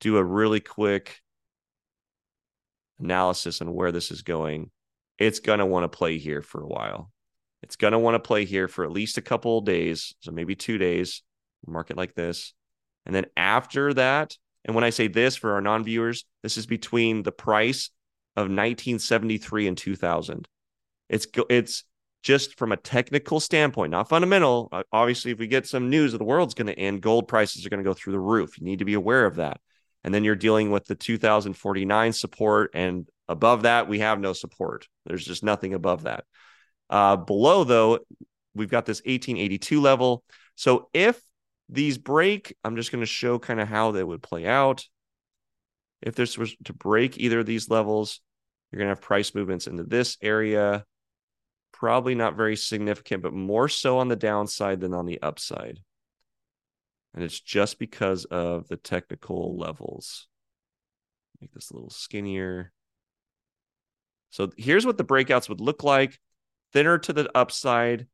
do 0.00 0.16
a 0.16 0.24
really 0.24 0.60
quick 0.60 1.20
analysis 3.00 3.60
on 3.60 3.72
where 3.72 3.92
this 3.92 4.10
is 4.10 4.22
going, 4.22 4.70
it's 5.18 5.40
going 5.40 5.58
to 5.58 5.66
want 5.66 5.84
to 5.84 5.96
play 5.96 6.18
here 6.18 6.42
for 6.42 6.62
a 6.62 6.66
while. 6.66 7.10
It's 7.62 7.76
going 7.76 7.92
to 7.92 7.98
want 7.98 8.14
to 8.14 8.20
play 8.20 8.44
here 8.44 8.68
for 8.68 8.84
at 8.84 8.92
least 8.92 9.18
a 9.18 9.22
couple 9.22 9.58
of 9.58 9.64
days, 9.64 10.14
so 10.20 10.30
maybe 10.30 10.54
two 10.54 10.78
days, 10.78 11.22
market 11.66 11.96
like 11.96 12.14
this. 12.14 12.54
And 13.04 13.14
then 13.14 13.26
after 13.36 13.94
that, 13.94 14.36
and 14.64 14.74
when 14.74 14.84
I 14.84 14.90
say 14.90 15.08
this 15.08 15.36
for 15.36 15.54
our 15.54 15.60
non 15.60 15.82
viewers, 15.82 16.24
this 16.42 16.56
is 16.56 16.66
between 16.66 17.22
the 17.22 17.32
price 17.32 17.90
of 18.36 18.42
1973 18.42 19.66
and 19.66 19.76
2000. 19.76 20.46
It's 21.08 21.26
it's 21.48 21.84
just 22.22 22.58
from 22.58 22.72
a 22.72 22.76
technical 22.76 23.40
standpoint, 23.40 23.90
not 23.90 24.08
fundamental. 24.08 24.70
Obviously, 24.92 25.30
if 25.30 25.38
we 25.38 25.46
get 25.46 25.66
some 25.66 25.90
news 25.90 26.12
that 26.12 26.18
the 26.18 26.24
world's 26.24 26.54
going 26.54 26.66
to 26.66 26.78
end, 26.78 27.00
gold 27.00 27.28
prices 27.28 27.64
are 27.64 27.70
going 27.70 27.82
to 27.82 27.88
go 27.88 27.94
through 27.94 28.12
the 28.12 28.20
roof. 28.20 28.58
You 28.58 28.64
need 28.64 28.80
to 28.80 28.84
be 28.84 28.94
aware 28.94 29.24
of 29.24 29.36
that. 29.36 29.60
And 30.04 30.14
then 30.14 30.24
you're 30.24 30.36
dealing 30.36 30.70
with 30.70 30.86
the 30.86 30.94
2049 30.94 32.12
support. 32.12 32.70
And 32.74 33.06
above 33.28 33.62
that, 33.62 33.88
we 33.88 33.98
have 33.98 34.20
no 34.20 34.32
support. 34.32 34.88
There's 35.04 35.24
just 35.24 35.42
nothing 35.42 35.74
above 35.74 36.04
that. 36.04 36.24
Uh, 36.88 37.16
below, 37.16 37.64
though, 37.64 37.98
we've 38.54 38.70
got 38.70 38.86
this 38.86 39.00
1882 39.00 39.80
level. 39.80 40.24
So 40.54 40.88
if 40.92 41.20
these 41.68 41.98
break, 41.98 42.56
I'm 42.64 42.76
just 42.76 42.90
going 42.90 43.02
to 43.02 43.06
show 43.06 43.38
kind 43.38 43.60
of 43.60 43.68
how 43.68 43.90
they 43.90 44.04
would 44.04 44.22
play 44.22 44.46
out. 44.46 44.84
If 46.00 46.14
this 46.14 46.38
was 46.38 46.54
to 46.64 46.72
break 46.72 47.18
either 47.18 47.40
of 47.40 47.46
these 47.46 47.68
levels, 47.68 48.20
you're 48.70 48.78
going 48.78 48.86
to 48.88 48.94
have 48.94 49.02
price 49.02 49.34
movements 49.34 49.66
into 49.66 49.82
this 49.82 50.16
area. 50.22 50.84
Probably 51.72 52.14
not 52.14 52.36
very 52.36 52.56
significant, 52.56 53.22
but 53.22 53.32
more 53.32 53.68
so 53.68 53.98
on 53.98 54.08
the 54.08 54.16
downside 54.16 54.80
than 54.80 54.94
on 54.94 55.06
the 55.06 55.20
upside. 55.22 55.80
And 57.14 57.24
it's 57.24 57.40
just 57.40 57.78
because 57.78 58.24
of 58.26 58.68
the 58.68 58.76
technical 58.76 59.56
levels. 59.56 60.26
Make 61.40 61.52
this 61.52 61.70
a 61.70 61.74
little 61.74 61.90
skinnier. 61.90 62.72
So 64.30 64.50
here's 64.56 64.84
what 64.84 64.98
the 64.98 65.04
breakouts 65.04 65.48
would 65.48 65.60
look 65.60 65.82
like 65.82 66.18
thinner 66.72 66.98
to 66.98 67.12
the 67.12 67.30
upside. 67.34 68.06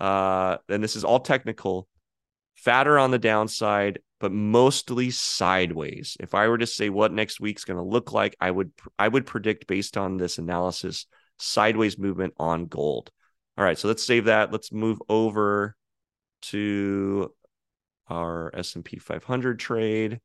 Uh, 0.00 0.58
and 0.68 0.82
this 0.82 0.96
is 0.96 1.04
all 1.04 1.20
technical, 1.20 1.88
fatter 2.56 2.98
on 2.98 3.10
the 3.10 3.18
downside, 3.18 4.00
but 4.18 4.32
mostly 4.32 5.10
sideways. 5.10 6.16
If 6.18 6.34
I 6.34 6.48
were 6.48 6.58
to 6.58 6.66
say 6.66 6.88
what 6.88 7.12
next 7.12 7.40
week's 7.40 7.64
going 7.64 7.76
to 7.76 7.82
look 7.82 8.12
like, 8.12 8.36
I 8.40 8.50
would 8.50 8.72
I 8.98 9.08
would 9.08 9.26
predict 9.26 9.66
based 9.66 9.96
on 9.96 10.16
this 10.16 10.38
analysis 10.38 11.06
sideways 11.38 11.98
movement 11.98 12.34
on 12.38 12.66
gold. 12.66 13.10
All 13.56 13.64
right, 13.64 13.78
so 13.78 13.88
let's 13.88 14.04
save 14.04 14.24
that. 14.24 14.50
Let's 14.50 14.72
move 14.72 15.00
over 15.08 15.76
to 16.42 17.32
our 18.08 18.50
S&P 18.54 18.98
500 18.98 19.58
trade. 19.58 20.20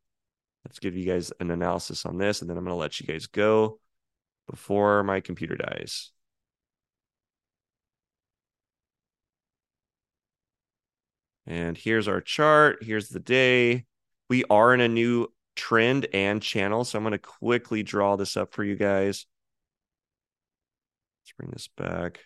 Let's 0.65 0.79
give 0.79 0.95
you 0.95 1.05
guys 1.05 1.31
an 1.39 1.51
analysis 1.51 2.05
on 2.05 2.17
this, 2.17 2.41
and 2.41 2.49
then 2.49 2.57
I'm 2.57 2.63
going 2.63 2.73
to 2.73 2.79
let 2.79 2.99
you 2.99 3.07
guys 3.07 3.27
go 3.27 3.79
before 4.49 5.03
my 5.03 5.21
computer 5.21 5.55
dies. 5.55 6.11
And 11.45 11.77
here's 11.77 12.09
our 12.09 12.19
chart. 12.19 12.83
Here's 12.83 13.07
the 13.07 13.21
day. 13.21 13.85
We 14.29 14.43
are 14.49 14.73
in 14.73 14.81
a 14.81 14.89
new 14.89 15.31
trend 15.55 16.07
and 16.13 16.41
channel. 16.41 16.83
So 16.83 16.97
I'm 16.97 17.03
going 17.03 17.13
to 17.13 17.17
quickly 17.17 17.83
draw 17.83 18.17
this 18.17 18.35
up 18.35 18.53
for 18.53 18.65
you 18.65 18.75
guys. 18.75 19.25
Let's 21.21 21.33
bring 21.37 21.51
this 21.51 21.69
back. 21.77 22.19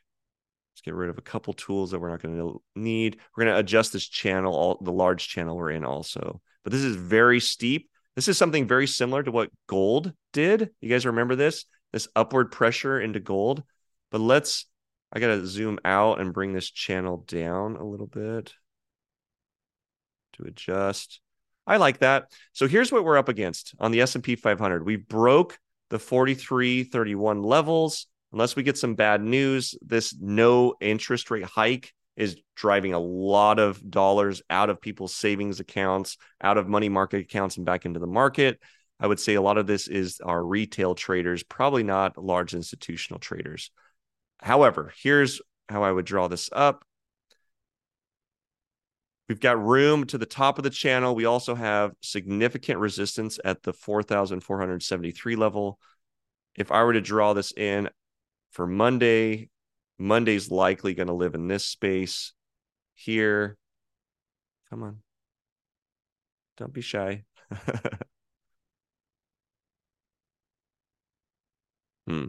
Let's 0.74 0.82
get 0.82 0.96
rid 0.96 1.10
of 1.10 1.18
a 1.18 1.22
couple 1.22 1.54
tools 1.54 1.92
that 1.92 2.00
we're 2.00 2.10
not 2.10 2.22
going 2.22 2.38
to 2.38 2.62
need. 2.76 3.18
We're 3.36 3.46
going 3.46 3.54
to 3.54 3.60
adjust 3.60 3.94
this 3.94 4.08
channel, 4.08 4.54
all 4.54 4.78
the 4.82 4.92
large 4.92 5.28
channel 5.28 5.56
we're 5.58 5.72
in 5.72 5.84
also. 5.84 6.42
But 6.64 6.72
this 6.72 6.82
is 6.82 6.96
very 6.96 7.40
steep. 7.40 7.90
This 8.16 8.28
is 8.28 8.38
something 8.38 8.68
very 8.68 8.88
similar 8.88 9.24
to 9.24 9.32
what 9.32 9.52
gold 9.68 10.14
did. 10.34 10.70
You 10.80 10.90
guys 10.90 11.06
remember 11.06 11.36
this? 11.36 11.66
This 11.92 12.08
upward 12.16 12.52
pressure 12.52 13.00
into 13.00 13.20
gold. 13.20 13.64
But 14.12 14.22
let's, 14.22 14.66
I 15.12 15.20
got 15.20 15.28
to 15.28 15.46
zoom 15.46 15.80
out 15.84 16.20
and 16.20 16.34
bring 16.34 16.54
this 16.54 16.70
channel 16.70 17.26
down 17.28 17.76
a 17.76 17.84
little 17.84 18.08
bit 18.08 18.54
to 20.34 20.44
adjust. 20.44 21.20
I 21.68 21.78
like 21.78 22.00
that. 22.00 22.32
So 22.54 22.68
here's 22.68 22.92
what 22.92 23.04
we're 23.04 23.18
up 23.18 23.30
against 23.30 23.76
on 23.80 23.92
the 23.92 24.02
S&P 24.02 24.36
500. 24.36 24.86
We 24.86 24.96
broke 24.96 25.60
the 25.90 25.98
43.31 25.98 27.46
levels 27.46 28.08
unless 28.32 28.56
we 28.56 28.64
get 28.64 28.78
some 28.78 28.96
bad 28.96 29.22
news, 29.22 29.76
this 29.82 30.16
no 30.20 30.76
interest 30.80 31.32
rate 31.32 31.44
hike 31.44 31.94
is 32.16 32.38
driving 32.56 32.94
a 32.94 33.00
lot 33.00 33.60
of 33.60 33.90
dollars 33.90 34.42
out 34.50 34.70
of 34.70 34.82
people's 34.82 35.16
savings 35.16 35.60
accounts, 35.60 36.18
out 36.42 36.58
of 36.58 36.68
money 36.68 36.90
market 36.90 37.22
accounts, 37.22 37.58
and 37.58 37.66
back 37.66 37.86
into 37.86 38.00
the 38.00 38.08
market. 38.08 38.60
I 39.00 39.08
would 39.08 39.20
say 39.20 39.34
a 39.34 39.42
lot 39.42 39.58
of 39.58 39.66
this 39.66 39.88
is 39.88 40.20
our 40.24 40.44
retail 40.44 40.94
traders, 40.94 41.44
probably 41.44 41.84
not 41.84 42.18
large 42.18 42.54
institutional 42.54 43.20
traders. 43.20 43.72
However, 44.40 44.94
here's 45.02 45.42
how 45.70 45.84
I 45.84 45.92
would 45.92 46.06
draw 46.06 46.28
this 46.28 46.50
up. 46.52 46.84
We've 49.28 49.40
got 49.40 49.64
room 49.64 50.06
to 50.08 50.18
the 50.18 50.26
top 50.26 50.58
of 50.58 50.64
the 50.64 50.70
channel. 50.70 51.16
We 51.16 51.26
also 51.26 51.56
have 51.56 51.94
significant 52.02 52.80
resistance 52.80 53.40
at 53.46 53.64
the 53.64 53.72
4,473 53.72 55.36
level. 55.38 55.80
If 56.56 56.72
I 56.72 56.84
were 56.84 56.94
to 56.94 57.02
draw 57.02 57.34
this 57.34 57.54
in, 57.54 57.90
for 58.52 58.68
Monday. 58.68 59.50
Monday's 59.98 60.52
likely 60.52 60.94
going 60.94 61.08
to 61.08 61.14
live 61.14 61.36
in 61.36 61.48
this 61.48 61.66
space 61.66 62.34
here. 62.96 63.58
Come 64.70 64.84
on. 64.84 64.98
Don't 66.58 66.74
be 66.74 66.82
shy. 66.82 67.24
hmm. 72.08 72.28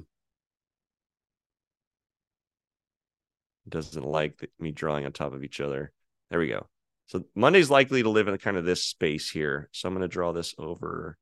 Doesn't 3.69 4.05
like 4.05 4.39
the, 4.39 4.49
me 4.59 4.73
drawing 4.73 5.05
on 5.07 5.13
top 5.13 5.33
of 5.33 5.45
each 5.45 5.61
other. 5.61 5.93
There 6.31 6.41
we 6.41 6.49
go. 6.49 6.67
So 7.07 7.25
Monday's 7.35 7.71
likely 7.71 8.03
to 8.03 8.11
live 8.11 8.29
in 8.29 8.37
kind 8.39 8.57
of 8.57 8.65
this 8.65 8.85
space 8.85 9.31
here. 9.31 9.69
So 9.73 9.89
I'm 9.89 9.95
going 9.95 10.03
to 10.03 10.09
draw 10.09 10.33
this 10.33 10.55
over. 10.59 11.17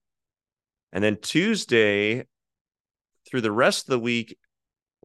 And 0.92 1.02
then 1.02 1.18
Tuesday, 1.20 2.26
through 3.28 3.42
the 3.42 3.52
rest 3.52 3.84
of 3.84 3.90
the 3.90 3.98
week, 3.98 4.36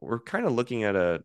we're 0.00 0.20
kind 0.20 0.46
of 0.46 0.52
looking 0.52 0.84
at 0.84 0.96
a 0.96 1.22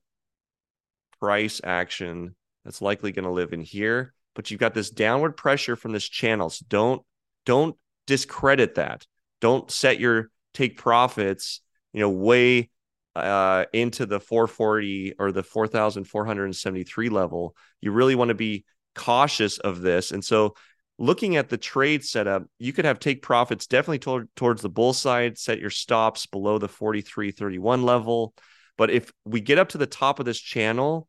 price 1.19 1.61
action 1.63 2.35
that's 2.63 2.81
likely 2.81 3.11
going 3.11 3.25
to 3.25 3.31
live 3.31 3.53
in 3.53 3.61
here 3.61 4.13
but 4.33 4.49
you've 4.49 4.59
got 4.59 4.73
this 4.73 4.89
downward 4.89 5.35
pressure 5.35 5.75
from 5.75 5.91
this 5.91 6.07
channel 6.07 6.49
so 6.49 6.65
don't 6.69 7.01
don't 7.45 7.75
discredit 8.07 8.75
that. 8.75 9.05
Don't 9.39 9.69
set 9.71 9.99
your 9.99 10.29
take 10.53 10.77
profits 10.77 11.61
you 11.93 12.01
know 12.01 12.09
way 12.09 12.69
uh 13.15 13.65
into 13.73 14.05
the 14.05 14.19
440 14.19 15.15
or 15.19 15.31
the 15.31 15.43
4473 15.43 17.09
level. 17.09 17.55
You 17.81 17.91
really 17.91 18.15
want 18.15 18.29
to 18.29 18.35
be 18.35 18.65
cautious 18.95 19.57
of 19.59 19.81
this 19.81 20.11
and 20.11 20.23
so 20.23 20.53
looking 20.97 21.37
at 21.37 21.47
the 21.47 21.57
trade 21.57 22.03
setup 22.03 22.43
you 22.59 22.73
could 22.73 22.83
have 22.83 22.99
take 22.99 23.21
profits 23.21 23.65
definitely 23.65 23.99
toward, 23.99 24.27
towards 24.35 24.61
the 24.61 24.69
bull 24.69 24.91
side 24.91 25.37
set 25.37 25.59
your 25.59 25.69
stops 25.69 26.25
below 26.25 26.57
the 26.57 26.67
4331 26.67 27.83
level 27.83 28.33
But 28.81 28.89
if 28.89 29.11
we 29.25 29.41
get 29.41 29.59
up 29.59 29.69
to 29.69 29.77
the 29.77 29.85
top 29.85 30.19
of 30.19 30.25
this 30.25 30.39
channel, 30.39 31.07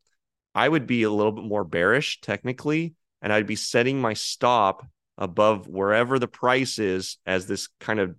I 0.53 0.69
would 0.69 0.85
be 0.85 1.01
a 1.01 1.09
little 1.09 1.31
bit 1.31 1.43
more 1.43 1.63
bearish 1.63 2.21
technically, 2.21 2.93
and 3.19 3.33
I'd 3.33 3.47
be 3.47 3.55
setting 3.55 3.99
my 3.99 4.13
stop 4.13 4.85
above 5.17 5.67
wherever 5.67 6.19
the 6.19 6.27
price 6.27 6.77
is 6.77 7.17
as 7.25 7.47
this 7.47 7.69
kind 7.79 7.99
of 7.99 8.15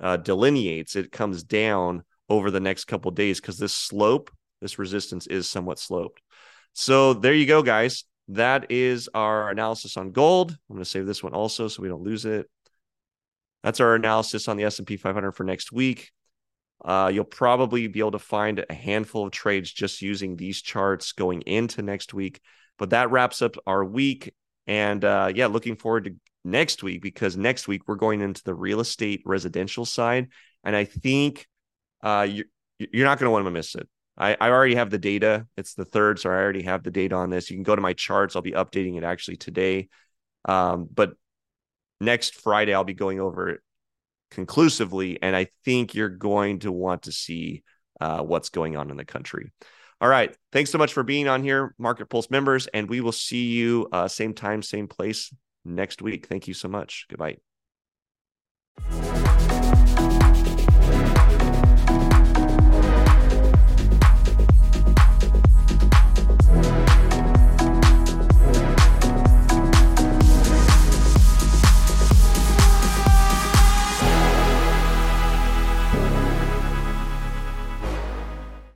uh, 0.00 0.16
delineates. 0.16 0.96
It 0.96 1.12
comes 1.12 1.42
down 1.42 2.02
over 2.30 2.50
the 2.50 2.60
next 2.60 2.86
couple 2.86 3.10
days 3.10 3.42
because 3.42 3.58
this 3.58 3.74
slope, 3.74 4.30
this 4.62 4.78
resistance 4.78 5.26
is 5.26 5.50
somewhat 5.50 5.78
sloped. 5.78 6.22
So 6.72 7.12
there 7.12 7.34
you 7.34 7.44
go, 7.44 7.62
guys. 7.62 8.04
That 8.28 8.70
is 8.70 9.10
our 9.12 9.50
analysis 9.50 9.98
on 9.98 10.12
gold. 10.12 10.52
I'm 10.52 10.76
going 10.76 10.82
to 10.82 10.88
save 10.88 11.04
this 11.04 11.22
one 11.22 11.34
also 11.34 11.68
so 11.68 11.82
we 11.82 11.90
don't 11.90 12.04
lose 12.04 12.24
it. 12.24 12.48
That's 13.62 13.80
our 13.80 13.94
analysis 13.96 14.48
on 14.48 14.56
the 14.56 14.64
S&P 14.64 14.96
500 14.96 15.32
for 15.32 15.44
next 15.44 15.72
week. 15.72 16.10
Uh, 16.84 17.10
you'll 17.12 17.24
probably 17.24 17.86
be 17.88 17.98
able 17.98 18.12
to 18.12 18.18
find 18.18 18.64
a 18.68 18.74
handful 18.74 19.26
of 19.26 19.32
trades 19.32 19.70
just 19.72 20.00
using 20.00 20.36
these 20.36 20.62
charts 20.62 21.12
going 21.12 21.42
into 21.42 21.82
next 21.82 22.14
week. 22.14 22.40
But 22.78 22.90
that 22.90 23.10
wraps 23.10 23.42
up 23.42 23.56
our 23.66 23.84
week. 23.84 24.32
And 24.66 25.04
uh, 25.04 25.32
yeah, 25.34 25.46
looking 25.46 25.76
forward 25.76 26.04
to 26.04 26.14
next 26.44 26.82
week 26.82 27.02
because 27.02 27.36
next 27.36 27.66
week 27.66 27.82
we're 27.86 27.96
going 27.96 28.20
into 28.20 28.42
the 28.44 28.54
real 28.54 28.80
estate 28.80 29.22
residential 29.24 29.84
side. 29.84 30.28
And 30.62 30.76
I 30.76 30.84
think 30.84 31.46
uh, 32.02 32.26
you're, 32.30 32.46
you're 32.78 33.06
not 33.06 33.18
going 33.18 33.26
to 33.26 33.32
want 33.32 33.46
to 33.46 33.50
miss 33.50 33.74
it. 33.74 33.88
I, 34.16 34.36
I 34.40 34.50
already 34.50 34.74
have 34.76 34.90
the 34.90 34.98
data. 34.98 35.46
It's 35.56 35.74
the 35.74 35.84
third, 35.84 36.18
so 36.18 36.30
I 36.30 36.34
already 36.34 36.62
have 36.62 36.82
the 36.82 36.90
data 36.90 37.14
on 37.14 37.30
this. 37.30 37.50
You 37.50 37.56
can 37.56 37.62
go 37.62 37.76
to 37.76 37.82
my 37.82 37.92
charts. 37.92 38.36
I'll 38.36 38.42
be 38.42 38.52
updating 38.52 38.96
it 38.96 39.04
actually 39.04 39.36
today. 39.36 39.88
Um, 40.44 40.88
but 40.92 41.12
next 42.00 42.36
Friday, 42.36 42.74
I'll 42.74 42.84
be 42.84 42.94
going 42.94 43.20
over 43.20 43.48
it 43.48 43.60
conclusively. 44.30 45.18
And 45.22 45.34
I 45.34 45.48
think 45.64 45.94
you're 45.94 46.08
going 46.08 46.60
to 46.60 46.72
want 46.72 47.02
to 47.02 47.12
see 47.12 47.62
uh, 48.00 48.22
what's 48.22 48.48
going 48.48 48.76
on 48.76 48.90
in 48.90 48.96
the 48.96 49.04
country. 49.04 49.52
All 50.00 50.08
right. 50.08 50.36
Thanks 50.52 50.70
so 50.70 50.78
much 50.78 50.92
for 50.92 51.02
being 51.02 51.26
on 51.26 51.42
here, 51.42 51.74
Market 51.78 52.08
Pulse 52.08 52.30
members. 52.30 52.68
And 52.68 52.88
we 52.88 53.00
will 53.00 53.12
see 53.12 53.46
you 53.46 53.88
uh, 53.92 54.06
same 54.06 54.32
time, 54.32 54.62
same 54.62 54.86
place 54.86 55.34
next 55.64 56.02
week. 56.02 56.26
Thank 56.26 56.46
you 56.46 56.54
so 56.54 56.68
much. 56.68 57.06
Goodbye. 57.08 57.38